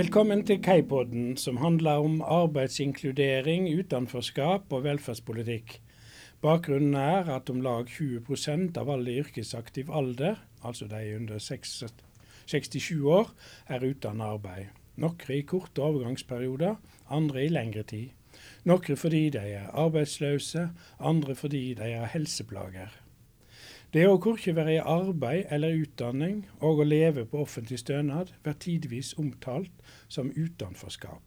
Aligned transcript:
Velkommen 0.00 0.46
til 0.48 0.62
Kaipodden, 0.64 1.36
som 1.36 1.58
handler 1.60 1.98
om 2.00 2.22
arbeidsinkludering, 2.24 3.66
utenforskap 3.68 4.72
og 4.72 4.84
velferdspolitikk. 4.86 5.74
Bakgrunnen 6.40 6.94
er 6.96 7.28
at 7.34 7.50
om 7.52 7.60
lag 7.60 7.90
20% 7.90 8.80
av 8.80 8.88
alle 8.94 9.12
i 9.12 9.18
yrkesaktiv 9.20 9.90
alder, 9.92 10.40
altså 10.64 10.88
de 10.88 11.02
under 11.18 11.42
67 11.42 12.88
år, 13.02 13.28
er 13.68 13.84
uten 13.84 14.24
arbeid. 14.24 14.72
Noen 14.96 15.36
i 15.36 15.42
korte 15.52 15.84
overgangsperioder, 15.84 16.80
andre 17.10 17.44
i 17.44 17.52
lengre 17.52 17.84
tid. 17.92 18.40
Noen 18.64 19.04
fordi 19.04 19.26
de 19.36 19.44
er 19.58 19.68
arbeidsløse, 19.84 20.70
andre 21.12 21.36
fordi 21.36 21.64
de 21.74 21.92
har 21.92 22.08
helseplager. 22.16 22.88
Det 23.90 24.04
å 24.06 24.20
korkje 24.22 24.52
være 24.54 24.76
i 24.76 24.82
arbeid 24.86 25.48
eller 25.50 25.80
utdanning 25.82 26.44
og 26.60 26.78
å 26.78 26.84
leve 26.86 27.24
på 27.26 27.40
offentlig 27.42 27.80
stønad 27.82 28.28
blir 28.44 28.54
tidvis 28.62 29.16
omtalt 29.18 29.82
som 30.06 30.30
utenforskap. 30.30 31.24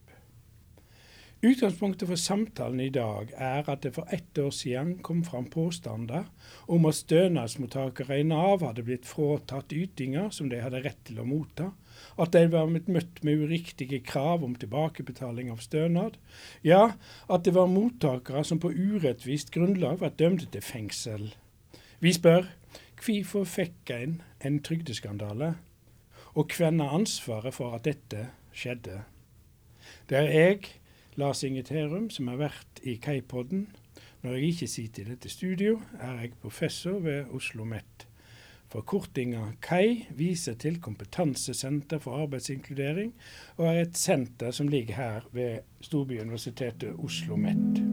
Utgangspunktet 1.44 2.08
for 2.08 2.16
samtalen 2.16 2.80
i 2.80 2.94
dag 2.95 3.34
er 3.36 3.67
at 3.67 3.84
det 3.84 3.91
for 3.98 4.08
ett 4.16 4.39
år 4.39 4.53
siden 4.55 4.94
kom 5.03 5.26
fram 5.27 5.49
påstander 5.52 6.30
om 6.72 6.88
at 6.88 7.02
stønadsmottakere 7.02 8.22
i 8.22 8.23
Nav 8.30 8.64
hadde 8.64 8.88
blitt 8.88 9.11
fratatt 9.11 9.75
ytinger 9.75 10.31
som 10.31 10.48
de 10.48 10.64
hadde 10.64 10.86
rett 10.88 11.03
til 11.03 11.20
å 11.20 11.27
motta, 11.27 11.73
at 12.16 12.31
de 12.31 12.48
var 12.48 12.72
blitt 12.72 12.88
møtt 12.88 13.20
med 13.27 13.44
uriktige 13.44 14.00
krav 14.08 14.48
om 14.48 14.55
tilbakebetaling 14.55 15.52
av 15.52 15.59
stønad, 15.67 16.16
ja, 16.64 16.94
at 17.27 17.44
det 17.44 17.58
var 17.59 17.67
mottakere 17.67 18.48
som 18.48 18.64
på 18.64 18.72
urettvist 18.72 19.52
grunnlag 19.52 20.00
var 20.00 20.16
dømt 20.16 20.48
til 20.55 20.64
fengsel. 20.64 21.34
Vi 22.03 22.11
spør 22.11 22.49
hvorfor 22.99 23.45
fikk 23.47 23.91
en 23.95 24.17
en 24.43 24.57
trygdeskandale, 24.59 25.53
og 26.35 26.51
hvem 26.57 26.81
er 26.83 26.95
ansvaret 26.97 27.55
for 27.55 27.71
at 27.77 27.85
dette 27.85 28.25
skjedde? 28.51 28.97
Det 30.09 30.17
er 30.17 30.27
jeg, 30.27 30.59
Lars 31.15 31.43
Inge 31.47 31.63
Terum, 31.63 32.09
som 32.09 32.27
har 32.27 32.41
vært 32.41 32.83
i 32.83 32.97
Kaipodden. 32.99 33.69
Når 34.21 34.35
jeg 34.35 34.43
ikke 34.49 34.67
sitter 34.67 35.05
i 35.05 35.13
dette 35.13 35.29
studio, 35.29 35.79
er 35.99 36.19
jeg 36.19 36.33
professor 36.41 36.99
ved 36.99 37.21
Oslo 37.21 37.37
OsloMet. 37.37 38.07
Forkortinga 38.67 39.53
KAI 39.61 40.07
viser 40.11 40.59
til 40.59 40.81
Kompetansesenter 40.81 42.03
for 42.03 42.19
arbeidsinkludering, 42.25 43.13
og 43.57 43.67
er 43.67 43.81
et 43.81 43.97
senter 43.97 44.51
som 44.51 44.67
ligger 44.67 44.95
her 44.95 45.29
ved 45.31 45.59
storbyuniversitetet 45.79 46.89
Oslo 46.99 47.05
OsloMet. 47.05 47.92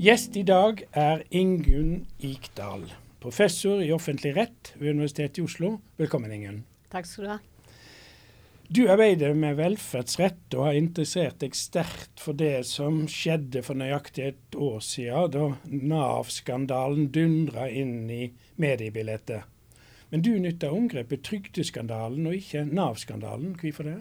Gjest 0.00 0.32
i 0.40 0.42
dag 0.48 0.78
er 0.96 1.26
Ingunn 1.28 2.06
Ikdal, 2.24 2.86
professor 3.20 3.82
i 3.84 3.90
offentlig 3.92 4.30
rett 4.32 4.70
ved 4.80 4.94
Universitetet 4.94 5.42
i 5.42 5.44
Oslo. 5.44 5.74
Velkommen, 6.00 6.32
Ingunn. 6.32 6.62
Takk 6.88 7.04
skal 7.04 7.26
du 7.26 7.28
ha. 7.28 7.36
Du 8.72 8.80
arbeider 8.88 9.36
med 9.36 9.58
velferdsrett 9.58 10.56
og 10.56 10.70
har 10.70 10.78
interessert 10.78 11.42
deg 11.44 11.58
sterkt 11.58 12.24
for 12.24 12.32
det 12.32 12.62
som 12.70 13.02
skjedde 13.12 13.60
for 13.66 13.76
nøyaktig 13.76 14.24
et 14.30 14.56
år 14.56 14.80
siden, 14.80 15.34
da 15.36 15.84
Nav-skandalen 15.92 17.10
dundra 17.12 17.68
inn 17.68 18.08
i 18.08 18.30
mediebildet. 18.56 19.42
Men 20.08 20.24
du 20.24 20.32
nytter 20.40 20.72
omgrepet 20.72 21.28
trygdeskandalen 21.28 22.24
og 22.24 22.40
ikke 22.40 22.64
Nav-skandalen. 22.72 23.52
Hvorfor 23.60 23.92
det? 23.92 23.98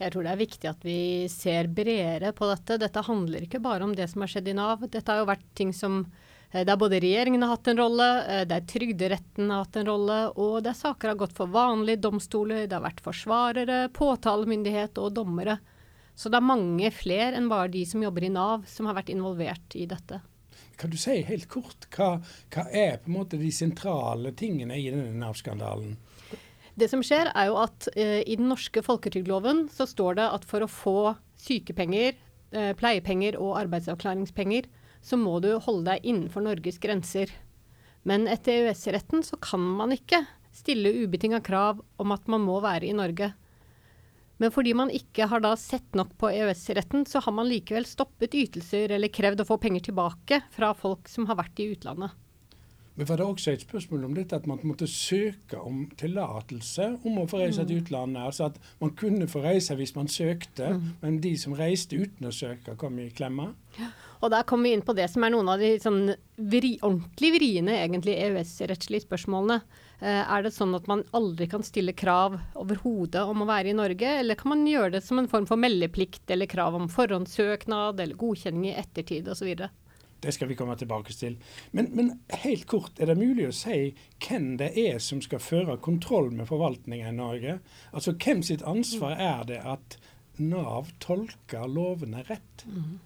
Jeg 0.00 0.10
tror 0.10 0.26
det 0.26 0.32
er 0.32 0.40
viktig 0.40 0.68
at 0.70 0.84
vi 0.84 0.98
ser 1.30 1.68
bredere 1.70 2.32
på 2.34 2.48
dette. 2.50 2.80
Dette 2.82 3.02
handler 3.06 3.46
ikke 3.46 3.62
bare 3.62 3.86
om 3.86 3.94
det 3.94 4.08
som 4.10 4.24
har 4.24 4.32
skjedd 4.32 4.50
i 4.50 4.56
Nav. 4.58 4.82
Dette 4.90 5.06
har 5.12 5.22
jo 5.22 5.28
vært 5.28 5.44
ting 5.54 5.70
som 5.76 6.00
eh, 6.50 6.64
der 6.66 6.78
både 6.80 6.98
regjeringen 7.04 7.44
har 7.46 7.54
hatt 7.54 7.70
en 7.70 7.78
rolle, 7.78 8.08
eh, 8.26 8.42
der 8.50 8.66
Trygderetten 8.66 9.52
har 9.54 9.62
hatt 9.62 9.78
en 9.78 9.90
rolle, 9.92 10.18
og 10.34 10.58
der 10.66 10.74
saker 10.74 11.12
har 11.12 11.20
gått 11.20 11.36
for 11.36 11.52
vanlige 11.54 12.02
domstoler. 12.08 12.66
Det 12.66 12.74
har 12.74 12.82
vært 12.88 13.04
forsvarere, 13.06 13.78
påtalemyndighet 13.94 14.98
og 14.98 15.14
dommere. 15.20 15.60
Så 16.18 16.30
det 16.30 16.38
er 16.38 16.46
mange 16.46 16.90
flere 16.94 17.38
enn 17.38 17.50
bare 17.50 17.70
de 17.70 17.84
som 17.86 18.02
jobber 18.02 18.26
i 18.26 18.34
Nav, 18.34 18.66
som 18.70 18.90
har 18.90 18.98
vært 18.98 19.14
involvert 19.14 19.78
i 19.78 19.86
dette. 19.90 20.20
Kan 20.78 20.90
du 20.90 20.98
si 20.98 21.20
helt 21.22 21.46
kort 21.50 21.86
hva, 21.94 22.16
hva 22.50 22.66
er 22.74 22.98
på 23.02 23.10
en 23.10 23.18
måte 23.20 23.38
de 23.38 23.50
sentrale 23.54 24.34
tingene 24.34 24.78
i 24.78 24.88
denne 24.90 25.14
Nav-skandalen? 25.22 25.94
Det 26.74 26.88
som 26.90 27.02
skjer, 27.06 27.30
er 27.30 27.50
jo 27.50 27.58
at 27.62 27.86
eh, 27.94 28.20
i 28.26 28.34
den 28.38 28.48
norske 28.50 28.82
folketrygdloven 28.82 29.68
så 29.70 29.86
står 29.86 30.18
det 30.18 30.30
at 30.38 30.46
for 30.48 30.64
å 30.64 30.70
få 30.70 30.98
sykepenger, 31.38 32.16
eh, 32.50 32.72
pleiepenger 32.78 33.38
og 33.38 33.60
arbeidsavklaringspenger, 33.62 34.66
så 35.04 35.18
må 35.20 35.38
du 35.44 35.52
holde 35.62 35.92
deg 35.92 36.08
innenfor 36.08 36.42
Norges 36.42 36.80
grenser. 36.82 37.30
Men 38.02 38.26
etter 38.28 38.64
EØS-retten 38.64 39.22
så 39.24 39.38
kan 39.40 39.62
man 39.78 39.94
ikke 39.94 40.24
stille 40.54 40.92
ubetinga 41.04 41.40
krav 41.44 41.80
om 42.00 42.14
at 42.14 42.26
man 42.30 42.42
må 42.42 42.58
være 42.64 42.88
i 42.88 42.96
Norge. 42.96 43.30
Men 44.42 44.50
fordi 44.50 44.74
man 44.74 44.90
ikke 44.90 45.28
har 45.30 45.44
da 45.44 45.54
sett 45.58 45.94
nok 45.94 46.16
på 46.18 46.32
EØS-retten, 46.34 47.06
så 47.06 47.22
har 47.22 47.34
man 47.36 47.48
likevel 47.48 47.86
stoppet 47.86 48.34
ytelser 48.34 48.96
eller 48.96 49.12
krevd 49.14 49.44
å 49.44 49.48
få 49.48 49.60
penger 49.62 49.86
tilbake 49.92 50.42
fra 50.54 50.72
folk 50.74 51.06
som 51.10 51.28
har 51.30 51.38
vært 51.38 51.62
i 51.62 51.70
utlandet. 51.76 52.18
Men 52.94 53.08
var 53.08 53.18
det 53.18 53.26
også 53.26 53.50
et 53.50 53.64
spørsmål 53.64 54.04
om 54.06 54.14
dette 54.14 54.38
at 54.38 54.46
man 54.46 54.60
måtte 54.62 54.86
søke 54.86 55.58
om 55.58 55.84
tillatelse 55.98 56.92
om 57.02 57.18
å 57.18 57.26
få 57.30 57.40
reise 57.42 57.64
til 57.66 57.80
mm. 57.80 57.82
utlandet? 57.82 58.22
Altså 58.22 58.48
at 58.52 58.58
man 58.82 58.94
kunne 58.98 59.26
få 59.30 59.42
reise 59.42 59.74
hvis 59.78 59.96
man 59.96 60.10
søkte, 60.10 60.76
mm. 60.76 60.84
men 61.02 61.20
de 61.24 61.34
som 61.40 61.56
reiste 61.58 61.98
uten 61.98 62.30
å 62.30 62.34
søke, 62.34 62.76
kom 62.78 63.00
i 63.02 63.10
klemma? 63.14 63.50
Ja. 63.80 63.90
Og 64.24 64.30
der 64.32 64.46
kommer 64.48 64.70
vi 64.70 64.76
inn 64.76 64.84
på 64.86 64.94
det 64.96 65.08
som 65.12 65.24
er 65.26 65.34
noen 65.34 65.50
av 65.52 65.60
de 65.60 65.74
sånn 65.82 66.14
vri, 66.38 66.76
ordentlig 66.78 67.32
vriene 67.34 67.74
egentlig 67.82 68.14
EØS-rettslige 68.24 69.04
spørsmålene. 69.04 69.58
Eh, 69.98 70.22
er 70.22 70.46
det 70.46 70.54
sånn 70.54 70.72
at 70.78 70.86
man 70.88 71.02
aldri 71.16 71.50
kan 71.50 71.66
stille 71.66 71.92
krav 71.98 72.38
overhodet 72.56 73.26
om 73.28 73.44
å 73.44 73.48
være 73.50 73.74
i 73.74 73.76
Norge, 73.76 74.14
eller 74.22 74.38
kan 74.40 74.54
man 74.54 74.64
gjøre 74.70 74.96
det 74.96 75.02
som 75.04 75.20
en 75.20 75.28
form 75.28 75.48
for 75.50 75.60
meldeplikt 75.60 76.30
eller 76.30 76.48
krav 76.48 76.78
om 76.78 76.88
forhåndssøknad 76.92 78.00
eller 78.00 78.20
godkjenning 78.22 78.70
i 78.70 78.78
ettertid 78.80 79.28
osv.? 79.34 79.66
Det 80.24 80.32
skal 80.32 80.48
vi 80.48 80.56
komme 80.56 80.76
tilbake 80.80 81.12
til. 81.12 81.36
Men, 81.76 81.90
men, 81.92 82.10
helt 82.44 82.66
kort, 82.70 82.96
er 82.98 83.10
det 83.10 83.18
mulig 83.20 83.50
å 83.50 83.54
si 83.54 83.92
hvem 84.24 84.54
det 84.60 84.72
er 84.80 85.00
som 85.04 85.20
skal 85.24 85.42
føre 85.42 85.76
kontroll 85.84 86.30
med 86.32 86.48
forvaltninga 86.48 87.10
i 87.10 87.16
Norge? 87.16 87.58
Altså 87.92 88.16
hvem 88.16 88.42
sitt 88.46 88.64
ansvar 88.66 89.18
er 89.20 89.48
det 89.52 89.60
at 89.60 89.98
Nav 90.40 90.88
tolker 91.04 91.68
lovene 91.70 92.24
rett? 92.26 92.64
Mm. 92.66 92.96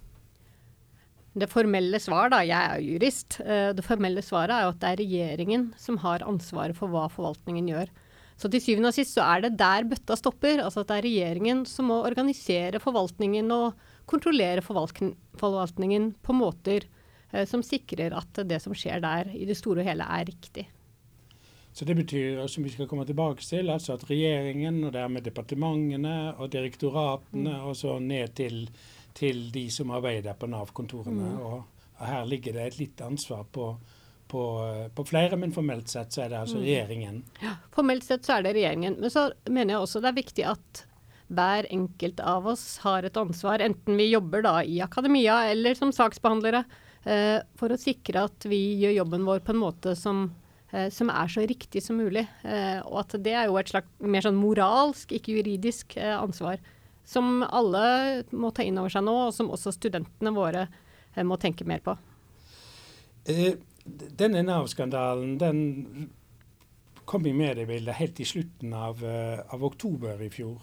Det 1.39 1.51
formelle 1.51 2.01
svar, 2.01 2.31
da, 2.33 2.41
jeg 2.47 2.57
er 2.57 2.83
jurist, 2.83 3.39
eh, 3.45 3.71
det 3.77 3.85
formelle 3.87 4.23
svaret 4.25 4.55
er 4.55 4.65
jo 4.65 4.73
at 4.73 4.81
det 4.83 4.91
er 4.91 5.01
regjeringen 5.03 5.67
som 5.79 6.01
har 6.03 6.25
ansvaret 6.27 6.79
for 6.79 6.91
hva 6.91 7.05
forvaltningen 7.13 7.69
gjør. 7.69 7.93
Så 8.39 8.51
til 8.51 8.63
syvende 8.63 8.93
og 8.93 8.95
sist 8.95 9.17
så 9.17 9.25
er 9.27 9.43
det 9.45 9.57
der 9.59 9.87
bøtta 9.91 10.15
stopper. 10.19 10.63
Altså 10.63 10.85
at 10.85 10.91
det 10.91 10.99
er 11.01 11.07
regjeringen 11.09 11.65
som 11.67 11.91
må 11.91 11.99
organisere 12.07 12.79
forvaltningen 12.83 13.51
og 13.55 13.79
kontrollere 14.09 14.63
forvaltningen 14.63 16.13
på 16.23 16.37
måter 16.39 16.87
som 17.49 17.63
sikrer 17.65 18.15
at 18.17 18.41
det 18.49 18.61
som 18.65 18.73
skjer 18.77 19.03
der 19.05 19.29
i 19.37 19.45
det 19.49 19.57
store 19.59 19.83
og 19.83 19.89
hele 19.91 20.07
er 20.09 20.29
riktig. 20.31 20.69
Så 21.79 21.85
det 21.85 21.95
betyr, 21.95 22.47
som 22.47 22.65
vi 22.65 22.71
skal 22.71 22.89
komme 22.91 23.05
tilbake 23.07 23.45
til, 23.45 23.69
altså 23.71 23.95
at 23.95 24.03
regjeringen 24.09 24.81
og 24.89 24.93
dermed 24.97 25.23
departementene 25.23 26.33
og 26.35 26.49
direktoratene 26.51 27.53
mm. 27.53 27.69
og 27.69 27.77
så 27.79 27.99
ned 28.03 28.33
til, 28.35 28.65
til, 29.15 29.45
de 29.55 29.69
som 29.71 29.93
arbeider 29.95 30.35
på 30.35 30.49
Nav-kontorene. 30.51 31.29
Mm. 31.37 31.39
Og, 31.39 31.85
og, 31.93 32.03
her 32.09 32.27
ligger 32.27 32.57
det 32.57 32.65
et 32.65 32.81
litt 32.81 33.05
ansvar 33.07 33.47
på, 33.55 33.69
på, 34.27 34.43
på, 34.95 35.05
flere, 35.07 35.39
men 35.39 35.55
formelt 35.55 35.95
sett 35.95 36.11
så 36.15 36.25
er 36.25 36.35
det 36.35 36.41
altså 36.41 36.59
mm. 36.59 36.65
regjeringen. 36.67 37.23
Ja, 37.45 37.55
formelt 37.79 38.09
sett 38.09 38.27
så 38.27 38.41
er 38.41 38.49
det 38.49 38.57
regjeringen. 38.59 38.99
Men 38.99 39.15
så 39.15 39.29
mener 39.47 39.77
jeg 39.77 39.85
også 39.85 40.03
det 40.03 40.11
er 40.11 40.19
viktig 40.19 40.49
at 40.57 40.85
hver 41.29 41.71
enkelt 41.71 42.27
av 42.27 42.51
oss 42.57 42.67
har 42.83 43.07
et 43.07 43.23
ansvar, 43.23 43.63
enten 43.63 44.03
vi 44.03 44.11
jobber 44.11 44.43
da 44.43 44.59
i 44.67 44.81
akademia 44.83 45.45
eller 45.53 45.79
som 45.79 45.95
saksbehandlere 45.95 46.65
Eh, 46.67 46.85
for 47.59 47.73
å 47.73 47.81
sikre 47.81 48.27
at 48.29 48.47
vi 48.49 48.59
gjør 48.83 48.99
jobben 49.01 49.27
vår 49.29 49.43
på 49.45 49.55
en 49.55 49.63
måte 49.63 49.95
som, 49.97 50.27
eh, 50.73 50.89
som 50.93 51.11
er 51.11 51.31
så 51.33 51.45
riktig 51.49 51.83
som 51.85 51.97
mulig. 51.97 52.27
Eh, 52.45 52.81
og 52.85 53.01
at 53.05 53.17
det 53.23 53.33
er 53.33 53.47
jo 53.49 53.57
et 53.57 53.71
slags 53.71 53.89
mer 54.01 54.27
sånn 54.27 54.41
moralsk, 54.41 55.15
ikke 55.17 55.39
juridisk 55.39 55.97
ansvar. 55.97 56.59
Som 57.09 57.43
alle 57.43 58.25
må 58.33 58.53
ta 58.53 58.63
inn 58.63 58.79
over 58.79 58.93
seg 58.93 59.07
nå, 59.07 59.17
og 59.29 59.35
som 59.35 59.49
også 59.49 59.73
studentene 59.73 60.35
våre 60.37 60.69
må 61.25 61.39
tenke 61.41 61.65
mer 61.65 61.81
på. 61.81 61.97
denne 63.25 64.43
Nav-skandalen 64.45 65.39
den 65.41 66.11
kom 67.05 67.25
i 67.27 67.33
mediebildet 67.33 67.97
helt 67.97 68.21
i 68.21 68.25
slutten 68.25 68.75
av, 68.77 69.01
av 69.03 69.65
oktober 69.65 70.21
i 70.21 70.29
fjor. 70.29 70.61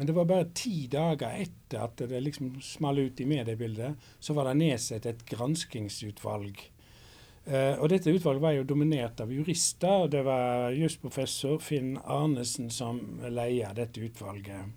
Men 0.00 0.06
det 0.08 0.14
var 0.16 0.24
bare 0.24 0.46
ti 0.56 0.86
dager 0.88 1.42
etter 1.42 1.82
at 1.84 2.00
det 2.08 2.22
liksom 2.24 2.54
smalt 2.64 3.02
ut 3.04 3.18
i 3.20 3.26
mediebildet, 3.28 3.98
så 4.16 4.32
var 4.32 4.46
det 4.48 4.54
nedsatt 4.62 5.04
et 5.04 5.26
granskingsutvalg. 5.28 6.62
Uh, 7.44 7.76
og 7.76 7.90
dette 7.92 8.08
utvalget 8.08 8.40
var 8.40 8.54
jo 8.56 8.64
dominert 8.70 9.20
av 9.20 9.28
jurister, 9.28 10.06
og 10.06 10.14
det 10.14 10.22
var 10.24 10.72
jusprofessor 10.72 11.60
Finn 11.60 11.98
Arnesen 12.00 12.72
som 12.72 13.02
leia 13.28 13.74
dette 13.76 14.00
utvalget. 14.00 14.72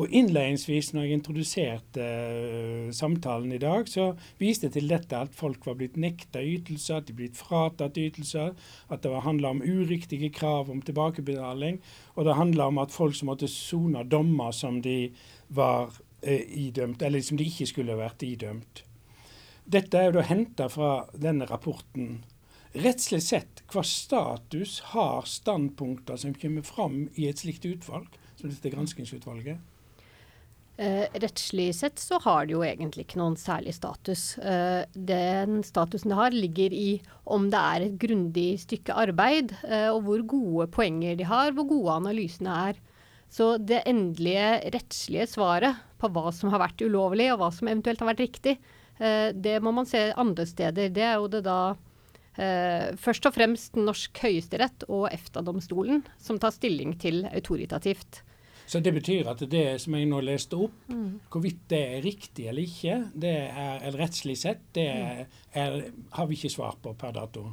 Og 0.00 0.08
Innledningsvis 0.08 0.92
når 0.94 1.04
jeg 1.04 1.18
introduserte 1.18 2.04
uh, 2.04 2.92
samtalen 2.96 3.52
i 3.52 3.60
dag, 3.60 3.88
så 3.90 4.12
viste 4.40 4.68
jeg 4.68 4.76
til 4.78 4.92
dette 4.92 5.18
at 5.18 5.34
folk 5.36 5.66
var 5.68 5.76
blitt 5.80 5.98
nekta 6.00 6.40
ytelser, 6.40 7.00
at 7.02 7.10
de 7.10 7.16
blitt 7.18 7.36
fratatt 7.36 8.00
ytelser, 8.00 8.54
at 8.88 9.04
det 9.04 9.24
handla 9.26 9.52
om 9.52 9.60
uriktige 9.60 10.32
krav 10.32 10.70
om 10.72 10.80
tilbakebetaling, 10.82 11.82
og 12.16 12.28
det 12.28 12.38
handla 12.38 12.70
om 12.72 12.80
at 12.82 12.94
folk 12.94 13.18
som 13.18 13.28
måtte 13.32 13.50
sone 13.50 14.04
dommer 14.08 14.54
som 14.56 14.80
de 14.84 15.12
var 15.52 15.92
uh, 15.92 16.44
idømt, 16.48 17.02
eller 17.02 17.20
som 17.20 17.40
de 17.40 17.48
ikke 17.50 17.68
skulle 17.74 17.98
vært 18.00 18.24
idømt. 18.24 18.86
Dette 19.62 19.98
er 19.98 20.08
jo 20.08 20.16
da 20.16 20.24
henta 20.26 20.66
fra 20.72 21.04
denne 21.14 21.46
rapporten. 21.46 22.22
Rettslig 22.72 23.20
sett, 23.20 23.60
hva 23.68 23.84
status 23.84 24.78
har 24.94 25.28
standpunkter 25.28 26.16
som 26.16 26.32
kommer 26.32 26.64
fram 26.64 27.04
i 27.20 27.28
et 27.28 27.44
slikt 27.44 27.68
utvalg, 27.68 28.08
som 28.40 28.48
dette 28.48 28.72
granskingsutvalget? 28.72 29.60
Eh, 30.82 31.04
rettslig 31.22 31.68
sett 31.78 32.00
så 32.02 32.18
har 32.24 32.46
det 32.46 32.56
jo 32.56 32.62
egentlig 32.66 33.04
ikke 33.04 33.20
noen 33.20 33.36
særlig 33.38 33.74
status. 33.76 34.34
Eh, 34.38 34.82
den 34.94 35.60
statusen 35.62 36.10
det 36.10 36.18
har, 36.18 36.34
ligger 36.34 36.74
i 36.74 36.96
om 37.30 37.46
det 37.52 37.60
er 37.60 37.84
et 37.84 37.98
grundig 38.02 38.56
stykke 38.64 38.96
arbeid, 39.04 39.54
eh, 39.68 39.90
og 39.92 40.00
hvor 40.08 40.24
gode 40.32 40.66
poenger 40.74 41.20
de 41.20 41.28
har, 41.28 41.52
hvor 41.54 41.68
gode 41.70 42.00
analysene 42.00 42.56
er. 42.72 42.80
Så 43.30 43.54
det 43.62 43.84
endelige 43.88 44.72
rettslige 44.74 45.28
svaret 45.30 45.78
på 46.02 46.10
hva 46.10 46.32
som 46.34 46.50
har 46.50 46.64
vært 46.64 46.82
ulovlig, 46.82 47.30
og 47.30 47.38
hva 47.44 47.52
som 47.54 47.70
eventuelt 47.70 48.02
har 48.02 48.10
vært 48.10 48.24
riktig, 48.24 48.58
eh, 48.98 49.30
det 49.32 49.60
må 49.62 49.70
man 49.76 49.86
se 49.86 50.08
andre 50.18 50.48
steder. 50.50 50.90
Det 50.90 51.06
er 51.06 51.14
jo 51.22 51.30
det 51.30 51.44
da 51.46 51.60
eh, 52.34 52.90
først 52.98 53.30
og 53.30 53.38
fremst 53.38 53.78
norsk 53.78 54.18
høyesterett 54.26 54.88
og 54.90 55.12
EFTA-domstolen 55.12 56.02
som 56.18 56.42
tar 56.42 56.58
stilling 56.58 56.98
til 56.98 57.22
autoritativt. 57.30 58.24
Så 58.72 58.80
det 58.80 58.94
betyr 58.96 59.26
at 59.28 59.42
det 59.52 59.66
som 59.82 59.92
jeg 59.98 60.06
nå 60.08 60.22
leste 60.24 60.56
opp, 60.64 60.76
mm. 60.88 61.08
hvorvidt 61.32 61.64
det 61.68 61.80
er 61.96 62.04
riktig 62.06 62.46
eller 62.48 62.64
ikke, 62.64 62.94
det 63.12 63.32
er 63.50 63.82
eller 63.82 64.00
rettslig 64.00 64.38
sett, 64.40 64.62
det 64.72 64.86
er, 64.88 65.26
er, 65.52 65.74
har 66.16 66.28
vi 66.30 66.38
ikke 66.38 66.50
svar 66.54 66.78
på 66.80 66.94
per 66.96 67.12
dato. 67.12 67.50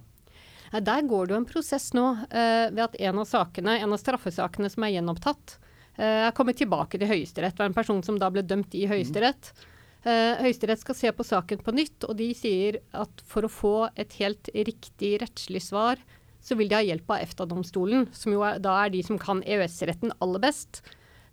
Der 0.71 1.01
går 1.09 1.27
det 1.27 1.33
jo 1.33 1.39
en 1.41 1.47
prosess 1.49 1.89
nå 1.97 2.05
uh, 2.21 2.67
ved 2.69 2.83
at 2.85 2.95
en 3.09 3.19
av 3.19 3.27
sakene, 3.27 3.73
en 3.81 3.95
av 3.95 3.99
straffesakene 3.99 4.69
som 4.71 4.85
er 4.85 4.93
gjenopptatt, 4.93 5.57
uh, 5.97 6.29
er 6.29 6.37
kommet 6.37 6.61
tilbake 6.61 7.01
til 7.01 7.11
Høyesterett. 7.11 7.57
Det 7.57 7.65
var 7.65 7.71
en 7.73 7.75
person 7.75 7.99
som 8.05 8.19
da 8.21 8.29
ble 8.31 8.45
dømt 8.47 8.77
i 8.79 8.85
Høyesterett. 8.87 9.49
Uh, 10.05 10.39
Høyesterett 10.45 10.85
skal 10.85 10.97
se 11.01 11.11
på 11.17 11.25
saken 11.27 11.65
på 11.65 11.73
nytt, 11.75 12.05
og 12.07 12.15
de 12.21 12.29
sier 12.37 12.79
at 12.95 13.25
for 13.27 13.43
å 13.43 13.51
få 13.51 13.73
et 13.99 14.15
helt 14.21 14.47
riktig 14.55 15.17
rettslig 15.25 15.65
svar, 15.67 15.99
så 16.39 16.55
vil 16.55 16.71
de 16.71 16.77
ha 16.77 16.85
hjelp 16.85 17.11
av 17.11 17.25
EFTA-domstolen, 17.25 18.07
som 18.15 18.37
jo 18.37 18.45
er, 18.47 18.63
da 18.63 18.77
er 18.85 18.95
de 18.95 19.03
som 19.03 19.19
kan 19.19 19.43
EØS-retten 19.43 20.15
aller 20.23 20.45
best. 20.47 20.79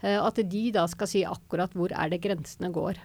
Uh, 0.03 0.21
at 0.21 0.41
de 0.43 0.65
da 0.75 0.87
skal 0.91 1.11
si 1.11 1.25
akkurat 1.27 1.73
hvor 1.77 1.95
er 1.95 2.13
det 2.13 2.23
grensene 2.25 2.73
går. 2.75 3.01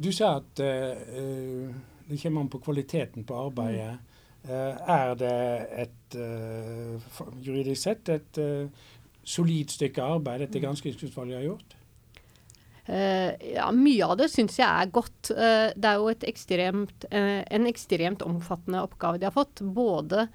Du 0.00 0.10
sa 0.16 0.38
at 0.40 0.62
uh, 0.64 1.68
det 2.08 2.20
kommer 2.22 2.44
an 2.44 2.52
på 2.52 2.62
kvaliteten 2.64 3.26
på 3.28 3.42
arbeidet. 3.48 3.98
Mm. 4.40 4.48
er 4.88 5.10
det 5.20 5.38
et 5.82 6.14
juridisk 7.44 7.82
sett 7.82 8.08
et 8.08 8.38
solid 9.20 9.68
stykke 9.68 10.00
arbeid 10.00 10.46
dette 10.46 10.56
mm. 10.56 10.62
granskingsutvalget 10.64 11.36
har 11.36 11.44
gjort? 11.44 11.74
Uh, 12.90 13.36
ja, 13.54 13.68
mye 13.70 14.06
av 14.06 14.16
det 14.18 14.30
syns 14.32 14.56
jeg 14.58 14.66
er 14.66 14.90
godt. 14.90 15.30
Uh, 15.30 15.70
det 15.76 15.90
er 15.90 16.00
jo 16.00 16.10
ekstremt, 16.26 17.06
uh, 17.12 17.42
en 17.46 17.68
ekstremt 17.70 18.24
omfattende 18.26 18.82
oppgave 18.82 19.20
de 19.20 19.28
har 19.28 19.36
fått. 19.36 19.62
Både 19.62 20.28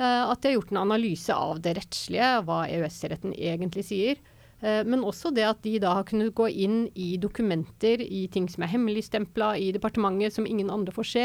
at 0.00 0.40
de 0.40 0.48
har 0.48 0.54
gjort 0.54 0.70
en 0.72 0.78
analyse 0.80 1.34
av 1.34 1.58
det 1.60 1.74
rettslige, 1.76 2.28
hva 2.46 2.62
EØS-retten 2.72 3.34
egentlig 3.36 3.82
sier. 3.84 4.20
Men 4.60 5.04
også 5.06 5.30
det 5.32 5.46
at 5.48 5.62
de 5.64 5.78
da 5.80 5.94
har 5.96 6.04
kunnet 6.08 6.34
gå 6.36 6.48
inn 6.48 6.82
i 6.92 7.14
dokumenter, 7.16 8.02
i 8.04 8.26
ting 8.28 8.44
som 8.52 8.66
er 8.66 8.72
hemmeligstempla 8.74 9.54
i 9.56 9.70
departementet 9.72 10.34
som 10.36 10.44
ingen 10.44 10.68
andre 10.68 10.92
får 10.92 11.08
se. 11.08 11.22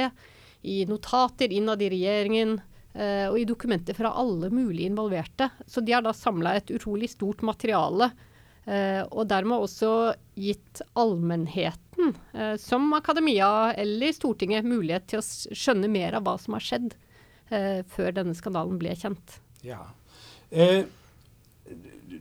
I 0.64 0.78
notater 0.88 1.52
innad 1.52 1.84
i 1.84 1.90
regjeringen. 1.92 2.62
og 2.96 3.36
i 3.36 3.44
dokumenter 3.44 3.94
fra 3.94 4.14
alle 4.16 4.48
mulige 4.56 4.88
involverte. 4.88 5.50
Så 5.68 5.84
de 5.84 5.92
har 5.92 6.02
da 6.06 6.14
samla 6.16 6.54
et 6.56 6.72
utrolig 6.72 7.10
stort 7.12 7.44
materiale 7.44 8.14
Uh, 8.66 9.06
og 9.14 9.28
dermed 9.30 9.62
også 9.62 9.90
gitt 10.42 10.82
allmennheten, 10.98 12.16
som 12.60 12.90
akademia 12.98 13.72
eller 13.80 14.12
Stortinget, 14.14 14.66
mulighet 14.68 15.06
til 15.08 15.22
å 15.22 15.56
skjønne 15.56 15.88
mer 15.90 16.18
av 16.18 16.26
hva 16.26 16.34
som 16.42 16.58
har 16.58 16.66
skjedd 16.66 16.96
før 17.94 18.12
denne 18.18 18.34
skandalen 18.36 18.76
ble 18.82 18.92
kjent. 19.00 19.38
Ja. 19.64 19.80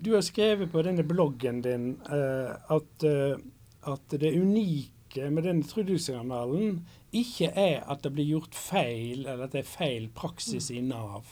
Du 0.00 0.14
har 0.14 0.24
skrevet 0.24 0.72
på 0.72 0.82
denne 0.86 1.04
bloggen 1.04 1.60
din 1.64 1.88
at, 2.08 3.04
at, 3.04 4.14
det 4.20 4.32
unike 4.32 5.30
med 5.30 5.44
denne 5.44 5.66
Trudus-skandalen 5.68 6.78
ikke 7.14 7.50
er 7.52 7.84
at 7.90 8.02
det 8.02 8.14
blir 8.16 8.30
gjort 8.32 8.56
feil, 8.56 9.26
eller 9.26 9.44
at 9.46 9.52
det 9.54 9.62
er 9.62 9.68
feil 9.68 10.08
praksis 10.16 10.70
i 10.74 10.80
Nav. 10.82 11.28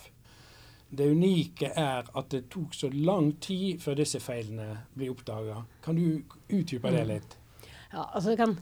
Det 0.92 1.08
unike 1.08 1.70
er 1.72 2.04
at 2.12 2.28
det 2.34 2.50
tok 2.52 2.74
så 2.76 2.90
lang 2.92 3.32
tid 3.40 3.80
før 3.80 3.96
disse 4.02 4.20
feilene 4.20 4.82
blir 4.94 5.14
oppdaga. 5.14 5.62
Kan 5.84 5.96
du 5.96 6.20
utdype 6.52 6.92
det 6.92 7.06
mm. 7.06 7.08
litt? 7.08 7.36
Ja, 7.94 8.04
altså 8.12 8.36
kan, 8.36 8.58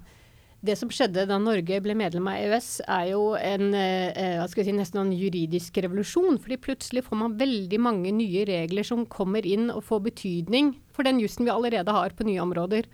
Det 0.61 0.77
som 0.77 0.91
skjedde 0.93 1.25
da 1.29 1.39
Norge 1.41 1.79
ble 1.81 1.95
medlem 1.97 2.27
av 2.29 2.37
EØS, 2.37 2.69
er 2.85 3.05
jo 3.15 3.35
en, 3.35 3.75
eh, 3.75 4.47
skal 4.53 4.67
si, 4.67 4.73
nesten 4.77 5.01
en 5.01 5.13
juridisk 5.13 5.73
revolusjon. 5.81 6.39
fordi 6.39 6.57
plutselig 6.57 7.05
får 7.05 7.17
man 7.17 7.39
veldig 7.39 7.79
mange 7.81 8.13
nye 8.13 8.45
regler 8.45 8.85
som 8.85 9.07
kommer 9.07 9.47
inn 9.47 9.71
og 9.71 9.85
får 9.85 10.01
betydning 10.11 10.77
for 10.93 11.03
den 11.03 11.19
jussen 11.19 11.47
vi 11.47 11.51
allerede 11.51 11.89
har 11.89 12.11
på 12.11 12.25
nye 12.25 12.43
områder. 12.45 12.85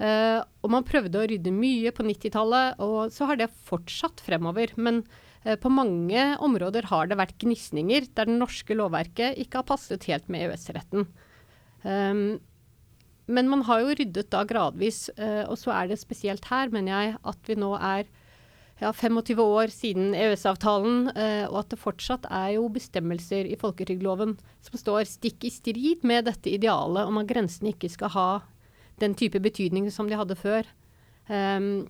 Eh, 0.00 0.42
og 0.64 0.70
man 0.70 0.84
prøvde 0.84 1.20
å 1.20 1.28
rydde 1.28 1.52
mye 1.52 1.92
på 1.92 2.02
90-tallet, 2.02 2.80
og 2.80 3.12
så 3.12 3.26
har 3.26 3.36
det 3.36 3.50
fortsatt 3.50 4.20
fremover. 4.24 4.72
Men 4.76 5.04
Eh, 5.44 5.58
på 5.58 5.70
mange 5.72 6.22
områder 6.42 6.86
har 6.90 7.10
det 7.10 7.18
vært 7.18 7.38
gnisninger 7.42 8.06
der 8.14 8.30
det 8.30 8.38
norske 8.38 8.76
lovverket 8.78 9.38
ikke 9.42 9.62
har 9.62 9.68
passet 9.72 10.06
helt 10.10 10.28
med 10.30 10.46
EØS-retten. 10.46 11.08
Um, 11.82 12.38
men 13.26 13.48
man 13.50 13.62
har 13.68 13.82
jo 13.82 13.94
ryddet 13.98 14.30
da 14.32 14.42
gradvis, 14.48 15.06
uh, 15.18 15.44
og 15.46 15.56
så 15.60 15.74
er 15.76 15.92
det 15.92 16.00
spesielt 16.00 16.46
her, 16.50 16.72
mener 16.74 16.92
jeg, 16.92 17.14
at 17.32 17.48
vi 17.50 17.56
nå 17.58 17.70
er 17.78 18.08
ja, 18.82 18.90
25 18.90 19.38
år 19.42 19.70
siden 19.70 20.10
EØS-avtalen, 20.18 21.12
uh, 21.14 21.44
og 21.52 21.60
at 21.62 21.70
det 21.74 21.80
fortsatt 21.82 22.26
er 22.30 22.56
jo 22.56 22.66
bestemmelser 22.72 23.46
i 23.46 23.58
folketrygdloven 23.60 24.34
som 24.64 24.80
står 24.80 25.06
stikk 25.10 25.46
i 25.46 25.52
strid 25.54 26.06
med 26.08 26.26
dette 26.26 26.50
idealet 26.50 27.06
om 27.06 27.20
at 27.22 27.30
grensene 27.30 27.74
ikke 27.74 27.92
skal 27.92 28.14
ha 28.16 28.30
den 29.02 29.14
type 29.18 29.40
betydning 29.42 29.88
som 29.90 30.10
de 30.10 30.18
hadde 30.18 30.38
før. 30.38 30.66
Um, 31.30 31.86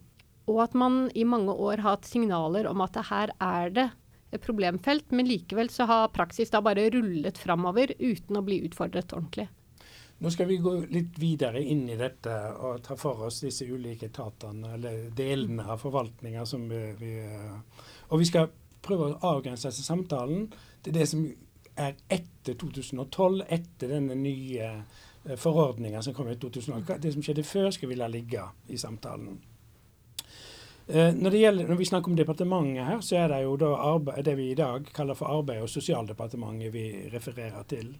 og 0.50 0.62
at 0.66 0.76
man 0.76 1.06
i 1.14 1.24
mange 1.24 1.54
år 1.54 1.80
har 1.80 1.96
hatt 1.96 2.08
signaler 2.08 2.66
om 2.68 2.82
at 2.84 2.98
her 3.08 3.32
er 3.40 3.72
det 3.72 3.88
et 4.32 4.42
problemfelt, 4.42 5.12
men 5.12 5.28
likevel 5.28 5.68
så 5.70 5.86
har 5.88 6.12
praksis 6.14 6.50
da 6.52 6.62
bare 6.64 6.88
rullet 6.92 7.38
framover 7.40 7.92
uten 8.00 8.38
å 8.38 8.44
bli 8.44 8.62
utfordret 8.66 9.12
ordentlig. 9.12 9.48
Nå 10.22 10.30
skal 10.30 10.46
vi 10.46 10.56
gå 10.62 10.76
litt 10.94 11.16
videre 11.18 11.58
inn 11.58 11.88
i 11.90 11.98
dette 11.98 12.32
og 12.62 12.82
ta 12.86 12.94
for 12.94 13.24
oss 13.26 13.40
disse 13.42 13.66
ulike 13.66 14.06
etatene, 14.06 14.76
eller 14.76 15.08
delene 15.18 15.64
av 15.66 15.80
forvaltninga 15.82 16.44
som 16.46 16.68
vi, 16.70 16.82
vi, 17.00 17.14
Og 18.08 18.20
vi 18.20 18.28
skal 18.28 18.52
prøve 18.82 19.08
å 19.08 19.32
avgrense 19.32 19.72
disse 19.72 19.82
samtalen 19.82 20.46
til 20.84 20.94
det 20.94 21.08
som 21.10 21.24
er 21.74 21.96
etter 22.06 22.54
2012, 22.60 23.42
etter 23.48 23.94
denne 23.96 24.14
nye 24.18 24.68
eh, 24.68 25.36
forordninga 25.40 26.02
som 26.04 26.14
kom 26.14 26.30
i 26.30 26.36
2012. 26.38 27.00
Det 27.02 27.14
som 27.14 27.24
skjedde 27.24 27.46
før, 27.46 27.70
skal 27.74 27.90
vi 27.90 27.98
la 27.98 28.10
ligge 28.12 28.44
i 28.68 28.78
samtalen. 28.78 29.40
Eh, 30.86 31.10
når, 31.14 31.38
gjelder, 31.38 31.68
når, 31.68 31.78
vi 31.82 31.88
snakker 31.88 32.12
om 32.12 32.18
departementet 32.18 32.86
her, 32.86 33.02
så 33.02 33.18
er 33.22 33.28
det 33.32 33.42
jo 33.44 33.56
det 33.58 34.38
vi 34.38 34.50
i 34.52 34.58
dag 34.58 34.86
kaller 34.94 35.18
for 35.18 35.34
Arbeid- 35.34 35.62
og 35.66 35.70
sosialdepartementet 35.70 36.74
vi 36.74 36.86
refererer 37.10 37.66
til. 37.70 37.94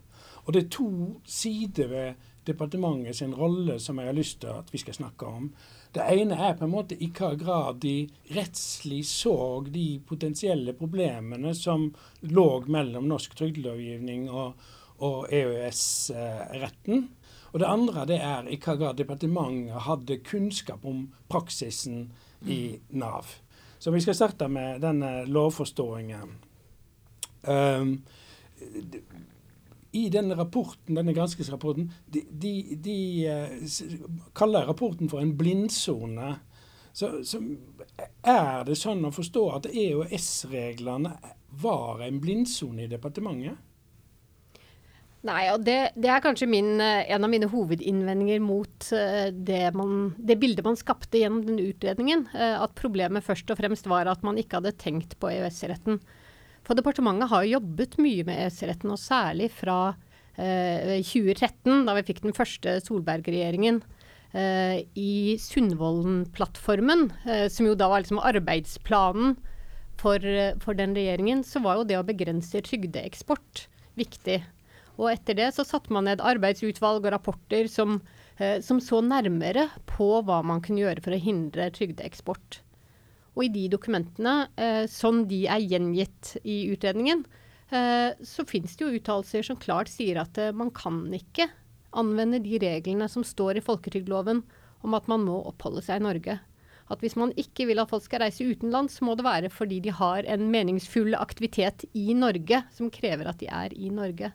Og 0.45 0.55
det 0.55 0.65
er 0.65 0.75
to 0.75 0.91
sider 1.29 1.89
ved 1.89 2.29
departementet 2.47 3.17
sin 3.17 3.35
rolle 3.35 3.79
som 3.81 4.01
jeg 4.01 4.11
har 4.11 4.17
lyst 4.17 4.41
til 4.43 4.51
at 4.51 4.73
vi 4.73 4.81
skal 4.83 4.97
snakke 4.97 5.27
om. 5.27 5.53
Det 5.95 6.03
ene 6.11 6.35
er 6.35 6.57
på 6.59 6.67
en 6.67 6.73
måte 6.73 6.97
i 6.99 7.11
hva 7.15 7.35
grad 7.39 7.83
de 7.85 8.09
rettslig 8.35 9.05
så 9.07 9.37
de 9.69 10.01
potensielle 10.09 10.75
problemene 10.75 11.55
som 11.55 11.91
lå 12.27 12.49
mellom 12.67 13.07
norsk 13.11 13.37
trygdelovgivning 13.39 14.31
og, 14.31 14.57
og 14.99 15.29
EØS-retten. 15.31 17.07
Og 17.53 17.61
det 17.61 17.69
andre 17.69 18.07
det 18.09 18.19
er 18.25 18.49
i 18.49 18.59
hva 18.59 18.77
grad 18.81 18.99
departementet 18.99 19.85
hadde 19.87 20.23
kunnskap 20.25 20.87
om 20.89 21.05
praksisen 21.29 22.09
i 22.49 22.79
Nav. 22.97 23.29
Så 23.79 23.91
vi 23.91 24.01
skal 24.01 24.17
starte 24.17 24.49
med 24.49 24.81
denne 24.81 25.25
lovforståingen. 25.27 26.35
Um, 27.43 27.97
I 29.93 30.09
denne 30.09 30.37
rapporten, 30.39 30.97
denne 30.97 31.13
granskingsrapporten, 31.13 31.91
de, 32.07 32.23
de, 32.31 32.53
de 32.81 32.97
uh, 33.29 34.07
kaller 34.33 34.65
rapporten 34.69 35.11
for 35.13 35.21
en 35.21 35.35
blindsone. 35.37 36.37
Så, 36.93 37.11
så, 37.29 37.41
er 38.25 38.65
det 38.69 38.79
sånn 38.81 39.05
å 39.05 39.13
forstå 39.13 39.43
at 39.57 39.69
EØS-reglene 39.69 41.13
var 41.61 42.01
en 42.07 42.23
blindsone 42.25 42.87
i 42.87 42.89
departementet? 42.89 43.61
Nei, 45.23 45.45
og 45.53 45.63
det, 45.63 45.93
det 45.95 46.09
er 46.11 46.25
kanskje 46.25 46.49
min, 46.51 46.73
eh, 46.83 47.05
en 47.15 47.23
av 47.23 47.31
mine 47.31 47.47
hovedinnvendinger 47.53 48.41
mot 48.43 48.89
uh, 48.97 49.29
det, 49.31 49.61
man, 49.77 50.15
det, 50.17 50.41
bildet 50.41 50.67
man 50.67 50.81
skapte 50.81 51.21
gjennom 51.21 51.45
den 51.47 51.61
utredningen. 51.63 52.27
At 52.33 52.75
problemet 52.81 53.29
først 53.29 53.53
og 53.53 53.61
fremst 53.61 53.87
var 53.93 54.11
at 54.11 54.25
man 54.27 54.41
ikke 54.41 54.59
hadde 54.59 54.75
tenkt 54.81 55.19
på 55.21 55.31
EØS-retten. 55.37 56.01
For 56.67 56.79
departementet 56.79 57.31
har 57.33 57.49
jobbet 57.49 57.99
mye 58.03 58.25
med 58.29 58.45
EØS-retten, 58.45 58.93
og 58.95 59.01
særlig 59.01 59.51
fra 59.55 59.79
eh, 60.37 61.01
2013, 61.03 61.85
da 61.89 61.97
vi 61.99 62.07
fikk 62.07 62.23
den 62.27 62.37
første 62.37 62.79
Solberg-regjeringen. 62.87 63.83
I 64.33 65.37
Sundvolden-plattformen, 65.37 67.03
som 67.53 67.67
jo 67.69 67.75
da 67.77 67.91
var 67.93 68.01
liksom 68.01 68.17
arbeidsplanen 68.25 69.35
for, 70.01 70.25
for 70.65 70.79
den 70.79 70.97
regjeringen, 70.97 71.43
så 71.45 71.61
var 71.61 71.77
jo 71.77 71.85
det 71.91 71.99
å 72.01 72.07
begrense 72.09 72.63
trygdeeksport 72.65 73.67
viktig. 74.01 74.39
Og 75.01 75.09
etter 75.13 75.39
det 75.39 75.53
så 75.57 75.65
satte 75.67 75.93
man 75.95 76.07
ned 76.09 76.23
arbeidsutvalg 76.25 77.07
og 77.07 77.15
rapporter 77.15 77.69
som, 77.71 78.01
eh, 78.39 78.61
som, 78.65 78.81
så 78.81 79.01
nærmere 79.05 79.69
på 79.89 80.11
hva 80.27 80.43
man 80.47 80.63
kunne 80.65 80.85
gjøre 80.85 81.05
for 81.05 81.17
å 81.17 81.23
hindre 81.23 81.71
trygdeeksport. 81.75 82.61
Og 83.33 83.47
i 83.47 83.53
de 83.53 83.65
dokumentene, 83.73 84.49
eh, 84.61 84.85
som 84.91 85.25
de 85.29 85.47
er 85.49 85.65
gjengitt 85.65 86.37
i 86.45 86.67
utredningen, 86.75 87.25
eh, 87.73 88.13
så 88.21 88.45
finnes 88.49 88.77
det 88.77 88.85
jo 88.85 88.99
uttalelser 88.99 89.47
som 89.47 89.61
klart 89.61 89.89
sier 89.89 90.21
at 90.21 90.39
eh, 90.39 90.53
man 90.53 90.71
kan 90.75 91.07
ikke 91.17 91.49
anvende 91.97 92.43
de 92.45 92.61
reglene 92.61 93.09
som 93.09 93.25
står 93.25 93.59
i 93.59 93.65
folketrygdloven 93.65 94.43
om 94.83 94.97
at 94.99 95.09
man 95.09 95.25
må 95.25 95.39
oppholde 95.49 95.85
seg 95.85 96.01
i 96.01 96.07
Norge. 96.07 96.39
At 96.93 97.01
hvis 97.01 97.17
man 97.17 97.33
ikke 97.41 97.65
vil 97.71 97.81
at 97.81 97.89
folk 97.89 98.05
skal 98.05 98.25
reise 98.25 98.45
utenlands, 98.45 98.99
så 98.99 99.07
må 99.07 99.17
det 99.17 99.25
være 99.25 99.53
fordi 99.53 99.81
de 99.85 99.95
har 99.97 100.27
en 100.29 100.51
meningsfull 100.53 101.17
aktivitet 101.17 101.87
i 101.97 102.13
Norge 102.19 102.65
som 102.75 102.93
krever 102.93 103.31
at 103.31 103.41
de 103.41 103.49
er 103.49 103.73
i 103.73 103.89
Norge. 103.95 104.33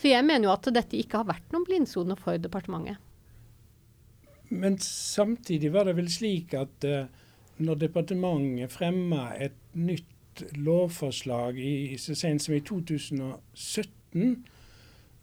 Så 0.00 0.10
jeg 0.10 0.26
mener 0.26 0.48
jo 0.48 0.54
at 0.54 0.66
dette 0.74 0.98
ikke 0.98 1.20
har 1.20 1.30
vært 1.30 1.54
noen 1.54 1.66
blindsone 1.68 2.16
for 2.18 2.38
departementet. 2.40 2.98
Men 4.52 4.76
samtidig 4.82 5.70
var 5.72 5.88
det 5.88 5.96
vel 5.96 6.10
slik 6.12 6.52
at 6.58 6.86
uh, 6.86 7.06
når 7.58 7.82
departementet 7.86 8.72
fremma 8.72 9.32
et 9.40 9.58
nytt 9.74 10.44
lovforslag 10.56 11.58
i, 11.60 11.98
så 12.00 12.16
sent 12.16 12.44
som 12.44 12.54
i 12.56 12.62
2017, 12.64 14.36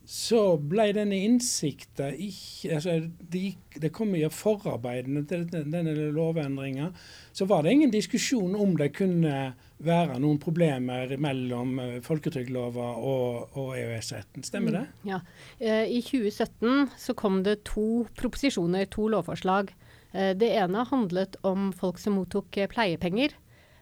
så 0.10 0.40
ble 0.58 0.88
denne 0.98 1.20
innsikta 1.22 2.08
ikke 2.10 2.78
altså 2.80 2.96
Det, 3.30 3.42
det 3.78 3.92
kom 3.94 4.16
i 4.18 4.24
forarbeidene 4.34 5.22
til 5.30 5.44
denne 5.52 5.94
lovendringa. 6.16 6.90
Så 7.34 7.46
var 7.46 7.62
det 7.62 7.76
ingen 7.76 7.94
diskusjon 7.94 8.56
om 8.58 8.74
det 8.80 8.90
kunne 8.98 9.52
være 9.86 10.18
noen 10.20 10.40
problemer 10.42 11.14
mellom 11.22 11.78
eh, 11.80 12.00
folketrygdlova 12.04 12.88
og, 12.98 13.54
og 13.54 13.70
EØS-retten. 13.78 14.44
Stemmer 14.44 14.80
det? 14.80 14.82
Mm, 14.90 15.12
ja. 15.12 15.20
Eh, 15.60 15.94
I 16.00 16.02
2017 16.02 16.90
så 16.98 17.14
kom 17.14 17.44
det 17.46 17.62
to 17.70 18.08
proposisjoner, 18.18 18.90
to 18.90 19.08
lovforslag. 19.14 19.72
Eh, 20.14 20.34
det 20.38 20.50
ene 20.58 20.86
handlet 20.90 21.38
om 21.46 21.70
folk 21.76 22.02
som 22.02 22.18
mottok 22.20 22.62
pleiepenger. 22.74 23.36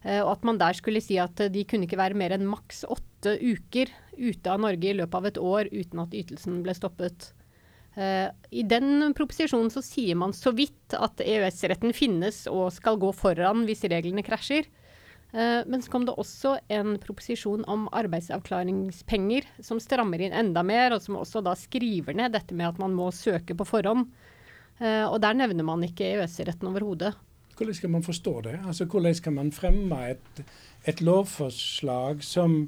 Og 0.08 0.30
at 0.30 0.44
man 0.46 0.60
der 0.62 0.78
skulle 0.78 1.02
si 1.04 1.18
at 1.20 1.42
de 1.52 1.64
kunne 1.68 1.84
ikke 1.84 1.98
være 2.00 2.16
mer 2.16 2.32
enn 2.32 2.46
maks 2.48 2.86
åtte 2.88 3.34
uker 3.42 3.90
ute 4.16 4.52
av 4.54 4.62
Norge 4.64 4.88
i 4.88 4.96
løpet 4.96 5.18
av 5.18 5.26
et 5.28 5.40
år 5.42 5.68
uten 5.74 6.00
at 6.00 6.14
ytelsen 6.16 6.62
ble 6.64 6.76
stoppet. 6.78 7.26
I 7.98 8.64
den 8.72 9.12
proposisjonen 9.18 9.74
så 9.74 9.82
sier 9.84 10.16
man 10.16 10.32
så 10.38 10.54
vidt 10.56 10.96
at 10.96 11.20
EØS-retten 11.26 11.92
finnes 11.98 12.44
og 12.48 12.70
skal 12.78 13.02
gå 13.02 13.10
foran 13.20 13.66
hvis 13.68 13.84
reglene 13.90 14.24
krasjer. 14.24 14.70
Men 15.34 15.84
så 15.84 15.92
kom 15.92 16.08
det 16.08 16.16
også 16.16 16.54
en 16.72 16.96
proposisjon 17.04 17.66
om 17.68 17.90
arbeidsavklaringspenger, 17.92 19.50
som 19.60 19.82
strammer 19.84 20.24
inn 20.24 20.38
enda 20.46 20.64
mer, 20.64 20.96
og 20.96 21.04
som 21.04 21.20
også 21.20 21.44
da 21.44 21.58
skriver 21.58 22.16
ned 22.16 22.38
dette 22.38 22.56
med 22.56 22.70
at 22.70 22.80
man 22.80 22.96
må 22.96 23.10
søke 23.12 23.58
på 23.58 23.68
forhånd. 23.68 24.08
Uh, 24.78 25.06
og 25.10 25.22
der 25.24 25.38
nevner 25.38 25.66
man 25.66 25.86
ikke 25.88 26.12
EØS-retten 26.14 26.70
overhodet. 26.70 27.16
Hvordan 27.58 27.78
skal 27.78 27.90
man 27.90 28.06
forstå 28.06 28.42
det? 28.46 28.60
Altså, 28.68 28.86
Hvordan 28.86 29.16
skal 29.18 29.34
man 29.34 29.52
fremme 29.52 30.02
et, 30.12 30.44
et 30.86 31.02
lovforslag 31.02 32.22
som 32.24 32.68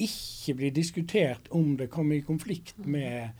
ikke 0.00 0.56
blir 0.58 0.74
diskutert 0.74 1.48
om 1.54 1.76
det 1.78 1.90
kommer 1.92 2.16
i 2.16 2.24
konflikt 2.26 2.78
med, 2.86 3.30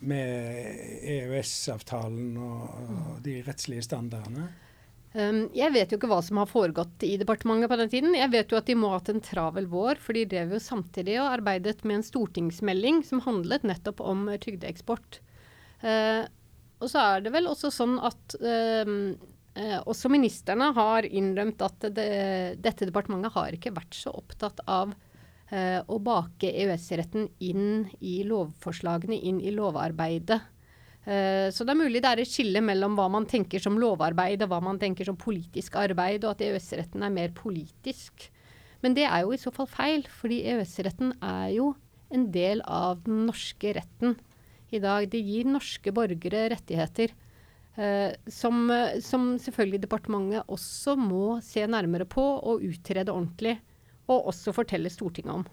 med 0.00 1.02
EØS-avtalen 1.02 2.36
og, 2.40 2.62
og 2.86 3.18
de 3.24 3.42
rettslige 3.46 3.84
standardene? 3.86 4.48
Um, 5.16 5.46
jeg 5.56 5.72
vet 5.72 5.92
jo 5.92 5.96
ikke 5.96 6.10
hva 6.10 6.18
som 6.24 6.42
har 6.42 6.48
foregått 6.50 7.04
i 7.06 7.14
departementet 7.20 7.70
på 7.72 7.78
den 7.80 7.92
tiden. 7.92 8.16
Jeg 8.18 8.32
vet 8.34 8.50
jo 8.52 8.58
at 8.58 8.66
de 8.68 8.76
må 8.76 8.90
ha 8.90 8.98
hatt 8.98 9.12
en 9.14 9.22
travel 9.24 9.68
vår, 9.72 10.00
for 10.02 10.16
de 10.16 10.26
drev 10.28 10.56
jo 10.56 10.60
samtidig 10.60 11.16
og 11.22 11.30
arbeidet 11.38 11.78
med 11.86 12.00
en 12.00 12.08
stortingsmelding 12.08 13.00
som 13.06 13.22
handlet 13.24 13.64
nettopp 13.68 14.02
om 14.04 14.26
trygdeeksport. 14.42 15.20
Og 16.80 16.92
så 16.92 17.02
er 17.02 17.24
det 17.24 17.32
vel 17.34 17.48
også 17.48 17.70
sånn 17.72 17.96
at 18.04 18.36
uh, 18.42 18.90
uh, 19.56 19.78
også 19.88 20.10
ministerne 20.12 20.72
har 20.76 21.08
innrømt 21.08 21.62
at 21.64 21.88
det, 21.96 22.10
dette 22.60 22.88
departementet 22.88 23.32
har 23.36 23.56
ikke 23.56 23.74
vært 23.76 23.96
så 23.96 24.14
opptatt 24.16 24.64
av 24.66 24.96
å 25.46 26.00
bake 26.02 26.48
EØS-retten 26.58 27.28
inn 27.46 27.84
i 28.02 28.16
lovforslagene, 28.26 29.14
inn 29.14 29.36
i 29.38 29.52
lovarbeidet. 29.54 30.40
Eh, 31.06 31.52
så 31.54 31.62
det 31.62 31.70
er 31.70 31.78
mulig 31.78 32.00
det 32.02 32.10
er 32.10 32.20
et 32.24 32.30
skille 32.30 32.60
mellom 32.66 32.96
hva 32.98 33.06
man 33.12 33.28
tenker 33.30 33.62
som 33.62 33.78
lovarbeid 33.78 34.42
og 34.42 34.50
hva 34.50 34.58
man 34.64 34.80
tenker 34.82 35.06
som 35.06 35.18
politisk 35.18 35.78
arbeid, 35.78 36.24
og 36.24 36.34
at 36.34 36.42
EØS-retten 36.48 37.04
er 37.06 37.14
mer 37.14 37.34
politisk. 37.36 38.26
Men 38.82 38.96
det 38.98 39.06
er 39.06 39.22
jo 39.22 39.34
i 39.34 39.40
så 39.40 39.52
fall 39.54 39.70
feil, 39.70 40.06
fordi 40.10 40.42
EØS-retten 40.50 41.14
er 41.22 41.52
jo 41.54 41.72
en 42.14 42.26
del 42.34 42.62
av 42.66 43.04
den 43.06 43.24
norske 43.28 43.76
retten 43.78 44.16
i 44.74 44.80
dag. 44.82 45.08
Det 45.12 45.20
gir 45.22 45.48
norske 45.48 45.92
borgere 45.94 46.48
rettigheter. 46.54 47.14
Eh, 47.76 48.14
som, 48.32 48.70
som, 49.04 49.34
selvfølgelig 49.42 49.82
departementet 49.84 50.48
også 50.48 50.96
må 50.96 51.38
se 51.44 51.66
nærmere 51.68 52.08
på 52.08 52.24
og 52.24 52.64
utrede 52.64 53.12
ordentlig. 53.12 53.58
Og 54.06 54.28
også 54.30 54.54
fortelle 54.54 54.90
Stortinget 54.92 55.34
om. 55.34 55.46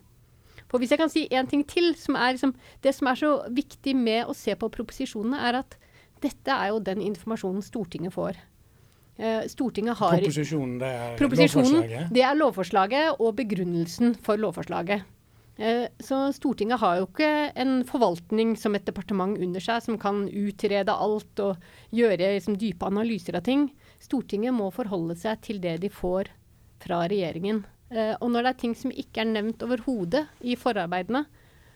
For 0.69 0.81
hvis 0.81 0.93
jeg 0.93 1.01
kan 1.01 1.11
si 1.11 1.27
en 1.29 1.49
ting 1.49 1.61
til, 1.69 1.91
som 1.97 2.15
er 2.17 2.33
liksom, 2.33 2.55
det 2.81 2.93
som 2.97 3.09
er 3.09 3.17
så 3.19 3.31
viktig 3.53 3.95
med 3.97 4.29
å 4.29 4.33
se 4.37 4.55
på 4.57 4.69
proposisjonene, 4.73 5.37
er 5.37 5.59
at 5.61 5.77
dette 6.23 6.55
er 6.55 6.71
jo 6.71 6.81
den 6.81 7.01
informasjonen 7.03 7.61
Stortinget 7.65 8.15
får. 8.15 8.39
Eh, 9.17 9.43
Stortinget 9.51 9.99
har 9.99 10.17
Proposisjonen, 10.17 10.79
det 10.81 10.89
er 10.89 11.17
proposisjonen, 11.19 11.75
lovforslaget? 11.75 12.13
Det 12.15 12.23
er 12.25 12.39
lovforslaget 12.39 13.19
og 13.21 13.35
begrunnelsen 13.37 14.15
for 14.25 14.41
lovforslaget. 14.41 15.05
Uh, 15.59 15.85
så 16.01 16.31
Stortinget 16.33 16.81
har 16.81 16.97
jo 16.97 17.07
ikke 17.07 17.51
en 17.61 17.83
forvaltning 17.85 18.55
som 18.57 18.73
et 18.73 18.85
departement 18.87 19.37
under 19.37 19.61
seg 19.61 19.83
som 19.85 19.99
kan 20.01 20.25
utrede 20.27 20.93
alt 20.93 21.43
og 21.43 21.67
gjøre 21.93 22.33
liksom, 22.37 22.57
dype 22.61 22.89
analyser 22.89 23.37
av 23.37 23.45
ting. 23.45 23.67
Stortinget 24.01 24.55
må 24.57 24.71
forholde 24.73 25.17
seg 25.19 25.43
til 25.45 25.61
det 25.63 25.77
de 25.83 25.91
får 25.93 26.31
fra 26.83 27.03
regjeringen. 27.05 27.63
Uh, 27.93 28.15
og 28.19 28.33
når 28.33 28.47
det 28.47 28.53
er 28.53 28.61
ting 28.65 28.75
som 28.77 28.95
ikke 28.95 29.21
er 29.21 29.29
nevnt 29.35 29.65
overhodet 29.65 30.25
i 30.41 30.57
forarbeidene, 30.57 31.25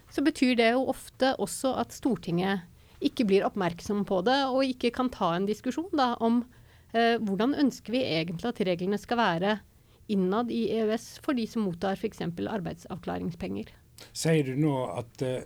så 0.09 0.23
betyr 0.23 0.55
det 0.57 0.71
jo 0.71 0.87
ofte 0.89 1.33
også 1.37 1.75
at 1.81 1.93
Stortinget 1.93 2.65
ikke 3.03 3.27
blir 3.29 3.45
oppmerksom 3.45 4.05
på 4.09 4.21
det, 4.25 4.37
og 4.49 4.65
ikke 4.65 4.93
kan 4.95 5.11
ta 5.13 5.33
en 5.35 5.45
diskusjon 5.45 5.91
da, 5.93 6.13
om 6.23 6.41
eh, 6.95 7.17
hvordan 7.21 7.53
ønsker 7.61 7.93
vi 7.93 8.05
egentlig 8.07 8.49
at 8.49 8.61
reglene 8.65 8.97
skal 9.01 9.19
være 9.19 9.57
innad 10.07 10.51
i 10.51 10.67
EØS 10.79 11.19
for 11.25 11.37
de 11.37 11.47
som 11.47 11.65
mottar 11.67 11.99
f.eks. 11.99 12.21
arbeidsavklaringspenger. 12.21 13.71
Sier 14.13 14.51
du 14.51 14.59
nå 14.61 14.73
at, 14.93 15.23
uh, 15.25 15.41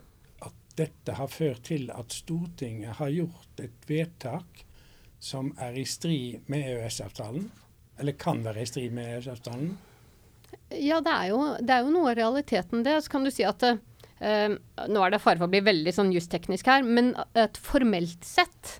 at 0.46 0.76
dette 0.78 1.16
har 1.18 1.30
ført 1.32 1.64
til 1.68 1.88
at 1.94 2.14
Stortinget 2.14 2.98
har 3.00 3.12
gjort 3.12 3.62
et 3.62 3.88
vedtak 3.88 4.64
som 5.22 5.52
er 5.62 5.78
i 5.78 5.86
strid 5.86 6.48
med 6.50 6.66
EØS-avtalen? 6.72 7.48
Eller 8.02 8.18
kan 8.18 8.42
være 8.44 8.64
i 8.64 8.68
strid 8.68 8.94
med 8.94 9.16
EØS-avtalen? 9.16 9.72
Ja, 10.72 11.00
det 11.04 11.12
er, 11.12 11.26
jo, 11.30 11.40
det 11.60 11.74
er 11.74 11.84
jo 11.84 11.92
noe 11.94 12.12
av 12.12 12.18
realiteten 12.18 12.84
det. 12.84 12.98
Så 13.04 13.12
kan 13.12 13.24
du 13.24 13.30
si 13.32 13.44
at 13.46 13.62
uh, 13.64 13.78
Nå 14.22 15.02
er 15.02 15.12
det 15.12 15.22
fare 15.22 15.40
for 15.40 15.48
å 15.48 15.52
bli 15.52 15.62
veldig 15.64 15.94
sånn 15.94 16.12
justeknisk 16.14 16.68
her, 16.70 16.84
men 16.86 17.12
at 17.38 17.58
formelt 17.58 18.22
sett 18.26 18.76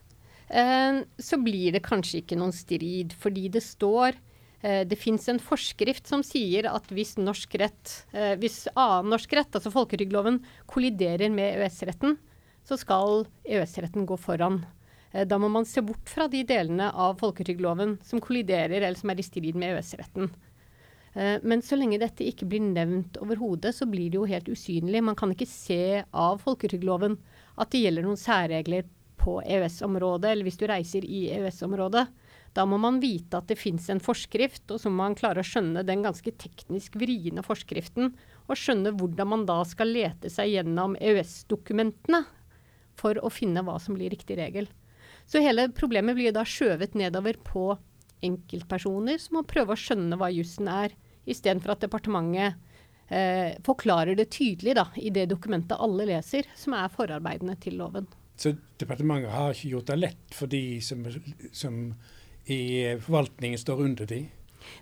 uh, 0.53 1.03
så 1.19 1.39
blir 1.43 1.75
det 1.75 1.85
kanskje 1.87 2.23
ikke 2.23 2.39
noen 2.39 2.55
strid, 2.55 3.17
fordi 3.19 3.49
det 3.57 3.65
står 3.67 4.19
det 4.63 4.95
fins 4.95 5.25
en 5.27 5.41
forskrift 5.43 6.07
som 6.07 6.21
sier 6.23 6.69
at 6.71 6.87
hvis 6.95 7.17
norsk 7.19 7.57
rett, 7.59 7.95
hvis 8.39 8.69
annen 8.79 9.11
norsk 9.11 9.33
rett, 9.35 9.57
altså 9.59 9.73
folketrygdloven, 9.75 10.37
kolliderer 10.71 11.33
med 11.35 11.57
EØS-retten, 11.57 12.15
så 12.63 12.79
skal 12.79 13.25
EØS-retten 13.43 14.07
gå 14.07 14.15
foran. 14.23 14.61
Da 15.27 15.41
må 15.43 15.51
man 15.51 15.67
se 15.67 15.83
bort 15.83 16.07
fra 16.07 16.29
de 16.31 16.45
delene 16.47 16.93
av 16.95 17.19
folketrygdloven 17.19 17.97
som 18.07 18.23
kolliderer 18.23 18.79
eller 18.79 19.01
som 19.01 19.11
er 19.11 19.19
i 19.19 19.27
strid 19.27 19.59
med 19.59 19.75
EØS-retten. 19.75 20.31
Eh, 21.15 21.39
men 21.43 21.63
så 21.63 21.77
lenge 21.77 22.01
dette 22.01 22.25
ikke 22.27 22.49
blir 22.49 22.65
nevnt 22.65 23.19
overhodet, 23.23 23.75
så 23.77 23.87
blir 23.89 24.11
det 24.11 24.21
jo 24.21 24.29
helt 24.29 24.49
usynlig. 24.49 25.05
Man 25.05 25.19
kan 25.19 25.33
ikke 25.35 25.49
se 25.49 26.03
av 26.09 26.41
folketrygdloven 26.45 27.19
at 27.61 27.73
det 27.73 27.85
gjelder 27.85 28.07
noen 28.07 28.21
særregler 28.21 28.89
på 29.23 29.39
EØS-området, 29.45 30.33
eller 30.33 30.49
hvis 30.49 30.59
du 30.59 30.67
reiser 30.71 31.05
i 31.05 31.27
EØS-området. 31.37 32.07
Da 32.53 32.67
må 32.69 32.77
man 32.81 32.99
vite 33.01 33.39
at 33.39 33.49
det 33.49 33.57
fins 33.61 33.89
en 33.93 34.03
forskrift, 34.03 34.67
og 34.71 34.81
så 34.83 34.91
må 34.93 35.07
man 35.07 35.17
klare 35.17 35.41
å 35.41 35.47
skjønne 35.47 35.85
den 35.89 36.05
ganske 36.05 36.35
teknisk 36.37 36.99
vriene 37.01 37.45
forskriften 37.45 38.13
Og 38.51 38.59
skjønne 38.59 38.93
hvordan 38.99 39.31
man 39.31 39.47
da 39.49 39.63
skal 39.69 39.93
lete 39.95 40.29
seg 40.33 40.51
gjennom 40.53 40.97
EØS-dokumentene 41.01 42.25
for 42.99 43.17
å 43.23 43.31
finne 43.33 43.63
hva 43.65 43.79
som 43.81 43.97
blir 43.97 44.13
riktig 44.13 44.37
regel. 44.37 44.67
Så 45.25 45.41
hele 45.41 45.71
problemet 45.73 46.19
blir 46.19 46.35
da 46.35 46.45
skjøvet 46.45 46.97
nedover 46.99 47.39
på 47.47 47.71
enkeltpersoner 48.23 49.19
som 49.23 49.39
må 49.39 49.47
prøve 49.49 49.73
å 49.73 49.79
skjønne 49.79 50.19
hva 50.19 50.29
jussen 50.35 50.69
er, 50.71 50.93
istedenfor 51.25 51.75
at 51.75 51.87
departementet 51.87 52.59
eh, 53.09 53.55
forklarer 53.67 54.19
det 54.19 54.29
tydelig 54.35 54.77
da, 54.79 54.89
i 54.99 55.13
det 55.15 55.29
dokumentet 55.31 55.79
alle 55.81 56.09
leser, 56.11 56.51
som 56.59 56.77
er 56.79 56.93
forarbeidene 56.93 57.57
til 57.63 57.79
loven. 57.81 58.11
Så 58.37 58.55
departementet 58.81 59.33
har 59.33 59.55
ikke 59.55 59.73
gjort 59.77 59.93
det 59.93 59.99
lett 60.01 60.37
for 60.37 60.51
de 60.51 60.63
som, 60.85 61.07
som 61.55 61.79
i 62.51 62.99
forvaltningen 63.03 63.61
står 63.61 63.83
under 63.85 64.09
de? 64.09 64.23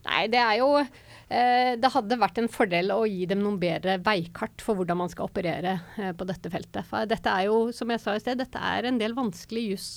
Nei, 0.05 0.25
det 0.33 0.41
er 0.41 0.59
jo 0.61 0.69
eh, 0.81 1.73
Det 1.81 1.91
hadde 1.95 2.19
vært 2.21 2.41
en 2.41 2.51
fordel 2.53 2.93
å 2.95 3.03
gi 3.09 3.27
dem 3.31 3.43
noen 3.45 3.59
bedre 3.61 3.99
veikart 4.05 4.63
for 4.65 4.79
hvordan 4.79 5.01
man 5.03 5.13
skal 5.13 5.31
operere 5.31 5.79
eh, 5.97 6.13
på 6.17 6.27
dette 6.29 6.53
feltet. 6.53 6.87
For 6.89 7.09
dette 7.09 7.33
er 7.33 7.49
jo, 7.49 7.71
som 7.77 7.93
jeg 7.93 8.03
sa 8.03 8.17
i 8.17 8.23
sted, 8.23 8.41
dette 8.41 8.61
er 8.73 8.89
en 8.89 9.01
del 9.01 9.17
vanskelig 9.17 9.67
juss 9.73 9.91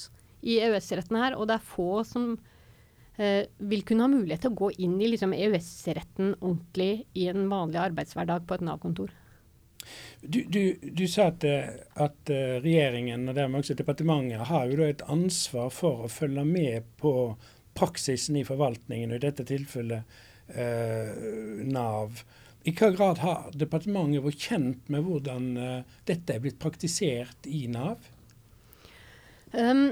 i 0.44 0.60
EØS-retten 0.64 1.20
her, 1.20 1.38
og 1.40 1.48
det 1.48 1.58
er 1.58 1.68
få 1.72 2.04
som 2.08 2.34
eh, 3.16 3.48
vil 3.64 3.84
kunne 3.88 4.08
ha 4.08 4.12
mulighet 4.12 4.44
til 4.46 4.54
å 4.54 4.62
gå 4.66 4.72
inn 4.84 4.98
i 5.00 5.12
liksom, 5.14 5.36
EØS-retten 5.36 6.36
ordentlig 6.42 7.06
i 7.20 7.30
en 7.32 7.46
vanlig 7.52 7.80
arbeidshverdag 7.86 8.48
på 8.48 8.58
et 8.58 8.66
Nav-kontor. 8.68 9.14
Du, 10.24 10.40
du, 10.48 10.80
du, 10.82 11.04
sa 11.12 11.28
at, 11.34 11.44
at, 12.00 12.30
regjeringen 12.64 13.28
og 13.28 13.36
dermed 13.36 13.60
også 13.60 13.76
departementet 13.76 14.46
har 14.48 14.70
jo 14.72 14.86
et 14.86 15.04
ansvar 15.12 15.68
for 15.76 16.06
å 16.06 16.12
følge 16.12 16.46
med 16.48 16.88
på 17.02 17.12
praksisen 17.76 18.38
i 18.40 18.46
forvaltningen, 18.48 19.12
og 19.12 19.20
i 19.20 19.26
dette 19.26 19.46
tilfellet 19.50 20.16
eh, 20.56 21.12
Nav. 21.68 22.24
I 22.64 22.72
hva 22.72 22.90
grad 22.96 23.20
har 23.20 23.52
departementet 23.60 24.24
vært 24.24 24.48
kjent 24.48 24.92
med 24.94 25.04
hvordan 25.08 25.50
eh, 25.60 25.96
dette 26.08 26.36
er 26.36 26.44
blitt 26.44 26.62
praktisert 26.62 27.50
i 27.50 27.66
Nav? 27.72 28.06
Um, 29.52 29.90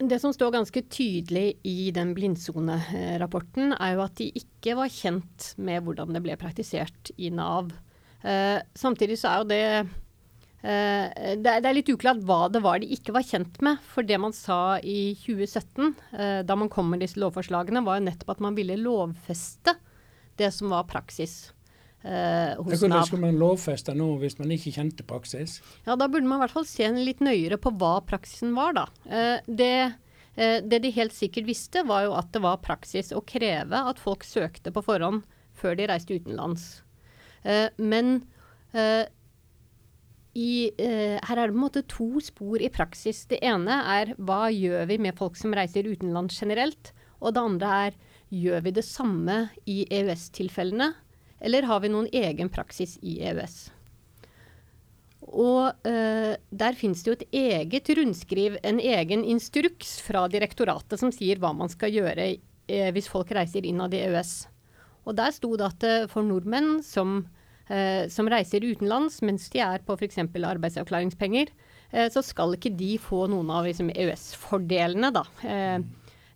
det 0.00 0.16
som 0.22 0.32
står 0.32 0.54
ganske 0.54 0.82
tydelig 0.88 1.58
i 1.68 1.90
den 1.94 2.14
blindsonerapporten, 2.16 3.74
er 3.76 3.94
jo 3.94 4.04
at 4.06 4.16
de 4.16 4.30
ikke 4.40 4.78
var 4.78 4.92
kjent 4.92 5.52
med 5.60 5.84
hvordan 5.84 6.16
det 6.16 6.24
ble 6.24 6.38
praktisert 6.40 7.12
i 7.20 7.28
Nav. 7.34 7.74
Uh, 8.24 8.60
samtidig 8.76 9.18
så 9.20 9.30
er 9.30 9.40
jo 9.40 9.48
det 9.48 9.62
uh, 9.80 11.36
det, 11.40 11.54
er, 11.56 11.72
litt 11.72 11.88
uklart 11.88 12.20
hva 12.28 12.50
det 12.52 12.60
var 12.64 12.82
de 12.82 12.90
ikke 12.96 13.14
var 13.16 13.24
kjent 13.26 13.60
med. 13.64 13.80
For 13.92 14.06
det 14.06 14.18
man 14.20 14.36
sa 14.36 14.78
i 14.80 15.14
2017, 15.22 15.94
uh, 16.16 16.40
da 16.44 16.58
man 16.58 16.72
kom 16.72 16.92
med 16.92 17.04
disse 17.04 17.20
lovforslagene, 17.20 17.84
var 17.86 18.00
jo 18.00 18.08
nettopp 18.10 18.36
at 18.36 18.44
man 18.44 18.58
ville 18.58 18.80
lovfeste 18.80 19.76
det 20.40 20.50
som 20.56 20.72
var 20.72 20.88
praksis 20.88 21.50
eh, 22.02 22.56
hos 22.56 22.66
Hvordan 22.66 22.94
Nav. 22.94 23.06
skulle 23.08 23.26
man 23.28 23.40
lovfeste 23.40 23.94
noe 23.96 24.18
hvis 24.22 24.38
man 24.40 24.52
ikke 24.54 24.74
kjente 24.76 25.06
praksis? 25.06 25.58
Ja, 25.86 25.96
Da 25.96 26.08
burde 26.08 26.28
man 26.28 26.40
i 26.40 26.44
hvert 26.44 26.56
fall 26.56 26.68
se 26.68 26.88
litt 26.96 27.22
nøyere 27.24 27.60
på 27.60 27.72
hva 27.80 27.98
praksisen 28.06 28.54
var, 28.56 28.76
da. 28.76 28.86
Eh, 29.04 29.38
det, 29.46 29.74
eh, 30.36 30.58
det, 30.64 30.82
de 30.84 30.94
helt 30.96 31.16
sikkert 31.16 31.48
visste, 31.50 31.84
var 31.86 32.06
jo 32.08 32.16
at 32.18 32.32
det 32.34 32.44
var 32.44 32.62
praksis 32.64 33.12
å 33.12 33.24
kreve 33.24 33.84
at 33.92 34.00
folk 34.02 34.24
søkte 34.26 34.72
på 34.72 34.84
forhånd 34.86 35.26
før 35.60 35.76
de 35.76 35.90
reiste 35.90 36.16
utenlands. 36.16 36.80
Eh, 37.44 37.68
men 37.80 38.20
eh, 38.72 39.06
i, 40.36 40.70
eh, 40.78 41.18
her 41.26 41.36
er 41.36 41.48
det 41.48 41.54
på 41.54 41.58
en 41.58 41.64
måte 41.64 41.86
to 41.90 42.20
spor 42.22 42.62
i 42.62 42.70
praksis. 42.72 43.24
Det 43.30 43.40
ene 43.42 43.80
er 43.96 44.14
hva 44.18 44.46
gjør 44.52 44.86
vi 44.90 45.00
med 45.02 45.18
folk 45.18 45.38
som 45.38 45.54
reiser 45.56 45.88
utenlands 45.90 46.38
generelt? 46.38 46.92
Og 47.20 47.34
det 47.34 47.42
andre 47.42 47.74
er 47.88 47.98
gjør 48.30 48.62
vi 48.64 48.76
det 48.78 48.86
samme 48.86 49.40
i 49.66 49.82
EØS-tilfellene? 49.90 50.92
Eller 51.40 51.66
har 51.66 51.80
vi 51.82 51.90
noen 51.90 52.08
egen 52.12 52.50
praksis 52.52 52.98
i 53.02 53.18
EØS? 53.26 53.70
Og 55.30 55.86
eh, 55.86 56.36
der 56.50 56.78
finnes 56.78 57.02
det 57.02 57.10
jo 57.10 57.16
et 57.18 57.26
eget 57.36 57.90
rundskriv, 57.98 58.56
en 58.66 58.80
egen 58.80 59.24
instruks 59.24 59.98
fra 60.04 60.24
direktoratet 60.30 61.00
som 61.00 61.12
sier 61.14 61.40
hva 61.42 61.52
man 61.56 61.70
skal 61.70 61.92
gjøre 61.94 62.30
eh, 62.30 62.88
hvis 62.94 63.10
folk 63.10 63.30
reiser 63.34 63.66
innad 63.66 63.94
i 63.94 64.02
EØS. 64.06 64.34
Og 65.06 65.16
der 65.18 65.32
sto 65.36 65.54
det 65.58 65.68
at 65.68 65.86
uh, 65.86 66.08
for 66.10 66.26
nordmenn 66.26 66.80
som, 66.86 67.22
som, 68.10 68.26
reiser 68.26 68.64
utenlands 68.66 69.20
mens 69.22 69.44
de 69.52 69.60
er 69.62 69.84
på 69.86 69.94
f.eks. 69.94 70.18
arbeidsavklaringspenger, 70.18 71.52
så 72.10 72.22
skal 72.22 72.56
ikke 72.56 72.72
de 72.74 72.96
få 72.98 73.28
noen 73.30 73.52
av 73.54 73.68
liksom, 73.68 73.92
EØS-fordelene, 73.94 75.12
da 75.14 75.22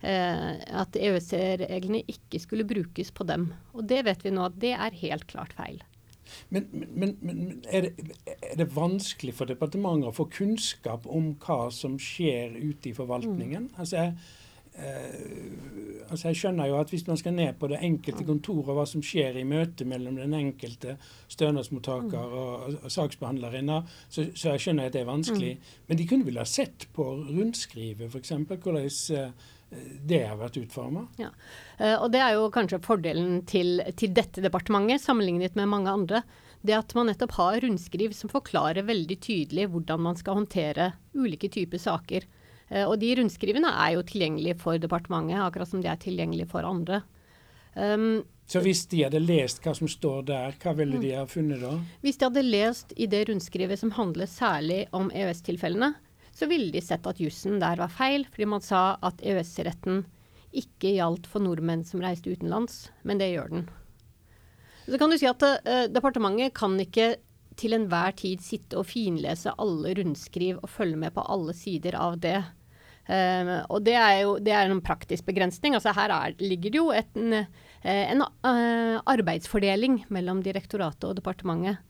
eh, 0.05 0.53
at 0.83 0.97
EØS-reglene 0.99 2.05
ikke 2.11 2.41
skulle 2.43 2.69
brukes 2.69 3.11
på 3.15 3.27
dem. 3.29 3.51
Og 3.75 3.87
det 3.89 4.05
vet 4.09 4.25
vi 4.25 4.33
nå 4.35 4.47
at 4.49 4.57
det 4.61 4.75
er 4.77 5.03
helt 5.03 5.27
klart 5.31 5.55
feil. 5.57 5.83
Men, 6.49 6.67
men, 6.73 7.17
men 7.21 7.41
er, 7.69 7.91
det, 7.95 8.17
er, 8.33 8.55
det, 8.59 8.71
vanskelig 8.75 9.35
for 9.37 9.51
departementet 9.51 10.09
å 10.09 10.17
få 10.17 10.27
kunnskap 10.33 11.05
om 11.07 11.35
hva 11.43 11.69
som 11.75 11.99
skjer 12.01 12.57
ute 12.57 12.91
i 12.91 12.95
forvaltningen? 12.97 13.69
Mm. 13.69 13.77
Altså, 13.79 14.09
eh, 14.75 16.05
altså 16.11 16.31
jeg 16.31 16.41
skjønner 16.41 16.69
jo 16.71 16.77
at 16.79 16.93
hvis 16.93 17.07
man 17.09 17.19
skal 17.21 17.35
ned 17.37 17.57
på 17.61 17.69
det 17.71 17.81
enkelte 17.85 18.27
kontoret, 18.27 18.75
hva 18.77 18.85
som 18.89 19.03
skjer 19.05 19.39
i 19.41 19.47
møte 19.49 19.87
mellom 19.89 20.19
den 20.21 20.37
enkelte 20.39 20.97
stønadsmottaker 21.33 22.37
og, 22.39 22.53
og, 22.69 22.79
og 22.83 22.93
saksbehandlerne, 22.93 23.81
så, 24.09 24.29
så, 24.35 24.55
jeg 24.55 24.65
skjønner 24.65 24.89
at 24.89 24.97
det 24.97 25.03
er 25.03 25.11
vanskelig. 25.11 25.57
Mm. 25.57 25.75
Men 25.89 26.01
de 26.01 26.09
kunne 26.11 26.29
vel 26.29 26.41
ha 26.43 26.47
sett 26.49 26.89
på 26.97 27.09
rundskrivet, 27.25 28.07
f.eks. 28.11 28.35
hvordan 28.53 28.89
eh, 29.19 29.51
det 30.07 30.23
har 30.29 30.39
vært 30.39 30.61
utforma. 30.61 31.07
Ja. 31.19 31.33
Uh, 31.81 31.97
og 32.05 32.11
det 32.15 32.21
er 32.23 32.37
jo 32.37 32.51
kanskje 32.55 32.83
fordelen 32.85 33.41
til, 33.51 33.81
til, 33.99 34.13
dette 34.15 34.45
departementet, 34.45 35.03
sammenlignet 35.03 35.57
med 35.59 35.71
mange 35.73 35.91
andre. 35.91 36.23
Det 36.65 36.77
at 36.77 36.95
man 36.97 37.11
nettopp 37.11 37.35
har 37.37 37.59
rundskriv 37.65 38.15
som 38.17 38.31
forklarer 38.33 38.87
veldig 38.87 39.19
tydelig 39.21 39.67
hvordan 39.73 40.01
man 40.07 40.17
skal 40.17 40.39
håndtere 40.39 40.93
ulike 41.13 41.51
typer 41.53 41.83
saker. 41.83 42.25
Uh, 42.75 42.85
og 42.89 42.99
de 43.03 43.15
rundskrivene 43.21 43.71
er 43.71 43.95
jo 43.95 44.07
tilgjengelige 44.07 44.59
for 44.59 44.81
departementet, 44.83 45.39
akkurat 45.41 45.71
som 45.71 45.83
de 45.85 45.91
er 45.91 46.01
tilgjengelige 46.03 46.51
for 46.51 46.67
andre. 46.67 47.05
Um, 47.75 48.25
så 48.51 48.61
hvis 48.61 48.85
de 48.91 49.05
hadde 49.07 49.23
lest 49.23 49.63
hva 49.65 49.73
som 49.77 49.89
står 49.89 50.27
der, 50.29 50.57
hva 50.61 50.75
ville 50.77 50.99
de 51.01 51.15
ha 51.17 51.25
funnet 51.29 51.63
da? 51.65 51.79
Hvis 52.05 52.19
de 52.21 52.27
hadde 52.29 52.45
lest 52.45 52.93
i 53.01 53.09
det 53.11 53.25
rundskrivet 53.31 53.81
som 53.81 53.95
handler 53.97 54.29
særlig 54.31 54.85
om 54.95 55.09
EØS-tilfellene, 55.15 55.95
så 56.35 56.49
ville 56.51 56.75
de 56.75 56.83
sett 56.83 57.07
at 57.07 57.21
jussen 57.23 57.61
der 57.63 57.79
var 57.81 57.93
feil, 57.95 58.27
fordi 58.31 58.49
man 58.51 58.65
sa 58.65 58.99
at 59.07 59.23
EØS-retten 59.23 60.03
ikke 60.55 60.93
gjaldt 60.99 61.29
for 61.31 61.43
nordmenn 61.43 61.87
som 61.87 62.03
reiste 62.05 62.31
utenlands, 62.31 62.89
men 63.03 63.23
det 63.23 63.33
gjør 63.33 63.55
den. 63.55 63.65
Så 64.85 65.01
kan 65.01 65.11
du 65.11 65.17
si 65.19 65.27
at 65.31 65.43
uh, 65.43 65.87
Departementet 65.89 66.55
kan 66.59 66.77
ikke 66.81 67.15
til 67.59 67.77
enhver 67.77 68.13
tid 68.19 68.43
sitte 68.45 68.77
og 68.81 68.89
finlese 68.91 69.55
alle 69.63 69.95
rundskriv 69.97 70.59
og 70.61 70.71
følge 70.71 70.99
med 71.01 71.15
på 71.15 71.25
alle 71.31 71.55
sider 71.57 71.97
av 71.97 72.19
det. 72.21 72.41
Uh, 73.05 73.61
og 73.69 73.83
det 73.85 73.99
er 74.01 74.23
jo 74.23 74.37
det 74.41 74.53
er 74.57 74.71
en 74.71 74.81
praktisk 74.85 75.27
begrensning. 75.29 75.77
Altså 75.77 75.93
her 75.97 76.13
er, 76.15 76.37
ligger 76.41 76.73
det 76.73 76.81
jo 76.81 76.91
et, 76.97 77.11
en, 77.21 77.41
eh, 77.85 78.05
en 78.13 78.25
uh, 78.25 79.01
arbeidsfordeling 79.05 80.07
mellom 80.09 80.41
direktoratet 80.45 81.11
og 81.11 81.19
departementet. 81.21 81.83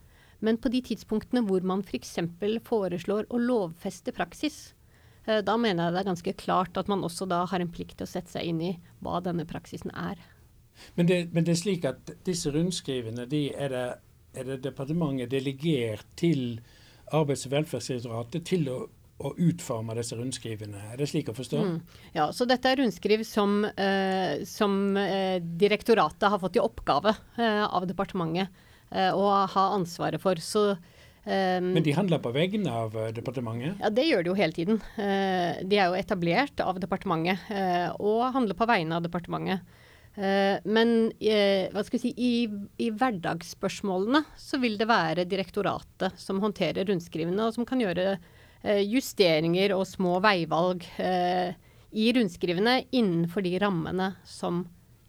Men 0.44 0.58
på 0.60 0.70
de 0.72 0.82
tidspunktene 0.84 1.44
hvor 1.46 1.64
man 1.66 1.84
f.eks. 1.84 2.16
For 2.38 2.58
foreslår 2.68 3.28
å 3.30 3.40
lovfeste 3.40 4.12
praksis, 4.16 4.74
eh, 5.26 5.40
da 5.46 5.56
mener 5.60 5.86
jeg 5.86 5.94
det 5.94 6.02
er 6.02 6.10
ganske 6.10 6.34
klart 6.40 6.80
at 6.80 6.90
man 6.90 7.04
også 7.06 7.28
da 7.30 7.44
har 7.48 7.62
en 7.62 7.72
plikt 7.72 7.98
til 7.98 8.08
å 8.08 8.10
sette 8.10 8.34
seg 8.34 8.50
inn 8.50 8.60
i 8.60 8.72
hva 9.04 9.22
denne 9.24 9.46
praksisen 9.48 9.94
er. 9.94 10.20
Men 10.98 11.08
det, 11.08 11.20
men 11.32 11.46
det 11.46 11.54
er 11.54 11.62
slik 11.62 11.86
at 11.88 12.16
disse 12.26 12.50
rundskrivene 12.52 13.28
de 13.30 13.46
er, 13.54 13.70
det, 13.70 13.86
er 14.34 14.50
det 14.50 14.64
departementet 14.66 15.30
delegert 15.32 16.06
til 16.18 16.58
Arbeids- 17.14 17.44
og 17.46 17.52
velferdsdirektoratet 17.52 18.46
til 18.48 18.68
å, 18.72 18.78
å, 19.18 19.32
utforme 19.38 19.94
disse 19.98 20.18
rundskrivene. 20.18 20.90
Er 20.92 21.00
det 21.00 21.08
slik 21.10 21.30
å 21.30 21.36
forstå? 21.36 21.62
Mm. 21.64 21.80
Ja, 22.16 22.28
så 22.34 22.46
dette 22.50 22.70
er 22.70 22.82
rundskriv 22.82 23.22
som, 23.28 23.62
eh, 23.64 24.42
som 24.48 24.96
eh, 25.00 25.40
direktoratet 25.40 26.30
har 26.30 26.42
fått 26.42 26.58
i 26.58 26.64
oppgave 26.64 27.14
eh, 27.38 27.64
av 27.64 27.86
departementet 27.90 28.50
Eh, 28.94 29.10
å 29.10 29.30
ha 29.50 29.70
ansvaret 29.76 30.22
for. 30.22 30.42
Så 30.42 30.74
Um, 31.24 31.70
Men 31.72 31.80
de 31.80 31.94
handler 31.96 32.18
på 32.20 32.34
vegne 32.34 32.68
av 32.68 32.92
uh, 33.00 33.06
departementet? 33.16 33.78
Ja, 33.80 33.88
det 33.88 34.02
gjør 34.04 34.20
de 34.20 34.28
jo 34.28 34.34
hele 34.36 34.52
tiden. 34.52 34.80
De 34.92 35.78
er 35.78 35.86
jo 35.88 35.96
etablert 35.96 36.60
av 36.60 36.76
departementet 36.76 37.46
og 37.96 38.26
handler 38.34 38.52
på 38.58 38.66
vegne 38.68 38.98
av 38.98 39.06
departementet. 39.06 39.64
men 40.68 40.92
hva 41.16 41.80
skal 41.86 41.96
vi 41.96 42.02
si, 42.02 42.12
i, 42.12 42.44
i, 42.76 42.90
hverdagsspørsmålene 42.92 44.20
så 44.36 44.60
vil 44.60 44.76
det 44.76 44.90
være 44.92 45.24
direktoratet 45.24 46.20
som 46.20 46.44
håndterer 46.44 46.84
rundskrivene, 46.92 47.40
og 47.40 47.56
som 47.56 47.64
kan 47.64 47.80
gjøre 47.80 48.18
justeringer 48.64 49.74
og 49.76 49.84
små 49.84 50.14
veivalg 50.24 50.86
i 50.96 52.06
rundskrivene 52.16 52.78
innenfor 52.96 53.44
de 53.44 53.58
rammene 53.60 54.06
som 54.24 54.62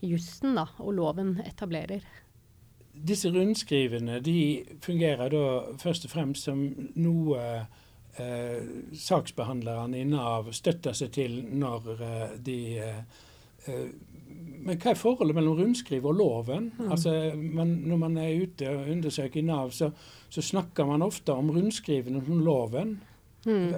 jussen 0.04 0.60
og 0.60 0.92
loven 0.98 1.38
etablerer 1.46 2.04
disse 2.96 3.30
rundskrivene 3.32 4.20
de 4.24 4.64
fungerer 4.84 5.32
da 5.34 5.46
først 5.82 6.08
og 6.08 6.14
fremst 6.14 6.48
som 6.48 6.62
noe 7.02 7.46
eh, 8.22 8.60
saksbehandlerne 8.96 10.00
i 10.00 10.08
Nav 10.08 10.52
støtter 10.56 10.96
seg 10.98 11.14
til 11.16 11.40
når 11.52 11.90
eh, 11.96 12.36
de 12.46 12.60
eh, 12.80 13.88
men 14.66 14.78
hva 14.82 14.92
er 14.92 14.98
forholdet 14.98 15.36
mellom 15.38 15.58
rundskriv 15.60 16.06
og 16.06 16.18
loven? 16.18 16.72
Mm. 16.78 16.88
Altså, 16.92 17.12
man, 17.36 17.72
når 17.86 18.00
man 18.02 18.16
er 18.22 18.44
ute 18.44 18.70
og 18.70 18.90
undersøker 18.94 19.42
i 19.42 19.46
Nav, 19.46 19.72
så, 19.74 19.90
så 20.30 20.42
snakker 20.42 20.86
man 20.90 21.06
ofte 21.06 21.34
om 21.34 21.50
rundskrivene 21.54 22.22
som 22.26 22.42
loven. 22.46 22.96
Mm. 23.46 23.76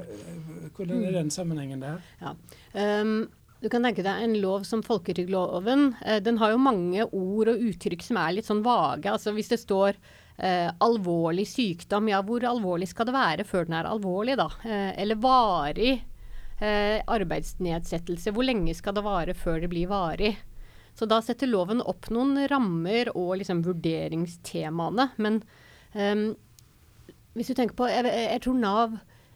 Hvordan 0.75 1.03
er 1.03 1.17
den 1.17 1.33
sammenhengen 1.33 1.83
der? 1.83 1.99
Ja. 2.21 2.33
Um, 2.73 3.27
du 3.61 3.69
kan 3.73 3.83
tenke 3.83 4.05
deg 4.05 4.23
en 4.23 4.37
lov 4.41 4.67
som 4.69 4.83
folketrygdloven. 4.85 5.89
Uh, 6.05 6.19
den 6.23 6.39
har 6.41 6.53
jo 6.53 6.61
mange 6.61 7.07
ord 7.07 7.53
og 7.53 7.63
uttrykk 7.69 8.05
som 8.05 8.19
er 8.21 8.37
litt 8.37 8.49
sånn 8.49 8.65
vage. 8.65 9.11
Altså 9.11 9.33
Hvis 9.35 9.51
det 9.53 9.59
står 9.63 9.97
eh, 10.37 10.69
alvorlig 10.83 11.47
sykdom, 11.49 12.11
ja 12.11 12.21
hvor 12.25 12.45
alvorlig 12.45 12.87
skal 12.91 13.09
det 13.09 13.15
være 13.17 13.47
før 13.47 13.65
den 13.67 13.79
er 13.79 13.89
alvorlig, 13.89 14.37
da? 14.39 14.51
Eh, 14.63 14.91
eller 15.01 15.23
varig 15.23 15.97
arbeidsnedsettelse, 16.57 18.31
hvor 18.33 18.41
lenge 18.41 18.73
skal 18.73 18.95
det 18.97 19.03
vare 19.05 19.35
før 19.37 19.59
det 19.61 19.67
blir 19.69 19.91
varig? 19.91 20.31
Så 20.97 21.05
da 21.05 21.19
setter 21.21 21.49
loven 21.49 21.83
opp 21.85 22.07
noen 22.09 22.39
rammer 22.49 23.11
og 23.13 23.35
liksom 23.37 23.61
vurderingstemaene. 23.67 25.11
Men 25.21 25.43
um, 25.93 26.23
hvis 27.37 27.51
du 27.51 27.53
tenker 27.53 27.77
på 27.77 27.89
Jeg, 27.91 28.09
jeg 28.09 28.41
tror 28.41 28.57
Nav 28.57 28.95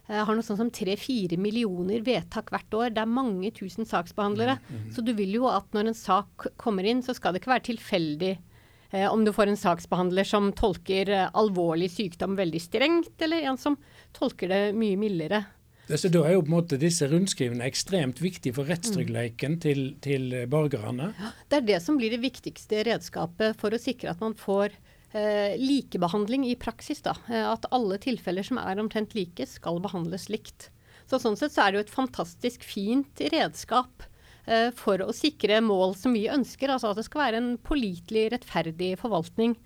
har 0.10 0.36
noe 0.36 0.44
sånt 0.46 0.60
som 0.60 0.72
tre-fire 0.74 1.38
millioner 1.40 2.02
vedtak 2.06 2.52
hvert 2.52 2.78
år. 2.78 2.94
Det 2.96 3.04
er 3.04 3.12
mange 3.12 3.52
tusen 3.56 3.88
saksbehandlere. 3.88 4.58
Mm, 4.62 4.80
mm. 4.80 4.88
Så 4.96 5.06
du 5.06 5.14
vil 5.18 5.38
jo 5.38 5.48
at 5.52 5.70
når 5.76 5.92
en 5.92 5.98
sak 5.98 6.48
kommer 6.62 6.88
inn, 6.88 7.04
så 7.06 7.16
skal 7.18 7.34
det 7.34 7.44
ikke 7.44 7.54
være 7.54 7.68
tilfeldig 7.70 8.34
eh, 8.34 9.08
om 9.08 9.24
du 9.26 9.32
får 9.36 9.54
en 9.54 9.62
saksbehandler 9.62 10.28
som 10.28 10.52
tolker 10.58 11.14
eh, 11.16 11.30
alvorlig 11.38 11.92
sykdom 11.94 12.36
veldig 12.40 12.62
strengt, 12.64 13.16
eller 13.24 13.48
en 13.52 13.60
som 13.62 13.80
tolker 14.18 14.52
det 14.52 14.62
mye 14.78 15.00
mildere. 15.00 15.46
Så 15.92 16.08
Da 16.08 16.22
er 16.24 16.38
jo 16.38 16.44
på 16.46 16.52
en 16.52 16.56
måte 16.56 16.78
disse 16.80 17.08
rundskrivene 17.10 17.66
ekstremt 17.68 18.22
viktige 18.24 18.56
for 18.56 18.70
rettstryggheten 18.70 19.58
mm. 19.58 19.60
til, 19.64 19.82
til, 20.04 20.30
borgerne? 20.52 21.12
Ja, 21.20 21.32
det 21.52 21.58
er 21.58 21.68
det 21.68 21.80
som 21.84 21.98
blir 22.00 22.14
det 22.14 22.22
viktigste 22.24 22.86
redskapet 22.88 23.60
for 23.60 23.74
å 23.76 23.82
sikre 23.82 24.14
at 24.14 24.22
man 24.24 24.38
får 24.38 24.72
eh, 24.72 24.91
likebehandling 25.14 26.46
i 26.48 26.56
praksis. 26.56 27.02
Da. 27.04 27.16
Eh, 27.28 27.44
at 27.44 27.68
alle 27.76 27.98
tilfeller 28.02 28.46
som 28.48 28.60
er 28.62 28.80
omtrent 28.80 29.16
like, 29.18 29.48
skal 29.50 29.82
behandles 29.84 30.30
likt. 30.32 30.70
Så 31.10 31.20
Sånn 31.20 31.36
sett 31.36 31.52
så 31.52 31.66
er 31.66 31.72
det 31.74 31.80
jo 31.80 31.86
et 31.86 31.92
fantastisk 31.92 32.64
fint 32.64 33.22
redskap 33.34 34.06
eh, 34.46 34.70
for 34.76 35.02
å 35.04 35.12
sikre 35.16 35.60
mål 35.66 35.98
som 36.00 36.16
vi 36.16 36.30
ønsker. 36.32 36.72
Altså 36.72 36.94
at 36.94 37.02
det 37.02 37.08
skal 37.10 37.26
være 37.26 37.42
en 37.42 37.52
pålitelig, 37.60 38.30
rettferdig 38.32 38.94
forvaltning. 39.02 39.58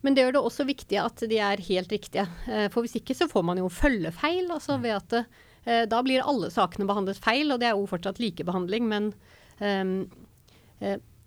Men 0.00 0.16
det 0.16 0.24
gjør 0.24 0.36
det 0.36 0.42
også 0.48 0.64
viktig 0.68 1.00
at 1.02 1.24
de 1.28 1.40
er 1.42 1.64
helt 1.66 1.92
riktige. 1.92 2.24
Eh, 2.48 2.70
for 2.72 2.86
hvis 2.86 2.96
ikke 3.00 3.16
så 3.18 3.28
får 3.28 3.44
man 3.44 3.60
jo 3.60 3.68
følgefeil. 3.68 4.48
altså 4.54 4.78
ved 4.80 4.96
at 4.96 5.18
eh, 5.20 5.84
Da 5.84 6.00
blir 6.00 6.24
alle 6.24 6.48
sakene 6.54 6.88
behandlet 6.88 7.20
feil, 7.20 7.52
og 7.52 7.60
det 7.60 7.68
er 7.68 7.76
jo 7.76 7.90
fortsatt 7.90 8.22
likebehandling. 8.22 8.88
Men 8.88 9.12
um, 9.60 10.06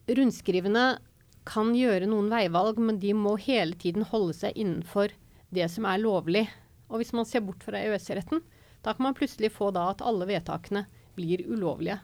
rundskrivene 0.09 0.83
kan 1.49 1.73
gjøre 1.75 2.07
noen 2.09 2.29
veivalg, 2.31 2.79
men 2.81 2.99
de 3.01 3.15
må 3.17 3.35
hele 3.41 3.77
tiden 3.79 4.05
holde 4.11 4.35
seg 4.37 4.57
innenfor 4.59 5.13
det 5.55 5.65
som 5.73 5.87
er 5.89 6.01
lovlig. 6.01 6.45
Og 6.89 7.01
hvis 7.01 7.13
man 7.17 7.27
ser 7.27 7.43
bort 7.45 7.65
fra 7.65 7.81
EØS-retten, 7.81 8.43
da 8.85 8.93
kan 8.93 9.09
man 9.09 9.17
plutselig 9.17 9.51
få 9.55 9.71
da 9.75 9.89
at 9.91 10.03
alle 10.05 10.27
vedtakene 10.29 10.85
blir 11.17 11.43
ulovlige. 11.49 11.99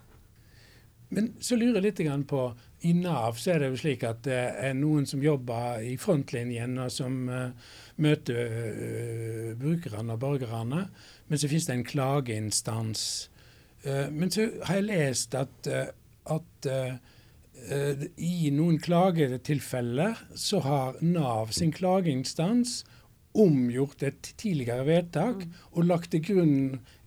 Men 1.14 1.30
så 1.40 1.56
lurer 1.56 1.78
jeg 1.80 1.86
litt 1.86 2.28
på 2.28 2.42
I 2.90 2.94
Nav 2.98 3.38
så 3.40 3.54
er 3.54 3.62
det 3.62 3.70
jo 3.72 3.80
slik 3.80 4.04
at 4.08 4.24
det 4.26 4.42
er 4.68 4.74
noen 4.76 5.06
som 5.08 5.22
jobber 5.24 5.84
i 5.86 5.94
frontlinjen 6.02 6.80
og 6.82 6.90
som 6.92 7.30
uh, 7.30 7.54
møter 8.02 8.50
uh, 8.50 9.52
brukerne 9.60 10.18
og 10.18 10.22
borgerne. 10.24 10.88
Men 11.30 11.42
så 11.42 11.50
finnes 11.52 11.70
det 11.70 11.78
en 11.78 11.88
klageinstans. 11.88 13.06
Uh, 13.86 14.10
men 14.12 14.34
så 14.34 14.50
har 14.66 14.82
jeg 14.82 14.90
lest 14.90 15.38
at, 15.38 15.70
at 16.26 16.70
i 18.22 18.52
noen 18.54 18.76
klagetilfeller 18.84 20.20
så 20.38 20.60
har 20.62 20.98
Nav 21.02 21.54
sin 21.56 21.72
klageinstans 21.74 22.84
omgjort 23.36 24.04
et 24.06 24.34
tidligere 24.40 24.86
vedtak 24.88 25.44
mm. 25.44 25.56
og 25.76 25.88
lagt 25.90 26.12
til 26.14 26.24
grunn 26.24 26.58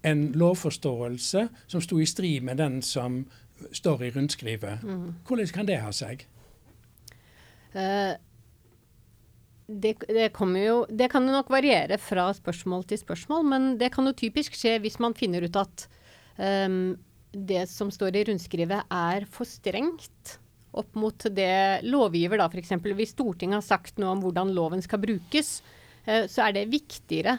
en 0.07 0.25
lovforståelse 0.39 1.47
som 1.67 1.85
sto 1.85 2.01
i 2.01 2.09
strid 2.09 2.45
med 2.47 2.61
den 2.61 2.81
som 2.85 3.23
står 3.75 4.07
i 4.07 4.11
rundskrivet. 4.15 4.85
Mm. 4.85 5.21
Hvordan 5.27 5.53
kan 5.55 5.69
det 5.69 5.81
ha 5.83 5.93
seg? 5.95 6.25
Uh, 7.75 8.15
det, 9.69 9.99
det, 10.09 10.31
jo, 10.63 10.79
det, 10.89 11.11
kan 11.13 11.27
jo 11.27 11.35
nok 11.35 11.51
variere 11.53 11.99
fra 12.01 12.31
spørsmål 12.37 12.87
til 12.89 13.03
spørsmål, 13.03 13.45
men 13.45 13.67
det 13.81 13.93
kan 13.93 14.07
jo 14.09 14.17
typisk 14.17 14.57
skje 14.57 14.79
hvis 14.85 15.01
man 15.03 15.17
finner 15.19 15.45
ut 15.45 15.59
at 15.61 15.89
um, 16.39 16.97
det 17.33 17.67
som 17.71 17.91
står 17.93 18.17
i 18.17 18.25
rundskrivet 18.31 18.89
er 18.95 19.27
for 19.33 19.49
strengt 19.49 20.39
opp 20.79 20.95
mot 20.99 21.27
det 21.35 21.85
lovgiver, 21.89 22.41
da 22.41 22.49
f.eks. 22.49 22.75
Hvis 22.85 23.15
Stortinget 23.17 23.61
har 23.61 23.67
sagt 23.67 24.01
noe 24.01 24.15
om 24.15 24.25
hvordan 24.25 24.53
loven 24.57 24.85
skal 24.85 25.01
brukes, 25.03 25.59
uh, 26.09 26.25
så 26.31 26.49
er 26.49 26.59
det 26.59 26.69
viktigere 26.73 27.39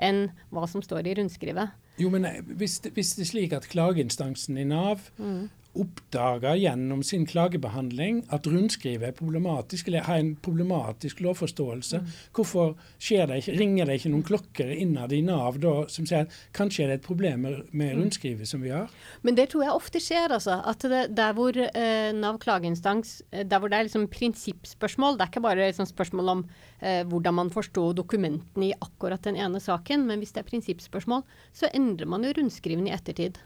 enn 0.00 0.28
hva 0.54 0.66
som 0.70 0.84
står 0.84 1.08
i 1.08 1.16
rundskrivet. 1.18 1.72
Jo, 2.00 2.08
men 2.12 2.24
eh, 2.28 2.38
hvis, 2.56 2.78
hvis 2.94 3.16
det 3.16 3.24
er 3.24 3.28
slik 3.28 3.56
at 3.56 3.66
klageinstansen 3.68 4.60
i 4.60 4.68
Nav 4.68 5.10
mm 5.18 5.48
oppdager 5.78 6.56
gjennom 6.58 7.02
sin 7.06 7.26
klagebehandling 7.26 8.24
at 8.34 8.46
rundskrivet 8.50 9.06
er 9.06 9.14
problematisk, 9.14 9.88
eller 9.88 10.06
har 10.08 10.18
en 10.18 10.32
problematisk 10.42 11.20
lovforståelse. 11.22 12.00
Mm. 12.02 12.14
Hvorfor 12.34 12.72
det 12.98 13.38
ikke, 13.42 13.54
ringer 13.58 13.86
det 13.86 14.00
ikke 14.00 14.10
noen 14.10 14.26
klokker 14.26 14.72
innad 14.74 15.14
i 15.14 15.20
Nav 15.22 15.60
da, 15.62 15.74
som 15.92 16.08
sier 16.08 16.26
at 16.26 16.34
kanskje 16.56 16.84
er 16.84 16.92
det 16.92 16.98
et 17.00 17.06
problem 17.06 17.44
med, 17.46 17.60
mm. 17.70 18.00
rundskrivet 18.00 18.50
som 18.50 18.64
vi 18.64 18.72
har? 18.74 18.90
Men 19.22 19.38
det 19.38 19.50
tror 19.52 19.66
jeg 19.66 19.76
ofte 19.76 20.02
skjer. 20.02 20.34
altså, 20.34 20.58
at 20.66 20.82
det, 20.90 21.04
Der 21.16 21.36
hvor 21.38 21.54
eh, 21.54 22.10
Nav 22.18 22.40
klageinstans, 22.42 23.20
eh, 23.30 23.46
der 23.46 23.62
hvor 23.62 23.70
det 23.70 23.78
er 23.78 23.86
liksom 23.86 24.08
prinsippspørsmål, 24.10 25.18
det 25.18 25.26
er 25.26 25.32
ikke 25.32 25.46
bare 25.46 25.70
liksom 25.70 25.86
spørsmål 25.86 26.34
om 26.34 26.44
eh, 26.80 27.04
hvordan 27.06 27.34
man 27.34 27.54
forstår 27.54 27.94
dokumentene 27.94 28.70
i 28.70 28.74
akkurat 28.80 29.22
den 29.22 29.38
ene 29.38 29.60
saken, 29.62 30.06
men 30.06 30.18
hvis 30.18 30.34
det 30.34 30.42
er 30.42 30.50
prinsippspørsmål, 30.50 31.22
så 31.54 31.70
endrer 31.74 32.10
man 32.10 32.26
jo 32.26 32.34
rundskrivene 32.36 32.90
i 32.90 32.96
ettertid. 32.96 33.38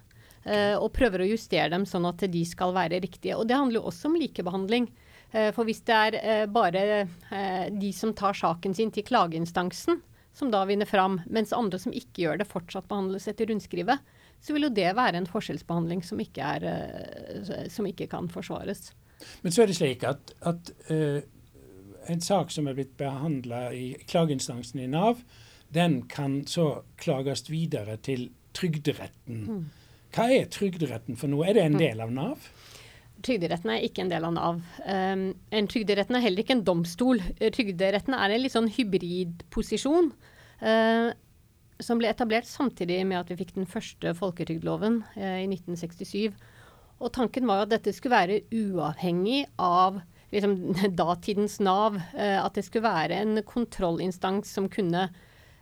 Uh, 0.45 0.77
og 0.77 0.93
prøver 0.93 1.25
å 1.25 1.31
justere 1.31 1.71
dem 1.73 1.87
sånn 1.89 2.05
at 2.05 2.21
de 2.29 2.43
skal 2.45 2.75
være 2.77 3.01
riktige. 3.01 3.39
Og 3.39 3.49
det 3.49 3.57
handler 3.57 3.81
jo 3.81 3.89
også 3.89 4.11
om 4.11 4.19
likebehandling. 4.21 4.91
Uh, 5.33 5.49
for 5.57 5.65
hvis 5.65 5.81
det 5.89 6.01
er 6.09 6.17
uh, 6.21 6.47
bare 6.53 7.07
de 7.73 7.93
som 7.97 8.13
tar 8.17 8.37
saken 8.37 8.77
sin 8.77 8.93
til 8.93 9.07
klageinstansen, 9.09 10.03
som 10.35 10.51
da 10.53 10.65
vinner 10.69 10.89
fram, 10.89 11.21
mens 11.31 11.55
andre 11.57 11.79
som 11.81 11.95
ikke 11.95 12.27
gjør 12.27 12.43
det, 12.43 12.49
fortsatt 12.51 12.91
behandles 12.91 13.29
etter 13.31 13.49
rundskrivet, 13.49 14.03
så 14.45 14.53
vil 14.53 14.67
jo 14.67 14.75
det 14.77 14.91
være 14.99 15.21
en 15.21 15.29
forskjellsbehandling 15.31 16.03
som 16.05 16.21
ikke, 16.21 16.45
er, 16.59 17.47
som 17.73 17.87
ikke 17.89 18.09
kan 18.13 18.27
forsvares. 18.29 18.91
Men 19.47 19.55
så 19.55 19.63
er 19.63 19.71
det 19.71 19.77
slik 19.79 20.03
at, 20.05 20.35
at 20.45 20.73
en 20.91 22.21
sak 22.21 22.51
som 22.53 22.67
er 22.69 22.77
blitt 22.77 22.97
behandla 23.01 23.69
i 23.73 23.95
klageinstansen 24.11 24.83
i 24.83 24.91
Nav, 24.91 25.23
den 25.73 26.03
kan 26.11 26.43
så 26.51 26.83
klages 27.01 27.47
videre 27.49 27.97
til 28.03 28.29
Trygderetten. 28.59 29.41
Mm. 29.47 29.65
Hva 30.14 30.29
er 30.31 30.46
Trygderetten 30.53 31.18
for 31.18 31.31
noe? 31.31 31.48
Er 31.48 31.57
det 31.57 31.64
en 31.66 31.74
mm. 31.74 31.81
del 31.81 32.03
av 32.05 32.12
Nav? 32.14 32.46
Trygderetten 33.24 33.72
er 33.72 33.83
ikke 33.87 34.05
en 34.05 34.12
del 34.12 34.27
av 34.29 34.35
Nav. 34.37 34.61
Um, 34.87 35.27
en 35.50 35.68
Trygderetten 35.70 36.18
er 36.18 36.22
heller 36.22 36.44
ikke 36.44 36.55
en 36.59 36.64
domstol. 36.66 37.22
Trygderetten 37.40 38.14
er 38.14 38.35
en 38.35 38.42
litt 38.44 38.55
sånn 38.55 38.70
hybridposisjon. 38.70 40.12
Uh, 40.62 41.11
som 41.83 41.98
ble 41.98 42.12
etablert 42.12 42.46
samtidig 42.46 43.00
med 43.09 43.18
at 43.18 43.33
vi 43.33 43.40
fikk 43.40 43.57
den 43.57 43.66
første 43.66 44.14
folketrygdloven 44.14 45.00
uh, 45.16 45.38
i 45.42 45.48
1967. 45.48 46.37
Og 47.03 47.11
tanken 47.16 47.48
var 47.50 47.64
at 47.64 47.74
dette 47.74 47.94
skulle 47.96 48.14
være 48.14 48.42
uavhengig 48.55 49.42
av 49.59 49.98
liksom, 50.35 50.61
datidens 51.00 51.59
Nav. 51.64 51.98
Uh, 52.14 52.38
at 52.44 52.55
det 52.55 52.68
skulle 52.68 52.87
være 52.87 53.18
en 53.24 53.42
kontrollinstans 53.48 54.55
som 54.55 54.70
kunne 54.70 55.09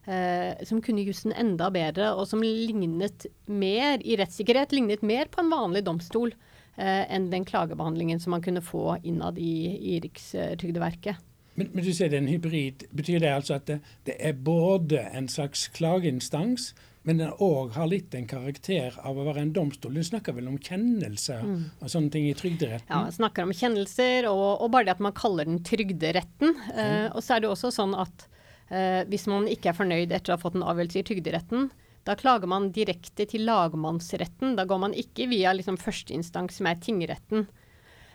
eh, 0.06 0.64
som 0.68 0.82
kunne 0.82 1.04
jussen 1.06 1.32
enda 1.32 1.70
bedre, 1.74 2.12
og 2.16 2.28
som 2.30 2.42
lignet 2.44 3.26
mer 3.46 4.02
i 4.04 4.16
rettssikkerhet 4.20 4.74
lignet 4.74 5.04
mer 5.06 5.30
på 5.32 5.42
en 5.42 5.52
vanlig 5.52 5.84
domstol 5.88 6.34
eh, 6.76 7.04
enn 7.08 7.30
den 7.32 7.46
klagebehandlingen 7.48 8.22
som 8.22 8.36
man 8.36 8.44
kunne 8.44 8.64
få 8.64 8.98
innad 9.02 9.38
i, 9.38 9.76
i 9.94 10.00
Rikstrygdeverket. 10.04 11.28
Men, 11.54 11.68
men, 11.74 11.84
du 11.84 11.92
sier 11.92 12.08
det 12.08 12.16
er 12.16 12.24
en 12.24 12.32
hybrid. 12.32 12.86
Betyr 12.96 13.20
det 13.20 13.34
altså 13.34 13.58
at 13.58 13.68
det, 13.68 13.82
det 14.08 14.16
er 14.24 14.32
både 14.32 15.02
en 15.12 15.28
slags 15.28 15.66
klageinstans, 15.76 16.72
men 17.02 17.18
den 17.18 17.32
òg 17.42 17.74
har 17.74 17.88
litt 17.90 18.14
en 18.14 18.28
karakter 18.30 18.94
av 19.02 19.18
å 19.18 19.24
være 19.26 19.42
en 19.42 19.52
domstol? 19.54 19.96
Du 19.98 20.06
snakker 20.06 20.36
vel 20.36 20.48
om 20.48 20.58
kjennelser 20.62 21.42
mm. 21.42 21.62
og 21.82 21.90
sånne 21.90 22.12
ting 22.14 22.28
i 22.30 22.36
Trygderetten? 22.38 22.88
Ja, 22.88 23.10
snakker 23.12 23.44
om 23.44 23.54
kjennelser, 23.56 24.28
og, 24.30 24.62
og 24.62 24.70
bare 24.72 24.88
det 24.88 24.94
at 24.94 25.02
man 25.04 25.16
kaller 25.16 25.50
den 25.50 25.60
Trygderetten. 25.66 26.54
Mm. 26.70 26.78
Eh, 26.78 27.08
og 27.10 27.20
så 27.24 27.36
er 27.36 27.44
det 27.44 27.50
også 27.50 27.72
sånn 27.74 27.96
at 27.98 28.28
Eh, 28.70 29.03
hvis 29.11 29.27
man 29.31 29.48
ikke 29.51 29.72
er 29.72 29.79
fornøyd 29.79 30.12
etter 30.12 30.33
å 30.33 30.37
ha 30.37 30.42
fått 30.42 30.59
en 30.59 30.66
avgjørelse 30.66 31.03
i 31.03 31.07
Trygderetten, 31.09 31.70
da 32.07 32.16
klager 32.18 32.51
man 32.51 32.70
direkte 32.75 33.27
til 33.31 33.44
lagmannsretten. 33.46 34.57
Da 34.59 34.66
går 34.68 34.81
man 34.83 34.96
ikke 34.98 35.29
via 35.31 35.53
liksom, 35.55 35.79
førsteinstans, 35.81 36.59
som 36.59 36.70
er 36.70 36.81
tingretten. 36.83 37.46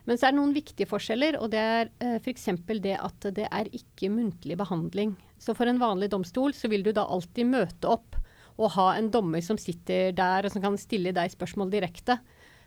Men 0.07 0.19
så 0.19 0.27
er 0.27 0.33
det 0.33 0.39
noen 0.39 0.55
viktige 0.55 0.87
forskjeller, 0.87 1.37
og 1.41 1.51
det 1.51 1.61
er 1.61 1.89
eh, 2.03 2.17
f.eks. 2.21 2.47
det 2.83 2.95
at 2.95 3.27
det 3.35 3.47
er 3.47 3.71
ikke 3.75 4.11
muntlig 4.11 4.57
behandling. 4.59 5.15
Så 5.39 5.55
for 5.55 5.69
en 5.69 5.81
vanlig 5.81 6.11
domstol 6.13 6.55
så 6.55 6.71
vil 6.71 6.85
du 6.85 6.93
da 6.95 7.05
alltid 7.05 7.51
møte 7.51 7.91
opp 7.91 8.15
og 8.57 8.73
ha 8.73 8.87
en 8.97 9.11
dommer 9.13 9.43
som 9.45 9.59
sitter 9.61 10.15
der 10.17 10.47
og 10.47 10.53
som 10.53 10.63
kan 10.63 10.79
stille 10.81 11.13
deg 11.13 11.33
spørsmål 11.35 11.69
direkte. 11.75 12.17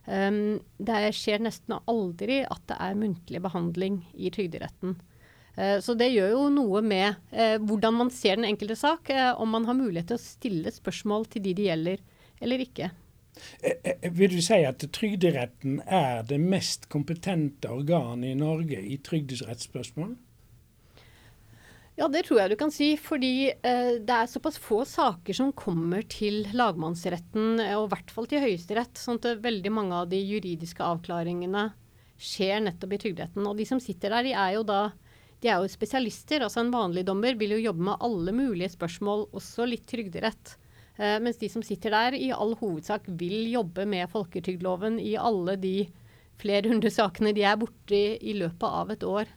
Um, 0.07 0.61
det 0.79 1.11
skjer 1.16 1.43
nesten 1.43 1.77
aldri 1.90 2.40
at 2.45 2.62
det 2.71 2.77
er 2.79 2.99
muntlig 2.99 3.43
behandling 3.43 4.01
i 4.14 4.31
Trygderetten. 4.33 4.95
Uh, 5.61 5.77
så 5.85 5.92
det 5.99 6.09
gjør 6.14 6.33
jo 6.33 6.46
noe 6.55 6.81
med 6.81 7.20
uh, 7.35 7.59
hvordan 7.61 7.99
man 7.99 8.14
ser 8.14 8.40
den 8.40 8.49
enkelte 8.49 8.79
sak, 8.81 9.12
uh, 9.12 9.35
om 9.37 9.53
man 9.53 9.68
har 9.68 9.77
mulighet 9.77 10.09
til 10.14 10.16
å 10.16 10.25
stille 10.25 10.73
spørsmål 10.73 11.29
til 11.35 11.44
de 11.44 11.55
det 11.59 11.68
gjelder, 11.68 12.03
eller 12.40 12.64
ikke. 12.64 12.88
Vil 14.16 14.33
du 14.35 14.40
si 14.44 14.59
at 14.66 14.83
Trygderetten 14.92 15.79
er 15.87 16.25
det 16.29 16.40
mest 16.42 16.88
kompetente 16.92 17.70
organet 17.73 18.33
i 18.33 18.38
Norge 18.38 18.81
i 18.81 18.99
trygderettsspørsmål? 19.05 20.16
Ja, 22.01 22.07
det 22.09 22.23
tror 22.25 22.38
jeg 22.40 22.53
du 22.53 22.57
kan 22.61 22.73
si. 22.73 22.94
Fordi 23.01 23.51
eh, 23.53 23.99
det 24.01 24.14
er 24.16 24.31
såpass 24.31 24.57
få 24.61 24.83
saker 24.88 25.37
som 25.37 25.53
kommer 25.53 26.07
til 26.09 26.46
lagmannsretten, 26.57 27.61
eh, 27.61 27.77
og 27.77 27.88
i 27.88 27.92
hvert 27.94 28.14
fall 28.14 28.29
til 28.31 28.40
Høyesterett. 28.44 28.96
Sånn 28.96 29.20
at 29.20 29.42
veldig 29.44 29.73
mange 29.75 29.99
av 29.99 30.09
de 30.09 30.20
juridiske 30.23 30.85
avklaringene 30.87 31.68
skjer 32.20 32.64
nettopp 32.64 32.96
i 32.96 33.01
Trygderetten. 33.05 33.44
Og 33.44 33.61
de 33.61 33.68
som 33.68 33.83
sitter 33.83 34.16
der, 34.16 34.31
de 34.31 34.33
er 34.33 34.57
jo 34.57 34.64
da 34.64 34.81
de 35.40 35.48
er 35.48 35.62
jo 35.62 35.70
spesialister. 35.72 36.44
altså 36.44 36.61
En 36.64 36.72
vanlig 36.74 37.07
dommer 37.09 37.38
vil 37.40 37.57
jo 37.57 37.64
jobbe 37.70 37.87
med 37.90 38.03
alle 38.05 38.35
mulige 38.37 38.72
spørsmål, 38.74 39.29
også 39.37 39.68
litt 39.68 39.87
trygderett. 39.88 40.57
Eh, 41.00 41.16
mens 41.22 41.40
de 41.40 41.48
som 41.48 41.64
sitter 41.64 41.94
der, 41.94 42.16
i 42.18 42.31
all 42.35 42.55
hovedsak 42.61 43.09
vil 43.20 43.48
jobbe 43.53 43.87
med 43.88 44.11
folketrygdloven 44.12 45.00
i 45.00 45.16
alle 45.16 45.57
de 45.61 45.76
flere 46.40 46.68
hundre 46.68 46.92
sakene 46.92 47.35
de 47.37 47.44
er 47.44 47.59
borti 47.61 48.03
i 48.20 48.35
løpet 48.37 48.66
av 48.83 48.92
et 48.92 49.07
år. 49.07 49.31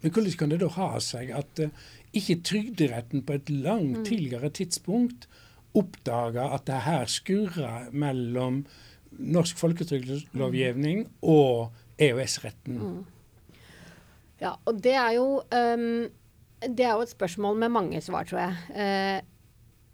Men 0.00 0.12
hvordan 0.14 0.36
kan 0.40 0.52
det 0.52 0.60
da 0.62 0.68
ha 0.76 0.90
seg 1.04 1.32
at 1.36 1.60
uh, 1.60 1.72
ikke 2.16 2.40
Trygderetten 2.48 3.24
på 3.26 3.36
et 3.36 3.50
langt 3.52 4.00
mm. 4.00 4.04
tidligere 4.08 4.50
tidspunkt 4.56 5.28
oppdaga 5.76 6.48
at 6.56 6.64
det 6.66 6.80
her 6.86 7.04
skurrer 7.12 7.90
mellom 7.92 8.64
norsk 9.10 9.60
folketrygdlovgivning 9.60 11.04
og 11.20 11.76
EØS-retten? 12.00 12.80
Mm. 12.80 13.19
Ja, 14.40 14.54
og 14.64 14.80
det 14.80 14.96
er 14.96 15.14
jo 15.18 15.26
um, 15.42 16.06
det 16.60 16.84
er 16.86 16.94
jo 16.94 17.04
et 17.04 17.12
spørsmål 17.12 17.58
med 17.60 17.72
mange 17.72 18.00
svar, 18.04 18.28
tror 18.28 18.42
jeg. 18.42 18.56
Uh, 18.72 19.20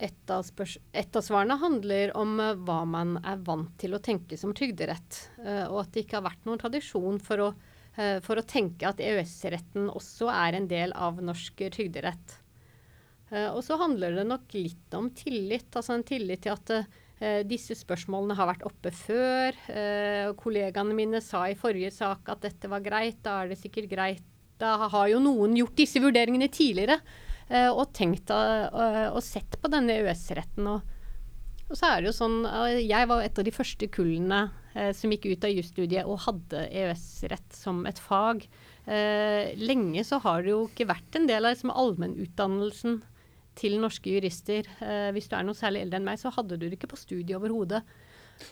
et 0.06 0.30
av, 0.30 0.44
et 0.92 1.16
av, 1.16 1.24
svarene 1.24 1.56
handler 1.58 2.12
om 2.18 2.36
uh, 2.42 2.52
hva 2.66 2.82
man 2.88 3.16
er 3.22 3.40
vant 3.46 3.72
til 3.80 3.96
å 3.96 4.02
tenke 4.02 4.38
som 4.38 4.52
trygderett, 4.54 5.22
uh, 5.40 5.66
og 5.70 5.80
at 5.84 5.94
det 5.94 6.04
ikke 6.04 6.20
har 6.20 6.28
vært 6.28 6.46
noen 6.46 6.62
tradisjon 6.62 7.22
for 7.22 7.48
å 7.48 7.50
Eh, 7.96 8.18
for 8.24 8.36
å 8.36 8.44
tenke 8.44 8.88
at 8.88 9.00
EØS-retten 9.00 9.88
også 9.88 10.28
er 10.32 10.58
en 10.58 10.68
del 10.68 10.92
av 10.92 11.22
norsk 11.24 11.64
trygderett. 11.72 12.36
Eh, 13.30 13.48
og 13.48 13.62
så 13.64 13.78
handler 13.80 14.18
det 14.18 14.26
nok 14.28 14.52
litt 14.56 14.96
om 14.96 15.08
tillit. 15.16 15.70
Altså 15.72 15.96
en 15.96 16.06
tillit 16.06 16.44
til 16.46 16.56
at 16.56 16.78
disse 17.48 17.72
spørsmålene 17.72 18.34
har 18.36 18.50
vært 18.50 18.66
oppe 18.68 18.90
før. 18.92 19.56
Eh, 19.72 20.26
kollegaene 20.36 20.92
mine 20.92 21.22
sa 21.24 21.46
i 21.48 21.56
forrige 21.56 21.88
sak 21.96 22.28
at 22.28 22.42
dette 22.44 22.68
var 22.68 22.84
greit. 22.84 23.22
Da 23.24 23.38
er 23.40 23.48
det 23.48 23.56
sikkert 23.62 23.88
greit. 23.88 24.35
Da 24.60 24.76
har 24.92 25.08
jo 25.12 25.22
noen 25.22 25.56
gjort 25.58 25.76
disse 25.78 26.00
vurderingene 26.02 26.48
tidligere 26.52 26.98
eh, 27.48 27.70
og 27.70 27.90
tenkt 27.96 28.32
og 28.32 29.18
sett 29.24 29.58
på 29.60 29.70
denne 29.72 29.98
EØS-retten. 30.00 30.70
Og, 30.72 30.94
og, 31.66 31.74
så 31.74 31.90
er 31.90 32.00
det 32.00 32.10
jo 32.10 32.16
sånn 32.16 32.38
Jeg 32.80 33.10
var 33.10 33.24
et 33.24 33.40
av 33.42 33.46
de 33.46 33.54
første 33.54 33.90
kullene 33.92 34.46
eh, 34.74 34.92
som 34.96 35.12
gikk 35.12 35.28
ut 35.32 35.48
av 35.48 35.52
jusstudiet 35.56 36.08
og 36.08 36.22
hadde 36.28 36.64
EØS-rett 36.70 37.58
som 37.58 37.84
et 37.88 38.00
fag. 38.00 38.46
Eh, 38.86 39.52
lenge 39.58 40.04
så 40.06 40.20
har 40.22 40.44
det 40.46 40.54
jo 40.54 40.64
ikke 40.68 40.88
vært 40.92 41.18
en 41.18 41.28
del 41.28 41.44
av 41.44 41.56
liksom, 41.56 41.74
allmennutdannelsen 41.74 43.00
til 43.56 43.78
norske 43.82 44.12
jurister. 44.12 44.68
Eh, 44.84 45.10
hvis 45.16 45.28
du 45.30 45.36
er 45.36 45.46
noe 45.46 45.58
særlig 45.58 45.84
eldre 45.84 46.00
enn 46.00 46.06
meg, 46.06 46.20
så 46.20 46.32
hadde 46.34 46.58
du 46.58 46.68
det 46.68 46.76
ikke 46.78 46.92
på 46.92 47.00
studiet 47.00 47.36
overhodet. 47.38 47.82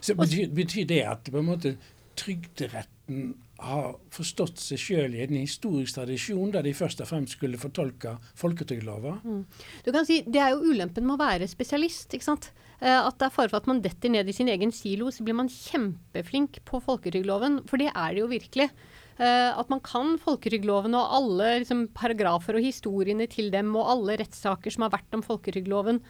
Så 0.01 0.17
betyr, 0.17 0.49
betyr, 0.55 0.87
det 0.89 1.03
at 1.07 1.29
på 1.29 1.43
en 1.43 1.51
måte 1.51 1.75
Trygderetten 2.15 3.35
har 3.63 3.95
forstått 4.13 4.59
seg 4.59 4.81
sjøl 4.81 5.15
i 5.15 5.23
en 5.25 5.37
historisk 5.37 5.97
tradisjon 5.97 6.51
der 6.55 6.67
de 6.67 6.75
først 6.75 7.03
og 7.05 7.09
fremst 7.11 7.37
skulle 7.37 7.61
fortolke 7.61 8.17
folketrygdlova? 8.41 9.19
Mm. 9.23 9.45
Du 9.87 9.93
kan 9.95 10.07
si, 10.09 10.23
Det 10.27 10.41
er 10.43 10.55
jo 10.55 10.73
ulempen 10.73 11.07
med 11.07 11.17
å 11.17 11.23
være 11.23 11.49
spesialist. 11.49 12.13
ikke 12.15 12.27
sant? 12.27 12.51
Eh, 12.81 12.99
at 12.99 13.17
det 13.19 13.29
er 13.29 13.35
fare 13.35 13.53
for 13.53 13.63
at 13.63 13.71
man 13.71 13.81
detter 13.85 14.11
ned 14.11 14.29
i 14.29 14.35
sin 14.37 14.51
egen 14.51 14.73
silo. 14.75 15.11
Så 15.11 15.25
blir 15.25 15.39
man 15.39 15.49
kjempeflink 15.49 16.61
på 16.67 16.83
folketrygdloven, 16.83 17.63
for 17.71 17.79
det 17.79 17.93
er 17.95 18.15
det 18.15 18.25
jo 18.25 18.31
virkelig. 18.33 18.71
Eh, 19.15 19.51
at 19.55 19.71
man 19.71 19.81
kan 19.81 20.17
folketrygdloven 20.19 20.97
og 20.99 21.19
alle 21.21 21.59
liksom, 21.63 21.89
paragrafer 21.95 22.59
og 22.59 22.67
historiene 22.67 23.29
til 23.31 23.53
dem, 23.55 23.71
og 23.79 23.87
alle 23.87 24.19
rettssaker 24.19 24.75
som 24.75 24.89
har 24.89 24.97
vært 24.97 25.15
om 25.15 25.23
folketrygdloven. 25.23 26.03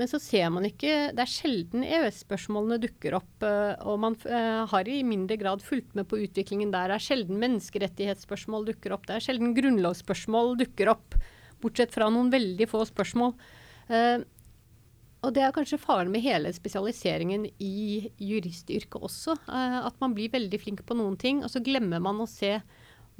Men 0.00 0.08
så 0.08 0.16
ser 0.22 0.48
man 0.48 0.64
ikke 0.64 1.10
Det 1.12 1.20
er 1.20 1.28
sjelden 1.28 1.84
EØS-spørsmålene 1.84 2.80
dukker 2.80 3.18
opp. 3.18 3.44
Uh, 3.44 3.76
og 3.84 4.00
man 4.00 4.16
uh, 4.24 4.64
har 4.70 4.88
i 4.88 5.02
mindre 5.04 5.36
grad 5.40 5.60
fulgt 5.60 5.92
med 5.98 6.08
på 6.08 6.22
utviklingen 6.24 6.72
der. 6.72 6.88
Det 6.88 6.96
er 6.96 7.04
sjelden 7.10 7.40
menneskerettighetsspørsmål 7.42 8.70
dukker 8.70 8.96
opp. 8.96 9.04
Det 9.08 9.18
er 9.18 9.26
sjelden 9.28 9.52
grunnlovsspørsmål 9.58 10.56
dukker 10.62 10.94
opp. 10.94 11.18
Bortsett 11.60 11.92
fra 11.92 12.08
noen 12.08 12.32
veldig 12.32 12.70
få 12.70 12.86
spørsmål. 12.88 13.36
Uh, 13.92 14.24
og 15.20 15.34
det 15.36 15.44
er 15.44 15.52
kanskje 15.52 15.76
faren 15.82 16.08
med 16.08 16.24
hele 16.24 16.48
spesialiseringen 16.56 17.44
i 17.60 18.08
juristyrket 18.24 19.02
også. 19.04 19.34
At 19.52 19.98
man 20.00 20.14
blir 20.16 20.32
veldig 20.32 20.60
flink 20.62 20.80
på 20.88 20.96
noen 20.96 21.18
ting, 21.20 21.42
og 21.44 21.52
så 21.52 21.60
glemmer 21.60 22.00
man 22.00 22.22
å 22.24 22.28
se 22.30 22.54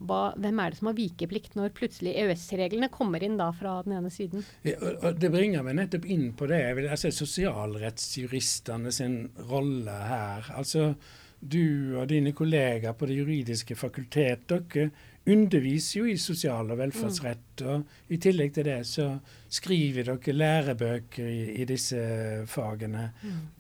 hva, 0.01 0.21
hvem 0.41 0.61
er 0.63 0.73
det 0.73 0.79
som 0.81 0.89
har 0.91 0.97
vikeplikt 0.97 1.57
når 1.59 1.75
plutselig 1.77 2.15
EØS-reglene 2.23 2.89
kommer 2.93 3.23
inn 3.25 3.37
da 3.41 3.51
fra 3.57 3.79
den 3.85 3.99
ene 3.99 4.13
siden? 4.13 4.45
Det 4.65 5.33
bringer 5.33 5.65
meg 5.67 5.77
nettopp 5.77 6.07
inn 6.09 6.31
på 6.37 6.49
det. 6.51 6.61
Jeg 6.65 6.79
vil 6.79 6.91
altså 6.91 7.13
Sosialrettsjuristene 7.21 8.93
sin 8.95 9.19
rolle 9.51 9.97
her. 10.11 10.49
Altså, 10.57 10.95
Du 11.41 11.97
og 11.97 12.09
dine 12.11 12.35
kollegaer 12.37 12.93
på 12.93 13.07
Det 13.09 13.17
juridiske 13.17 13.77
fakultet, 13.77 14.45
dere 14.51 14.91
underviser 15.31 16.01
jo 16.01 16.09
i 16.09 16.17
sosial- 16.17 16.71
og 16.73 16.79
velferdsrett. 16.79 17.63
og 17.63 17.85
I 18.09 18.17
tillegg 18.17 18.53
til 18.55 18.65
det 18.65 18.87
så 18.87 19.07
skriver 19.49 20.05
dere 20.05 20.35
lærebøker 20.37 21.25
i, 21.25 21.63
i 21.63 21.65
disse 21.65 22.01
fagene. 22.47 23.11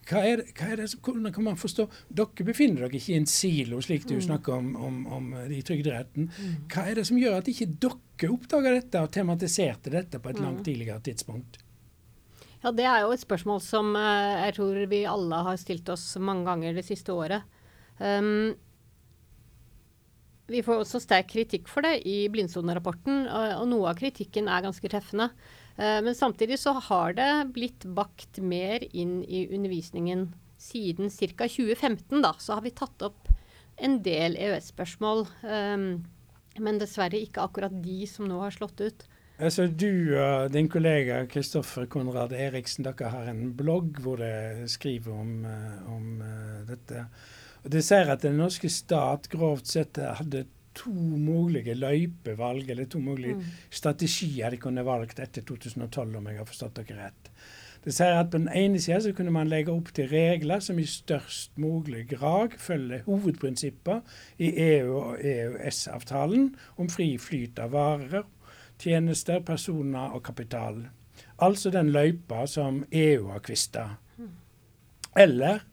Hva 0.08 0.24
er, 0.26 0.44
hva 0.56 0.70
er 0.72 0.82
det, 0.82 0.88
hvordan 1.00 1.32
kan 1.32 1.44
man 1.44 1.60
forstå 1.60 1.88
Dere 2.08 2.44
befinner 2.44 2.86
dere 2.86 2.96
ikke 2.96 3.12
i 3.14 3.20
en 3.20 3.26
silo, 3.26 3.80
slik 3.80 4.08
du 4.08 4.20
snakker 4.20 4.56
om, 4.56 4.74
om, 4.76 5.06
om 5.06 5.32
i 5.48 5.62
Trygderetten. 5.62 6.30
Hva 6.72 6.88
er 6.88 7.00
det 7.00 7.06
som 7.06 7.20
gjør 7.20 7.40
at 7.40 7.48
ikke 7.48 7.70
dere 7.80 8.32
oppdaga 8.32 8.74
dette 8.76 9.00
og 9.00 9.12
tematiserte 9.12 9.92
dette 9.92 10.20
på 10.20 10.32
et 10.32 10.40
langt 10.40 10.64
tidligere 10.64 11.00
tidspunkt? 11.00 11.60
Ja, 12.60 12.72
Det 12.72 12.84
er 12.84 13.00
jo 13.04 13.12
et 13.14 13.22
spørsmål 13.22 13.62
som 13.64 13.94
uh, 13.96 14.44
jeg 14.44 14.58
tror 14.58 14.82
vi 14.90 15.04
alle 15.08 15.36
har 15.46 15.56
stilt 15.56 15.88
oss 15.88 16.12
mange 16.20 16.44
ganger 16.44 16.76
det 16.76 16.84
siste 16.84 17.12
året. 17.12 17.46
Um, 18.00 18.56
vi 20.50 20.64
får 20.66 20.82
også 20.82 20.98
sterk 21.04 21.28
kritikk 21.30 21.68
for 21.70 21.86
det 21.86 22.00
i 22.08 22.24
blindsonerapporten, 22.32 23.26
og, 23.28 23.64
noe 23.70 23.92
av 23.92 24.00
kritikken 24.00 24.50
er 24.50 24.64
ganske 24.66 24.90
treffende. 24.90 25.30
Uh, 25.78 26.00
men 26.02 26.16
samtidig 26.16 26.58
så 26.62 26.74
har 26.90 27.14
det 27.18 27.30
blitt 27.54 27.86
bakt 27.96 28.40
mer 28.42 28.82
inn 28.90 29.20
i 29.28 29.46
undervisningen 29.52 30.30
siden 30.60 31.10
ca. 31.10 31.46
2015. 31.46 32.22
Da, 32.24 32.34
så 32.38 32.58
har 32.58 32.66
vi 32.66 32.74
tatt 32.76 33.06
opp 33.06 33.30
en 33.80 34.00
del 34.04 34.36
EØS-spørsmål. 34.40 35.24
Um, 35.44 35.86
men 36.60 36.80
dessverre 36.80 37.20
ikke 37.20 37.44
akkurat 37.46 37.74
de 37.84 38.04
som 38.10 38.28
nå 38.28 38.40
har 38.42 38.54
slått 38.54 38.82
ut. 38.82 39.06
Altså 39.40 39.70
Du 39.72 40.12
og 40.20 40.50
din 40.52 40.68
kollega 40.68 41.22
Kristoffer 41.30 41.86
Konrad 41.88 42.34
Eriksen 42.36 42.84
dere 42.84 43.12
har 43.14 43.30
en 43.30 43.54
blogg 43.56 43.96
hvor 44.04 44.20
dere 44.20 44.66
skriver 44.68 45.14
om, 45.16 45.30
uh, 45.46 45.94
om 45.94 46.18
uh, 46.20 46.58
dette. 46.68 47.06
Og 47.64 47.70
Det 47.72 47.84
sier 47.84 48.08
at 48.10 48.22
den 48.24 48.40
norske 48.40 48.70
stat 48.72 49.28
grovt 49.32 49.68
sett 49.68 50.00
hadde 50.00 50.46
to 50.74 50.92
mulige 50.92 51.74
løypevalg, 51.74 52.70
eller 52.70 52.86
to 52.86 53.00
mulige 53.02 53.34
mm. 53.34 53.48
strategier 53.70 54.50
de 54.50 54.60
kunne 54.60 54.84
valgt 54.86 55.20
etter 55.20 55.42
2012, 55.42 56.16
om 56.16 56.28
jeg 56.30 56.38
har 56.38 56.48
forstått 56.48 56.78
dere 56.80 57.08
rett. 57.08 57.32
Det 57.84 57.94
sier 57.96 58.18
at 58.20 58.28
På 58.30 58.38
den 58.38 58.50
ene 58.52 58.80
sida 58.80 58.98
så 59.00 59.12
kunne 59.16 59.32
man 59.32 59.48
legge 59.48 59.72
opp 59.72 59.88
til 59.96 60.08
regler 60.10 60.60
som 60.60 60.78
i 60.78 60.84
størst 60.86 61.56
mulig 61.58 62.06
grad 62.10 62.58
følger 62.60 63.06
hovedprinsipper 63.06 64.02
i 64.38 64.52
EU- 64.66 64.98
og 64.98 65.24
EØS-avtalen 65.24 66.50
om 66.76 66.90
fri 66.92 67.14
flyt 67.18 67.58
av 67.58 67.72
varer, 67.72 68.26
tjenester, 68.80 69.40
personer 69.40 70.12
og 70.12 70.22
kapital. 70.28 70.84
Altså 71.40 71.72
den 71.72 71.88
løypa 71.92 72.44
som 72.46 72.84
EU 72.92 73.30
har 73.32 73.40
kvista. 73.40 73.86
Mm. 74.18 74.30
Eller 75.16 75.64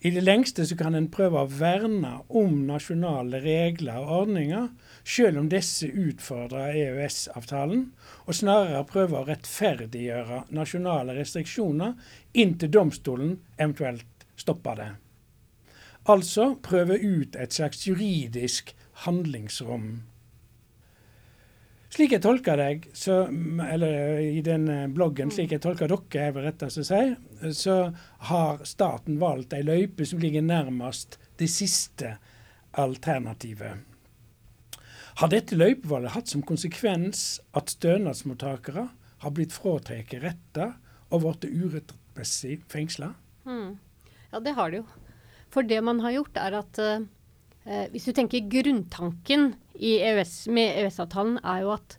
i 0.00 0.10
det 0.14 0.22
lengste 0.22 0.62
så 0.66 0.76
kan 0.78 0.94
en 0.94 1.08
prøve 1.10 1.40
å 1.42 1.50
verne 1.50 2.12
om 2.40 2.60
nasjonale 2.68 3.40
regler 3.42 3.98
og 3.98 4.12
ordninger, 4.22 4.68
selv 5.02 5.40
om 5.40 5.48
disse 5.50 5.88
utfordrer 5.90 6.76
EØS-avtalen, 6.84 7.88
og 8.26 8.38
snarere 8.38 8.84
prøve 8.86 9.18
å 9.18 9.26
rettferdiggjøre 9.26 10.44
nasjonale 10.54 11.16
restriksjoner 11.18 11.96
inntil 12.38 12.70
domstolen 12.78 13.34
eventuelt 13.56 14.28
stopper 14.38 14.78
det. 14.78 14.90
Altså 16.08 16.52
prøve 16.62 17.00
ut 17.02 17.34
et 17.36 17.58
slags 17.58 17.82
juridisk 17.88 18.70
handlingsrom. 19.02 20.04
Slik 21.88 22.12
jeg 22.12 22.20
tolker 22.20 22.58
deg, 22.60 22.84
så, 22.92 23.22
eller 23.64 24.18
i 24.20 24.42
den 24.44 24.68
bloggen, 24.92 25.30
slik 25.32 25.54
jeg 25.54 25.62
tolker 25.64 25.88
dere, 25.88 26.26
er 26.26 26.34
vel 26.36 26.44
rettest 26.44 26.82
å 26.82 26.84
si, 26.84 27.00
så 27.56 27.78
har 28.28 28.60
staten 28.68 29.16
valgt 29.22 29.56
ei 29.56 29.62
løype 29.64 30.04
som 30.06 30.20
ligger 30.20 30.44
nærmest 30.44 31.16
det 31.40 31.48
siste 31.48 32.18
alternativet. 32.76 33.88
Har 35.18 35.32
dette 35.32 35.56
løypevalget 35.56 36.14
hatt 36.14 36.30
som 36.30 36.44
konsekvens 36.46 37.40
at 37.58 37.72
stønadsmottakere 37.72 38.84
har 39.24 39.34
blitt 39.34 39.56
fratatt 39.56 40.12
retter 40.22 40.76
og 41.08 41.24
blitt 41.24 41.48
urettmessig 41.48 42.60
fengsla? 42.70 43.14
Mm. 43.48 43.78
Ja, 44.30 44.40
det 44.44 44.54
har 44.54 44.70
det 44.70 44.82
jo. 44.82 44.86
For 45.50 45.66
det 45.66 45.80
man 45.82 46.04
har 46.04 46.14
gjort, 46.14 46.36
er 46.38 46.58
at 46.60 46.78
eh, 46.84 47.88
hvis 47.90 48.06
du 48.06 48.12
tenker 48.14 48.46
grunntanken 48.52 49.54
EØS, 49.78 50.48
med 50.52 50.80
EØS-avtalen, 50.82 51.38
er 51.46 51.64
jo 51.64 51.74
at 51.74 51.98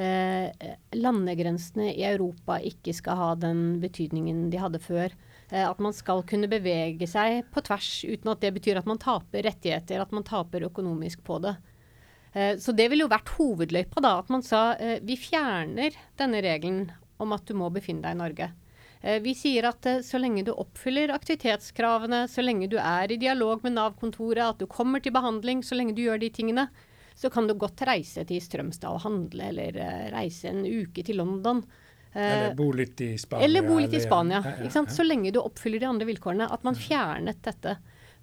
eh, 0.00 0.74
landegrensene 0.96 1.90
i 1.92 2.04
Europa 2.08 2.58
ikke 2.64 2.94
skal 2.96 3.18
ha 3.20 3.32
den 3.38 3.80
betydningen 3.82 4.46
de 4.52 4.62
hadde 4.62 4.82
før. 4.82 5.14
Eh, 5.50 5.64
at 5.64 5.80
man 5.80 5.96
skal 5.96 6.22
kunne 6.28 6.50
bevege 6.50 7.08
seg 7.08 7.42
på 7.54 7.64
tvers 7.64 7.90
uten 8.04 8.32
at 8.32 8.44
det 8.44 8.52
betyr 8.58 8.80
at 8.80 8.88
man 8.88 9.00
taper 9.00 9.46
rettigheter, 9.48 10.02
at 10.02 10.14
man 10.14 10.26
taper 10.26 10.66
økonomisk 10.68 11.24
på 11.24 11.40
det. 11.44 11.56
Eh, 12.34 12.54
så 12.60 12.74
det 12.76 12.90
ville 12.90 13.06
jo 13.06 13.12
vært 13.12 13.34
hovedløypa, 13.38 14.04
da. 14.04 14.18
At 14.20 14.32
man 14.32 14.44
sa 14.44 14.72
eh, 14.76 14.98
vi 15.04 15.18
fjerner 15.20 15.96
denne 16.20 16.42
regelen 16.44 16.88
om 17.18 17.32
at 17.34 17.48
du 17.48 17.56
må 17.58 17.70
befinne 17.74 18.04
deg 18.04 18.16
i 18.16 18.22
Norge. 18.22 18.52
Vi 18.98 19.30
sier 19.38 19.62
at 19.68 19.86
så 20.02 20.18
lenge 20.18 20.42
du 20.42 20.48
oppfyller 20.58 21.12
aktivitetskravene, 21.14 22.24
så 22.26 22.42
lenge 22.42 22.66
du 22.66 22.74
er 22.82 23.12
i 23.14 23.18
dialog 23.22 23.62
med 23.62 23.76
Nav-kontoret, 23.76 24.42
at 24.42 24.58
du 24.58 24.66
kommer 24.66 24.98
til 24.98 25.14
behandling, 25.14 25.60
så 25.62 25.78
lenge 25.78 25.94
du 25.94 26.00
gjør 26.02 26.18
de 26.18 26.30
tingene, 26.34 26.64
så 27.18 27.30
kan 27.34 27.48
du 27.48 27.56
godt 27.58 27.82
reise 27.88 28.22
til 28.28 28.42
Strømstad 28.42 28.94
og 28.94 29.02
handle, 29.02 29.50
eller 29.50 29.78
uh, 29.82 30.08
reise 30.14 30.52
en 30.52 30.62
uke 30.62 31.02
til 31.02 31.18
London. 31.18 31.64
Uh, 32.14 32.22
eller 32.22 32.58
bo 32.58 32.68
litt 32.78 33.02
i 33.02 33.12
Spania. 33.18 33.44
Eller 33.48 33.66
bo 33.66 33.78
litt 33.82 33.96
i 33.98 34.02
Spania. 34.04 34.42
Ja, 34.44 34.54
ja, 34.62 34.70
ja. 34.70 34.84
Så 34.94 35.06
lenge 35.06 35.32
du 35.34 35.40
oppfyller 35.42 35.82
de 35.82 35.90
andre 35.90 36.06
vilkårene. 36.08 36.46
At 36.46 36.66
man 36.66 36.78
fjernet 36.78 37.42
dette. 37.44 37.78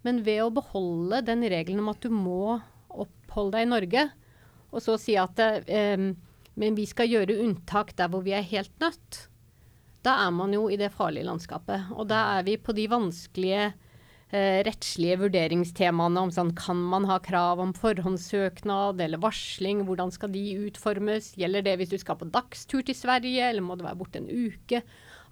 Men 0.07 0.23
ved 0.23 0.45
å 0.45 0.53
beholde 0.53 1.19
den 1.27 1.43
regelen 1.51 1.83
om 1.83 1.91
at 1.91 1.99
du 2.03 2.13
må 2.13 2.55
oppholde 2.93 3.57
deg 3.57 3.67
i 3.67 3.73
Norge, 3.73 4.07
og 4.71 4.83
så 4.83 4.95
si 4.99 5.15
at 5.19 5.39
um, 5.39 6.13
men 6.55 6.75
vi 6.75 6.85
skal 6.87 7.11
gjøre 7.11 7.39
unntak 7.43 7.93
der 7.99 8.11
hvor 8.11 8.23
vi 8.25 8.33
er 8.35 8.45
helt 8.47 8.71
nødt, 8.79 9.25
da 10.05 10.19
er 10.25 10.31
man 10.35 10.53
jo 10.55 10.67
i 10.71 10.77
det 10.79 10.93
farlige 10.93 11.27
landskapet. 11.27 11.91
Og 11.97 12.07
da 12.07 12.37
er 12.37 12.45
vi 12.47 12.55
på 12.61 12.75
de 12.77 12.85
vanskelige 12.91 13.63
eh, 13.65 13.75
rettslige 14.67 15.19
vurderingstemaene 15.23 16.25
om 16.27 16.33
sånn 16.33 16.51
kan 16.57 16.79
man 16.93 17.07
ha 17.09 17.19
krav 17.23 17.61
om 17.63 17.73
forhåndssøknad 17.77 19.01
eller 19.05 19.21
varsling, 19.23 19.85
hvordan 19.87 20.13
skal 20.13 20.33
de 20.33 20.43
utformes, 20.67 21.33
gjelder 21.39 21.65
det 21.65 21.77
hvis 21.79 21.93
du 21.93 21.97
skal 22.01 22.19
på 22.19 22.29
dagstur 22.33 22.85
til 22.85 22.97
Sverige, 22.97 23.49
eller 23.49 23.65
må 23.65 23.77
du 23.77 23.85
være 23.87 23.99
borte 23.99 24.21
en 24.21 24.29
uke? 24.29 24.83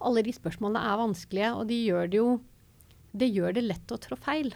Alle 0.03 0.23
de 0.25 0.33
spørsmålene 0.35 0.83
er 0.83 0.99
vanskelige, 0.99 1.53
og 1.57 1.69
de 1.69 1.79
gjør 1.85 2.11
det 2.11 2.21
jo 2.21 2.29
det 3.13 3.29
gjør 3.29 3.53
det 3.55 3.65
lett 3.67 3.93
å 3.93 3.99
trå 4.01 4.17
feil. 4.17 4.53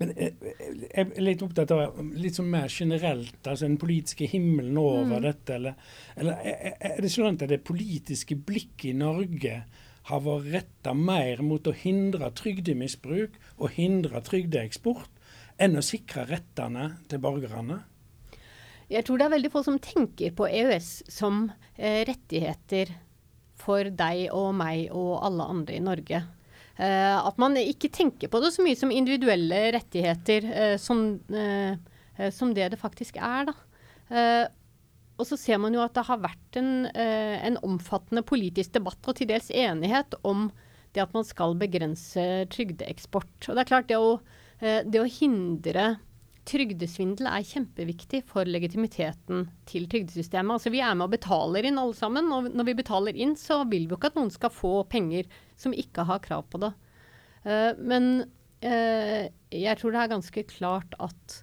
Men 0.00 0.12
eh, 0.14 0.36
jeg 0.40 1.02
er 1.02 1.24
litt 1.24 1.42
opptatt 1.44 1.72
av 1.74 1.98
litt 2.16 2.36
sånn 2.38 2.50
mer 2.52 2.68
generelt, 2.72 3.40
altså 3.42 3.66
den 3.66 3.78
politiske 3.80 4.28
himmelen 4.30 4.76
over 4.80 5.16
mm. 5.16 5.26
dette. 5.26 5.56
Eller, 5.58 5.90
eller, 6.16 6.46
er 6.76 7.02
det 7.02 7.12
sånn 7.12 7.34
at 7.34 7.46
det 7.50 7.62
politiske 7.66 8.38
blikket 8.38 8.90
i 8.92 8.96
Norge 9.00 9.58
har 10.06 10.22
vært 10.22 10.52
retta 10.52 10.94
mer 10.94 11.42
mot 11.42 11.66
å 11.66 11.74
hindre 11.74 12.30
trygdemisbruk 12.38 13.34
og 13.58 13.74
hindre 13.74 14.22
trygdeeksport, 14.22 15.10
enn 15.58 15.78
å 15.78 15.84
sikre 15.84 16.26
rettene 16.28 16.92
til 17.10 17.22
borgerne? 17.22 17.80
Jeg 18.92 19.02
tror 19.06 19.18
det 19.18 19.26
er 19.26 19.34
veldig 19.34 19.50
få 19.50 19.64
som 19.66 19.80
tenker 19.82 20.34
på 20.36 20.46
EØS 20.46 20.90
som 21.10 21.48
eh, 21.74 22.04
rettigheter 22.06 22.92
for 23.58 23.88
deg 23.90 24.28
og 24.36 24.52
meg 24.54 24.92
og 24.94 25.16
alle 25.26 25.48
andre 25.56 25.78
i 25.78 25.82
Norge. 25.82 26.20
Eh, 26.76 27.16
at 27.16 27.40
man 27.40 27.56
ikke 27.58 27.90
tenker 27.90 28.30
på 28.30 28.40
det 28.44 28.52
så 28.54 28.62
mye 28.62 28.78
som 28.78 28.92
individuelle 28.94 29.64
rettigheter, 29.74 30.46
eh, 30.52 30.76
som, 30.78 31.02
uh, 31.32 32.30
som, 32.30 32.52
det 32.54 32.70
det 32.74 32.80
faktisk 32.80 33.18
er. 33.18 33.50
da. 33.50 33.56
Og 35.16 35.28
så 35.28 35.38
ser 35.40 35.60
man 35.62 35.74
jo 35.76 35.82
at 35.84 35.94
det 35.96 36.06
har 36.08 36.22
vært 36.22 36.58
en, 36.60 36.88
en, 36.92 37.58
omfattende 37.64 38.24
politisk 38.26 38.74
debatt 38.76 39.08
og 39.08 39.16
til 39.18 39.30
dels 39.30 39.48
enighet 39.48 40.16
om 40.28 40.50
det 40.96 41.04
at 41.04 41.14
man 41.16 41.24
skal 41.28 41.56
begrense 41.60 42.24
trygdeeksport. 42.52 43.48
Og 43.48 43.56
det 43.56 43.62
er 43.62 43.70
klart, 43.70 43.88
det 43.88 43.96
å, 44.00 44.18
det 44.60 45.00
å 45.00 45.08
hindre 45.08 45.86
trygdesvindel 46.46 47.28
er 47.28 47.46
kjempeviktig 47.46 48.22
for 48.28 48.48
legitimiteten 48.48 49.46
til 49.68 49.88
trygdesystemet. 49.90 50.56
Altså 50.56 50.72
Vi 50.72 50.82
er 50.84 50.94
med 50.94 51.08
og 51.08 51.16
betaler 51.16 51.66
inn 51.66 51.80
alle 51.80 51.96
sammen, 51.98 52.30
og 52.32 52.50
når 52.54 52.68
vi 52.70 52.76
betaler 52.78 53.18
inn, 53.18 53.34
så 53.40 53.62
vil 53.66 53.88
vi 53.88 53.94
jo 53.94 53.98
ikke 53.98 54.12
at 54.12 54.18
noen 54.20 54.32
skal 54.34 54.52
få 54.54 54.74
penger 54.90 55.28
som 55.58 55.74
ikke 55.74 56.06
har 56.08 56.22
krav 56.24 56.46
på 56.52 56.62
det. 56.62 56.72
Uh, 57.46 57.72
men 57.78 58.10
jeg 58.66 59.78
tror 59.78 59.92
det 59.92 59.98
er 60.00 60.10
ganske 60.10 60.42
klart 60.48 60.94
at 60.98 61.34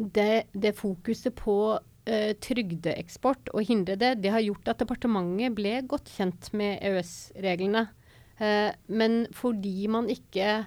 det, 0.00 0.48
det, 0.52 0.76
fokuset 0.78 1.34
på 1.36 1.78
trygdeeksport 2.42 3.50
og 3.52 3.66
hindre 3.68 3.94
det, 4.00 4.14
det 4.24 4.32
har 4.32 4.42
gjort 4.42 4.70
at 4.72 4.80
departementet 4.80 5.52
ble 5.54 5.76
godt 5.86 6.08
kjent 6.10 6.48
med 6.56 6.80
EØS-reglene. 6.88 7.84
men 8.88 9.18
fordi 9.36 9.84
man 9.92 10.08
ikke 10.10 10.64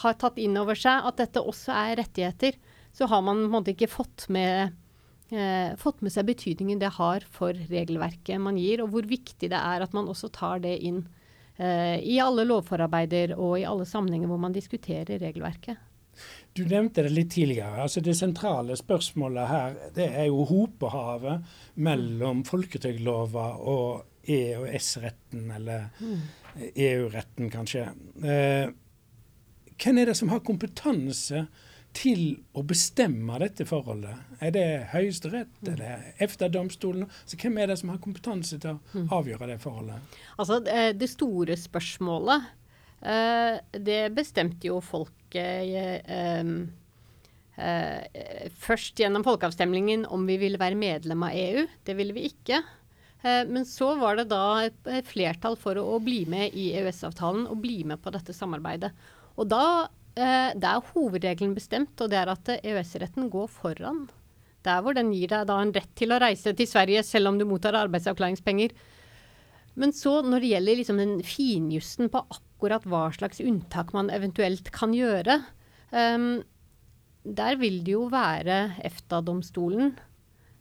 har 0.00 0.18
tatt 0.20 0.40
inn 0.40 0.56
over 0.60 0.78
seg 0.78 1.06
at 1.08 1.20
dette 1.20 1.42
også 1.42 1.74
er 1.74 1.98
rettigheter, 2.00 2.58
så 2.92 3.08
har 3.10 3.24
man 3.24 3.44
måte 3.52 3.72
ikke 3.72 3.90
fått 3.90 4.26
med, 4.32 4.74
eh, 5.32 5.72
fått 5.80 6.02
med 6.04 6.12
seg 6.12 6.28
betydningen 6.28 6.80
det 6.80 6.92
har 6.98 7.24
for 7.32 7.56
regelverket 7.56 8.40
man 8.40 8.60
gir, 8.60 8.82
og 8.82 8.92
hvor 8.92 9.08
viktig 9.08 9.50
det 9.52 9.58
er 9.58 9.84
at 9.84 9.96
man 9.96 10.08
også 10.08 10.32
tar 10.32 10.62
det 10.64 10.76
inn 10.84 11.04
eh, 11.58 11.98
i 12.00 12.18
alle 12.20 12.46
lovforarbeider 12.48 13.36
og 13.38 13.58
i 13.60 13.68
alle 13.68 13.88
sammenhenger 13.88 14.30
hvor 14.30 14.40
man 14.40 14.56
diskuterer 14.56 15.20
regelverket. 15.22 15.80
Du 16.52 16.64
nevnte 16.68 17.02
det 17.06 17.12
litt 17.14 17.30
tidligere. 17.32 17.82
altså 17.82 18.00
Det 18.00 18.14
sentrale 18.16 18.76
spørsmålet 18.76 19.48
her 19.48 19.76
det 19.96 20.08
er 20.10 20.28
jo 20.28 20.44
hopehavet 20.48 21.46
mellom 21.80 22.44
folketrygdlova 22.44 23.46
og 23.56 24.04
EØS-retten, 24.22 25.50
eller 25.50 25.88
mm. 25.98 26.20
EU-retten 26.74 27.50
kanskje. 27.50 27.88
Eh, 28.22 28.68
hvem 29.82 29.98
er 29.98 30.10
det 30.10 30.16
som 30.18 30.30
har 30.30 30.44
kompetanse 30.46 31.46
til 31.96 32.36
å 32.56 32.62
bestemme 32.64 33.38
dette 33.42 33.66
forholdet? 33.68 34.36
Er 34.40 34.52
det 34.54 34.66
Høyesterett, 34.92 35.56
mm. 35.60 35.70
er 35.72 35.80
det 35.80 35.96
EFTA-domstolen? 36.26 37.08
Altså, 37.08 37.40
hvem 37.42 37.58
er 37.58 37.72
det 37.72 37.78
som 37.80 37.92
har 37.92 38.02
kompetanse 38.04 38.60
til 38.62 38.76
å 38.76 38.78
mm. 38.92 39.08
avgjøre 39.16 39.50
det 39.50 39.58
forholdet? 39.64 40.20
Altså, 40.36 40.60
Det 40.62 41.10
store 41.10 41.56
spørsmålet, 41.58 42.46
uh, 43.02 43.58
det 43.72 44.04
bestemte 44.14 44.70
jo 44.70 44.78
folket 44.84 45.21
uh, 45.38 46.52
uh, 47.56 48.20
først 48.66 49.00
gjennom 49.00 49.24
folkeavstemningen 49.26 50.06
om 50.12 50.28
vi 50.28 50.38
ville 50.42 50.60
være 50.60 50.78
medlem 50.78 51.26
av 51.28 51.36
EU. 51.36 51.66
Det 51.86 51.96
ville 51.98 52.16
vi 52.16 52.28
ikke. 52.32 52.62
Men 53.22 53.62
så 53.62 53.92
var 54.00 54.16
det 54.18 54.24
da 54.32 54.64
et 54.66 55.06
flertall 55.06 55.54
for 55.54 55.78
å 55.78 56.00
bli 56.02 56.24
med 56.26 56.56
i 56.58 56.72
EØS-avtalen 56.74 57.44
og 57.52 57.60
bli 57.62 57.84
med 57.86 58.00
på 58.02 58.10
dette 58.10 58.34
samarbeidet. 58.34 58.90
Og 59.38 59.46
da 59.46 59.66
eh, 60.18 60.50
det 60.58 60.68
er 60.68 60.88
hovedregelen 60.92 61.54
bestemt, 61.56 61.94
og 62.02 62.10
det 62.10 62.18
er 62.18 62.32
at 62.32 62.50
EØS-retten 62.58 63.30
går 63.30 63.46
foran. 63.52 64.08
Der 64.66 64.82
hvor 64.82 64.94
den 64.94 65.12
gir 65.14 65.30
deg 65.32 65.48
da 65.48 65.58
en 65.62 65.74
rett 65.74 65.90
til 65.98 66.14
å 66.14 66.20
reise 66.22 66.54
til 66.58 66.68
Sverige 66.70 67.02
selv 67.06 67.32
om 67.32 67.38
du 67.38 67.46
mottar 67.48 67.78
arbeidsavklaringspenger. 67.78 68.74
Men 69.78 69.94
så 69.96 70.20
når 70.26 70.42
det 70.42 70.52
gjelder 70.52 70.78
liksom 70.78 71.00
den 71.00 71.14
finjussen 71.26 72.12
på 72.12 72.22
akkurat 72.62 72.84
hva 72.86 73.08
slags 73.10 73.40
unntak 73.42 73.90
man 73.90 74.06
eventuelt 74.14 74.68
kan 74.70 74.92
gjøre, 74.94 75.40
um, 75.90 76.44
der 77.26 77.56
vil 77.58 77.80
det 77.82 77.96
jo 77.96 78.04
være 78.06 78.76
EFTA-domstolen 78.86 79.90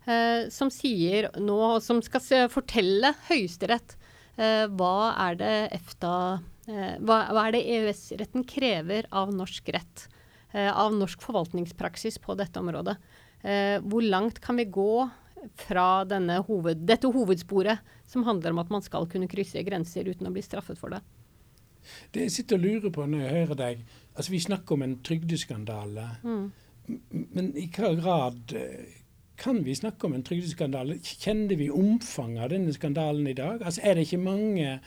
uh, 0.09 0.49
som 0.49 0.71
sier 0.73 1.29
nå, 1.37 1.77
som 1.85 2.01
skal 2.01 2.49
fortelle 2.49 3.13
Høyesterett 3.27 3.93
uh, 4.39 4.65
hva 4.73 5.13
er 5.27 5.37
det 5.37 5.53
EFTA 5.77 6.15
uh, 6.41 6.95
hva, 7.05 7.19
hva, 7.29 7.45
er 7.45 7.53
det 7.53 7.63
EØS-retten 7.77 8.49
krever 8.49 9.05
av 9.13 9.33
norsk 9.33 9.69
rett? 9.77 10.07
Av 10.51 10.91
norsk 10.91 11.21
forvaltningspraksis 11.23 12.17
på 12.19 12.33
dette 12.35 12.59
området? 12.59 12.97
Hvor 13.87 14.03
langt 14.03 14.41
kan 14.43 14.57
vi 14.59 14.65
gå 14.67 15.05
fra 15.63 16.03
hoved, 16.43 16.81
dette 16.83 17.07
hovedsporet, 17.07 17.79
som 18.03 18.25
handler 18.27 18.51
om 18.51 18.59
at 18.59 18.73
man 18.73 18.83
skal 18.83 19.07
kunne 19.07 19.31
krysse 19.31 19.63
grenser 19.63 20.11
uten 20.11 20.27
å 20.27 20.33
bli 20.35 20.43
straffet 20.43 20.75
for 20.75 20.91
det? 20.91 20.99
Det 22.13 22.27
jeg 22.27 22.31
sitter 22.37 22.59
og 22.59 22.65
lurer 22.65 22.93
på 22.93 23.05
når 23.05 23.25
jeg 23.25 23.35
hører 23.39 23.59
deg 23.65 23.85
altså 24.11 24.31
Vi 24.31 24.39
snakker 24.43 24.75
om 24.75 24.81
en 24.83 24.97
trygdeskandale. 25.07 26.07
Mm. 26.23 26.51
Men 27.31 27.53
i 27.57 27.69
hva 27.71 27.93
grad 27.95 28.51
kan 29.41 29.63
vi 29.65 29.75
snakke 29.75 30.05
om 30.05 30.13
en 30.13 30.25
trygdeskandale? 30.25 30.99
Kjenner 31.01 31.57
vi 31.57 31.69
omfanget 31.73 32.43
av 32.43 32.51
denne 32.53 32.73
skandalen 32.75 33.29
i 33.31 33.37
dag? 33.37 33.63
Altså 33.63 33.81
Er 33.83 33.95
det 33.95 34.05
ikke 34.05 34.21
mange 34.21 34.79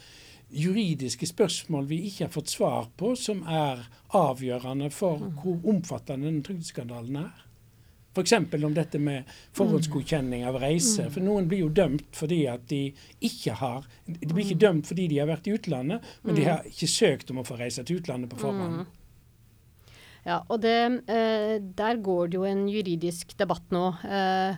juridiske 0.49 1.27
spørsmål 1.27 1.89
vi 1.89 2.03
ikke 2.07 2.27
har 2.27 2.31
fått 2.31 2.53
svar 2.53 2.87
på, 2.97 3.15
som 3.15 3.41
er 3.49 3.81
avgjørende 4.15 4.91
for 4.93 5.17
mm. 5.17 5.33
hvor 5.41 5.73
omfattende 5.73 6.29
denne 6.29 6.45
trygdeskandalen 6.45 7.23
er? 7.25 7.44
F.eks. 8.15 8.33
om 8.63 8.75
dette 8.75 8.99
med 9.01 9.31
forhåndsgodkjenning 9.57 10.45
av 10.47 10.59
reiser. 10.63 11.09
For 11.11 11.23
noen 11.25 11.49
blir 11.51 11.65
jo 11.65 11.71
dømt 11.75 12.07
fordi 12.15 12.45
at 12.51 12.63
de 12.71 12.87
ikke 13.19 13.57
har 13.59 13.87
De 14.07 14.31
blir 14.31 14.45
ikke 14.45 14.61
dømt 14.63 14.87
fordi 14.87 15.09
de 15.11 15.19
har 15.19 15.27
vært 15.29 15.49
i 15.49 15.55
utlandet, 15.57 16.13
men 16.23 16.37
de 16.37 16.45
har 16.47 16.69
ikke 16.69 16.89
søkt 16.89 17.33
om 17.33 17.41
å 17.41 17.47
få 17.47 17.59
reise 17.59 17.83
til 17.83 17.99
utlandet 17.99 18.31
på 18.31 18.39
forhånd. 18.39 18.85
Ja, 20.25 20.39
og 20.49 20.61
det, 20.63 20.77
eh, 21.05 21.59
der 21.59 21.99
går 22.01 22.31
det 22.31 22.39
jo 22.39 22.45
en 22.49 22.65
juridisk 22.67 23.35
debatt 23.37 23.67
nå. 23.69 23.91
Eh, 24.03 24.55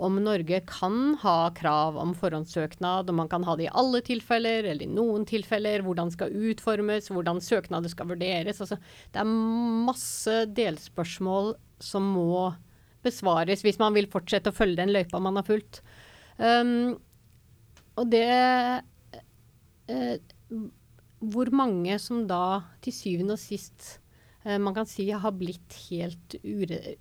om 0.00 0.16
Norge 0.22 0.60
kan 0.66 1.16
ha 1.20 1.50
krav 1.50 1.98
om 2.00 2.14
forhåndssøknad, 2.14 3.10
om 3.10 3.16
man 3.16 3.28
kan 3.28 3.44
ha 3.44 3.56
det 3.56 3.66
i 3.66 3.74
alle 3.74 4.00
tilfeller 4.06 4.64
eller 4.64 4.86
i 4.86 4.88
noen 4.88 5.26
tilfeller, 5.28 5.82
hvordan 5.84 6.08
det 6.08 6.16
skal 6.16 6.32
utformes, 6.50 7.10
hvordan 7.10 7.42
søknader 7.42 7.92
skal 7.92 8.08
vurderes. 8.12 8.62
Altså, 8.62 8.78
det 9.12 9.20
er 9.20 9.28
masse 9.90 10.36
delspørsmål 10.56 11.52
som 11.82 12.06
må 12.14 12.54
besvares 13.04 13.64
hvis 13.64 13.80
man 13.80 13.94
vil 13.96 14.08
fortsette 14.10 14.52
å 14.52 14.56
følge 14.56 14.80
den 14.82 14.92
løypa 14.94 15.20
man 15.22 15.38
har 15.40 15.46
fulgt. 15.46 15.80
Um, 16.40 16.98
og 18.00 18.06
det 18.08 18.26
uh, 19.90 20.14
Hvor 21.20 21.50
mange 21.52 21.98
som 22.00 22.22
da 22.28 22.62
til 22.80 22.94
syvende 22.96 23.36
og 23.36 23.42
sist 23.42 23.98
uh, 24.46 24.56
man 24.56 24.72
kan 24.76 24.88
si 24.88 25.10
har 25.10 25.34
blitt 25.36 25.76
helt 25.90 26.38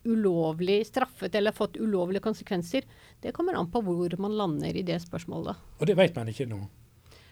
ulovlig 0.03 0.81
straffet 0.89 1.37
eller 1.39 1.55
fått 1.55 1.79
ulovlige 1.79 2.25
konsekvenser, 2.25 2.83
det 3.23 3.35
kommer 3.35 3.55
an 3.55 3.71
på 3.71 3.83
hvor 3.85 4.17
man 4.19 4.35
lander 4.35 4.75
i 4.75 4.83
det 4.83 4.99
spørsmålet. 5.05 5.55
Og 5.79 5.87
det 5.87 5.95
vet 5.99 6.19
man 6.19 6.31
ikke 6.31 6.49
nå? 6.51 6.59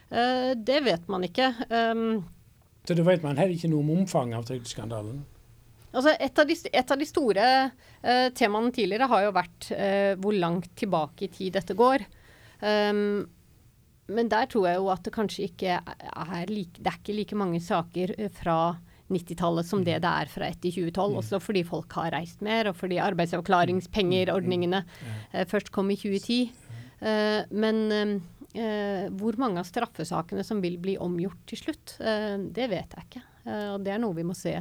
Uh, 0.07 0.53
det 0.55 0.83
vet 0.87 1.09
man 1.11 1.27
ikke. 1.27 1.51
Um, 1.67 2.23
Så 2.87 2.95
da 2.95 3.03
vet 3.03 3.25
man 3.25 3.35
heller 3.35 3.57
ikke 3.57 3.71
noe 3.71 3.83
om 3.83 3.97
omfanget 3.97 4.39
av 4.39 4.47
trygdeskandalen? 4.47 5.25
Altså 5.95 6.13
et, 6.19 6.39
av 6.39 6.47
de, 6.49 6.57
et, 6.67 6.91
av 6.91 6.99
de, 6.99 7.07
store 7.07 7.47
uh, 7.69 8.27
temaene 8.35 8.73
tidligere 8.75 9.07
har 9.11 9.23
jo 9.27 9.35
vært 9.37 9.69
uh, 9.71 10.13
hvor 10.21 10.35
langt 10.35 10.69
tilbake 10.79 11.27
i 11.27 11.31
tid 11.31 11.55
dette 11.57 11.77
går. 11.77 12.03
Um, 12.59 13.23
men 14.11 14.29
der 14.31 14.47
tror 14.51 14.67
jeg 14.69 14.79
jo 14.79 14.91
at 14.91 15.03
det 15.03 15.15
kanskje 15.15 15.47
ikke 15.49 15.79
er 15.79 16.51
like, 16.51 16.79
det 16.79 16.91
er 16.91 16.99
ikke 16.99 17.15
like 17.15 17.35
mange 17.39 17.59
saker 17.59 18.13
eh, 18.15 18.29
fra 18.31 18.77
90-tallet 19.11 19.67
som 19.67 19.81
det 19.83 19.97
det 20.03 20.11
er 20.23 20.31
fra 20.31 20.47
etter 20.47 20.71
2012. 20.71 20.95
Mm. 20.95 21.17
Også 21.19 21.41
fordi 21.43 21.65
folk 21.67 21.91
har 21.99 22.13
reist 22.15 22.43
mer, 22.43 22.69
og 22.71 22.79
fordi 22.79 23.01
arbeidsavklaringspengeordningene 23.03 24.79
uh, 24.85 25.43
først 25.47 25.73
kom 25.75 25.91
i 25.91 25.99
2010. 25.99 26.63
men 27.51 28.21
hvor 29.19 29.35
mange 29.37 29.61
av 29.61 29.67
straffesakene 29.67 30.41
som 30.41 30.63
vil 30.63 30.79
bli 30.81 30.95
omgjort 30.97 31.43
til 31.45 31.59
slutt, 31.59 31.91
det 31.99 32.65
vet 32.71 32.95
jeg 32.95 33.03
ikke. 33.03 33.21
og 33.75 33.83
det 33.85 33.91
er 33.93 33.99
noe 34.01 34.17
vi 34.17 34.25
må 34.25 34.33
se 34.33 34.55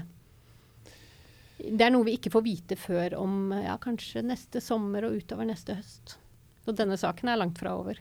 det 1.59 1.87
er 1.87 1.93
noe 1.95 2.05
vi 2.05 2.17
ikke 2.19 2.33
får 2.35 2.45
vite 2.45 2.77
før 2.79 3.17
om 3.21 3.55
ja, 3.57 3.79
kanskje 3.81 4.25
neste 4.27 4.61
sommer 4.65 5.07
og 5.09 5.17
utover 5.21 5.49
neste 5.49 5.79
høst. 5.79 6.19
Så 6.67 6.75
denne 6.77 6.99
saken 7.01 7.31
er 7.31 7.41
langt 7.41 7.61
fra 7.63 7.77
over. 7.79 8.01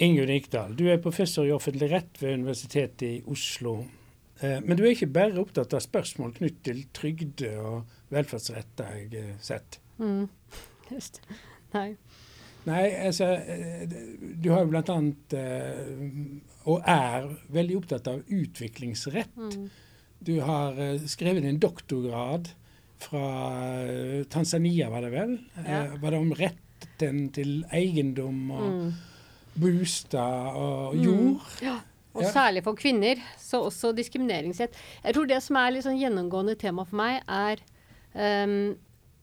Ingunn 0.00 0.32
Ikdal, 0.32 0.76
du 0.78 0.86
er 0.88 1.00
professor 1.02 1.44
i 1.44 1.52
offentlig 1.52 1.90
rett 1.92 2.22
ved 2.22 2.38
Universitetet 2.40 3.02
i 3.08 3.16
Oslo. 3.28 3.82
Eh, 4.40 4.58
men 4.64 4.78
du 4.78 4.84
er 4.84 4.94
ikke 4.94 5.10
bare 5.12 5.40
opptatt 5.42 5.74
av 5.76 5.82
spørsmål 5.84 6.32
knyttet 6.38 6.64
til 6.64 6.82
trygde- 6.96 7.52
og 7.60 7.96
velferdsrett, 8.14 8.80
har 8.80 8.96
jeg 8.96 9.10
eh, 9.20 9.36
sett? 9.44 9.80
Mm. 10.00 10.28
Just 10.90 11.20
Nei. 11.74 11.94
Nei, 12.64 12.86
altså 13.06 13.28
eh, 13.36 13.84
Du 14.40 14.50
har 14.52 14.64
jo 14.64 14.80
annet, 14.80 15.36
og 16.64 16.80
er 16.88 17.28
veldig 17.52 17.76
opptatt 17.82 18.08
av 18.10 18.24
utviklingsrett. 18.24 19.36
Mm. 19.36 19.68
Du 20.20 20.34
har 20.44 20.76
uh, 20.76 21.06
skrevet 21.08 21.46
en 21.48 21.60
doktorgrad 21.60 22.50
fra 23.00 23.26
uh, 23.88 24.24
Tanzania, 24.28 24.90
var 24.92 25.06
det 25.06 25.12
vel? 25.14 25.38
Ja. 25.64 25.86
Uh, 25.86 25.94
var 26.02 26.12
det 26.12 26.20
om 26.20 26.34
retten 26.36 27.22
til 27.32 27.54
eiendom 27.72 28.50
og 28.52 28.66
mm. 28.66 28.90
bostad 29.62 30.58
og 30.60 30.96
mm. 30.96 31.04
jord? 31.06 31.30
Mm. 31.30 31.54
Ja. 31.64 31.78
Og 32.10 32.24
ja. 32.26 32.32
særlig 32.34 32.64
for 32.66 32.78
kvinner, 32.78 33.20
så 33.38 33.62
også 33.68 33.92
diskrimineringsrett. 33.94 34.74
Jeg 35.04 35.14
tror 35.14 35.28
det 35.30 35.38
som 35.44 35.58
er 35.60 35.72
litt 35.72 35.86
sånn 35.86 36.00
gjennomgående 36.00 36.56
tema 36.58 36.82
for 36.88 36.98
meg, 36.98 37.20
er 37.30 37.62
um, 38.44 38.72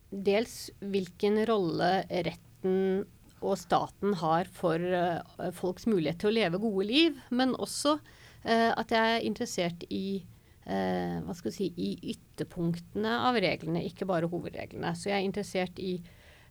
dels 0.08 0.70
hvilken 0.80 1.42
rolle 1.50 1.92
retten 2.08 3.04
og 3.44 3.58
staten 3.60 4.16
har 4.22 4.48
for 4.56 4.80
uh, 4.80 5.52
folks 5.60 5.86
mulighet 5.90 6.24
til 6.24 6.32
å 6.32 6.38
leve 6.38 6.62
gode 6.64 6.88
liv, 6.88 7.20
men 7.30 7.54
også 7.60 7.98
uh, 8.00 8.72
at 8.72 8.96
jeg 8.96 9.18
er 9.18 9.28
interessert 9.28 9.84
i 9.92 10.24
eh, 10.68 11.18
hva 11.24 11.36
skal 11.38 11.54
si, 11.56 11.72
i 11.74 11.96
ytterpunktene 12.14 13.16
av 13.30 13.40
reglene, 13.42 13.86
ikke 13.88 14.08
bare 14.10 14.30
hovedreglene. 14.32 14.94
Så 14.96 15.12
jeg 15.12 15.22
er 15.22 15.28
interessert 15.28 15.82
i 15.82 15.98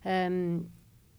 eh, 0.05 0.41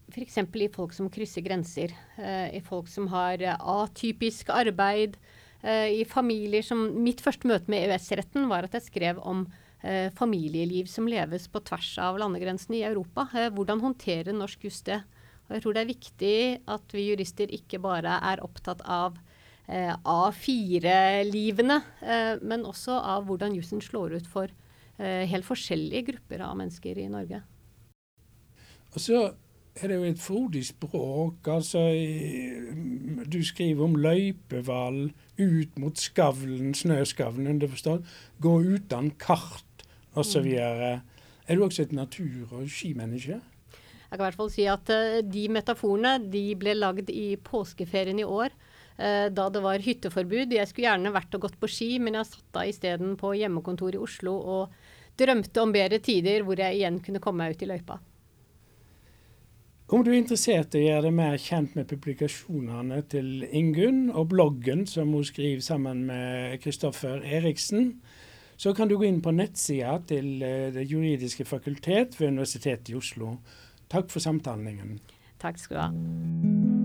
f.eks. 0.08 0.38
i 0.42 0.70
folk 0.74 0.94
som 0.96 1.10
krysser 1.12 1.44
grenser. 1.46 1.94
Eh, 2.18 2.58
I 2.58 2.62
folk 2.64 2.90
som 2.90 3.08
har 3.14 3.42
atypisk 3.58 4.52
arbeid. 4.54 5.18
Eh, 5.62 6.00
I 6.00 6.04
familier 6.08 6.62
som 6.62 6.84
Mitt 7.02 7.22
første 7.24 7.48
møte 7.50 7.70
med 7.70 7.86
EØS-retten 7.86 8.48
var 8.50 8.66
at 8.66 8.76
jeg 8.78 8.88
skrev 8.88 9.22
om 9.22 9.46
eh, 9.82 10.10
familieliv 10.14 10.90
som 10.90 11.08
leves 11.10 11.48
på 11.50 11.62
tvers 11.66 11.94
av 12.02 12.18
landegrensene 12.20 12.80
i 12.80 12.86
Europa. 12.86 13.28
Eh, 13.34 13.50
hvordan 13.54 13.82
håndterer 13.82 14.36
norsk 14.36 14.68
just 14.68 14.86
det? 14.90 15.02
Og 15.48 15.56
jeg 15.56 15.64
tror 15.64 15.74
det 15.74 15.82
er 15.82 15.92
viktig 15.94 16.36
at 16.68 16.94
vi 16.94 17.08
jurister 17.08 17.52
ikke 17.54 17.80
bare 17.80 18.18
er 18.30 18.42
opptatt 18.44 18.84
av 18.84 19.16
A4-livene, 19.68 21.82
eh, 22.00 22.38
men 22.40 22.64
også 22.64 22.94
av 23.04 23.26
hvordan 23.28 23.52
jussen 23.58 23.82
slår 23.84 24.16
ut 24.16 24.28
for 24.30 24.48
eh, 24.48 25.28
helt 25.28 25.44
forskjellige 25.44 26.06
grupper 26.12 26.40
av 26.46 26.56
mennesker 26.56 26.96
i 26.96 27.08
Norge. 27.12 27.42
Og 28.94 29.02
så 29.04 29.20
er 29.78 29.92
det 29.92 29.98
jo 29.98 30.06
et 30.08 30.22
frodig 30.22 30.62
språk. 30.66 31.48
altså 31.52 31.84
Du 33.28 33.44
skriver 33.44 33.84
om 33.84 33.98
løypeval 34.00 35.12
ut 35.38 35.78
mot 35.78 36.00
skavlen, 36.00 36.72
snøskavlen, 36.74 37.46
underforstått. 37.46 38.08
Gå 38.40 38.54
uten 38.64 39.12
kart 39.20 39.84
osv. 40.16 40.48
Mm. 40.48 41.04
Er 41.46 41.54
du 41.54 41.64
også 41.64 41.84
et 41.84 41.92
natur- 41.92 42.48
og 42.50 42.66
skimenneske? 42.66 43.40
Jeg 44.08 44.16
kan 44.16 44.24
i 44.24 44.24
hvert 44.24 44.40
fall 44.40 44.50
si 44.50 44.64
at 44.64 44.88
de 45.28 45.44
metaforene 45.52 46.16
de 46.32 46.56
ble 46.56 46.72
lagd 46.74 47.12
i 47.12 47.36
påskeferien 47.36 48.18
i 48.18 48.24
år. 48.24 48.56
Eh, 48.98 49.28
da 49.30 49.46
det 49.54 49.62
var 49.62 49.78
hytteforbud. 49.78 50.52
Jeg 50.56 50.68
skulle 50.68 50.88
gjerne 50.88 51.14
vært 51.14 51.34
og 51.38 51.46
gått 51.46 51.58
på 51.60 51.70
ski, 51.70 51.90
men 52.02 52.18
jeg 52.18 52.32
satt 52.32 52.46
da 52.56 52.66
isteden 52.66 53.14
på 53.20 53.30
hjemmekontor 53.38 53.94
i 53.94 54.02
Oslo 54.02 54.34
og 54.34 54.78
drømte 55.18 55.62
om 55.62 55.74
bedre 55.74 56.00
tider 56.02 56.44
hvor 56.46 56.58
jeg 56.58 56.80
igjen 56.80 56.98
kunne 57.02 57.22
komme 57.22 57.44
meg 57.44 57.54
ut 57.54 57.62
i 57.62 57.70
løypa. 57.70 57.98
Om 59.88 60.02
du 60.04 60.10
er 60.10 60.18
interessert 60.18 60.74
i 60.76 60.82
å 60.82 60.84
gjøre 60.84 61.06
deg 61.06 61.14
mer 61.16 61.38
kjent 61.40 61.76
med 61.78 61.86
publikasjonene 61.88 62.98
til 63.08 63.46
Ingunn 63.56 64.10
og 64.10 64.34
bloggen 64.34 64.84
som 64.90 65.14
hun 65.16 65.24
skriver 65.24 65.62
sammen 65.64 66.02
med 66.10 66.58
Kristoffer 66.60 67.24
Eriksen, 67.24 67.94
så 68.58 68.74
kan 68.76 68.90
du 68.90 68.98
gå 68.98 69.06
inn 69.08 69.22
på 69.24 69.32
nettsida 69.32 69.94
til 70.10 70.42
eh, 70.42 70.68
Det 70.74 70.84
juridiske 70.90 71.46
fakultet 71.48 72.18
ved 72.18 72.34
Universitetet 72.34 72.90
i 72.92 72.98
Oslo. 72.98 73.38
Takk 73.88 74.10
for 74.12 74.20
samtalen, 74.20 74.66
Ingunn. 74.74 74.98
Takk 75.38 75.62
skal 75.62 75.78
du 75.78 75.84
ha. 75.86 76.77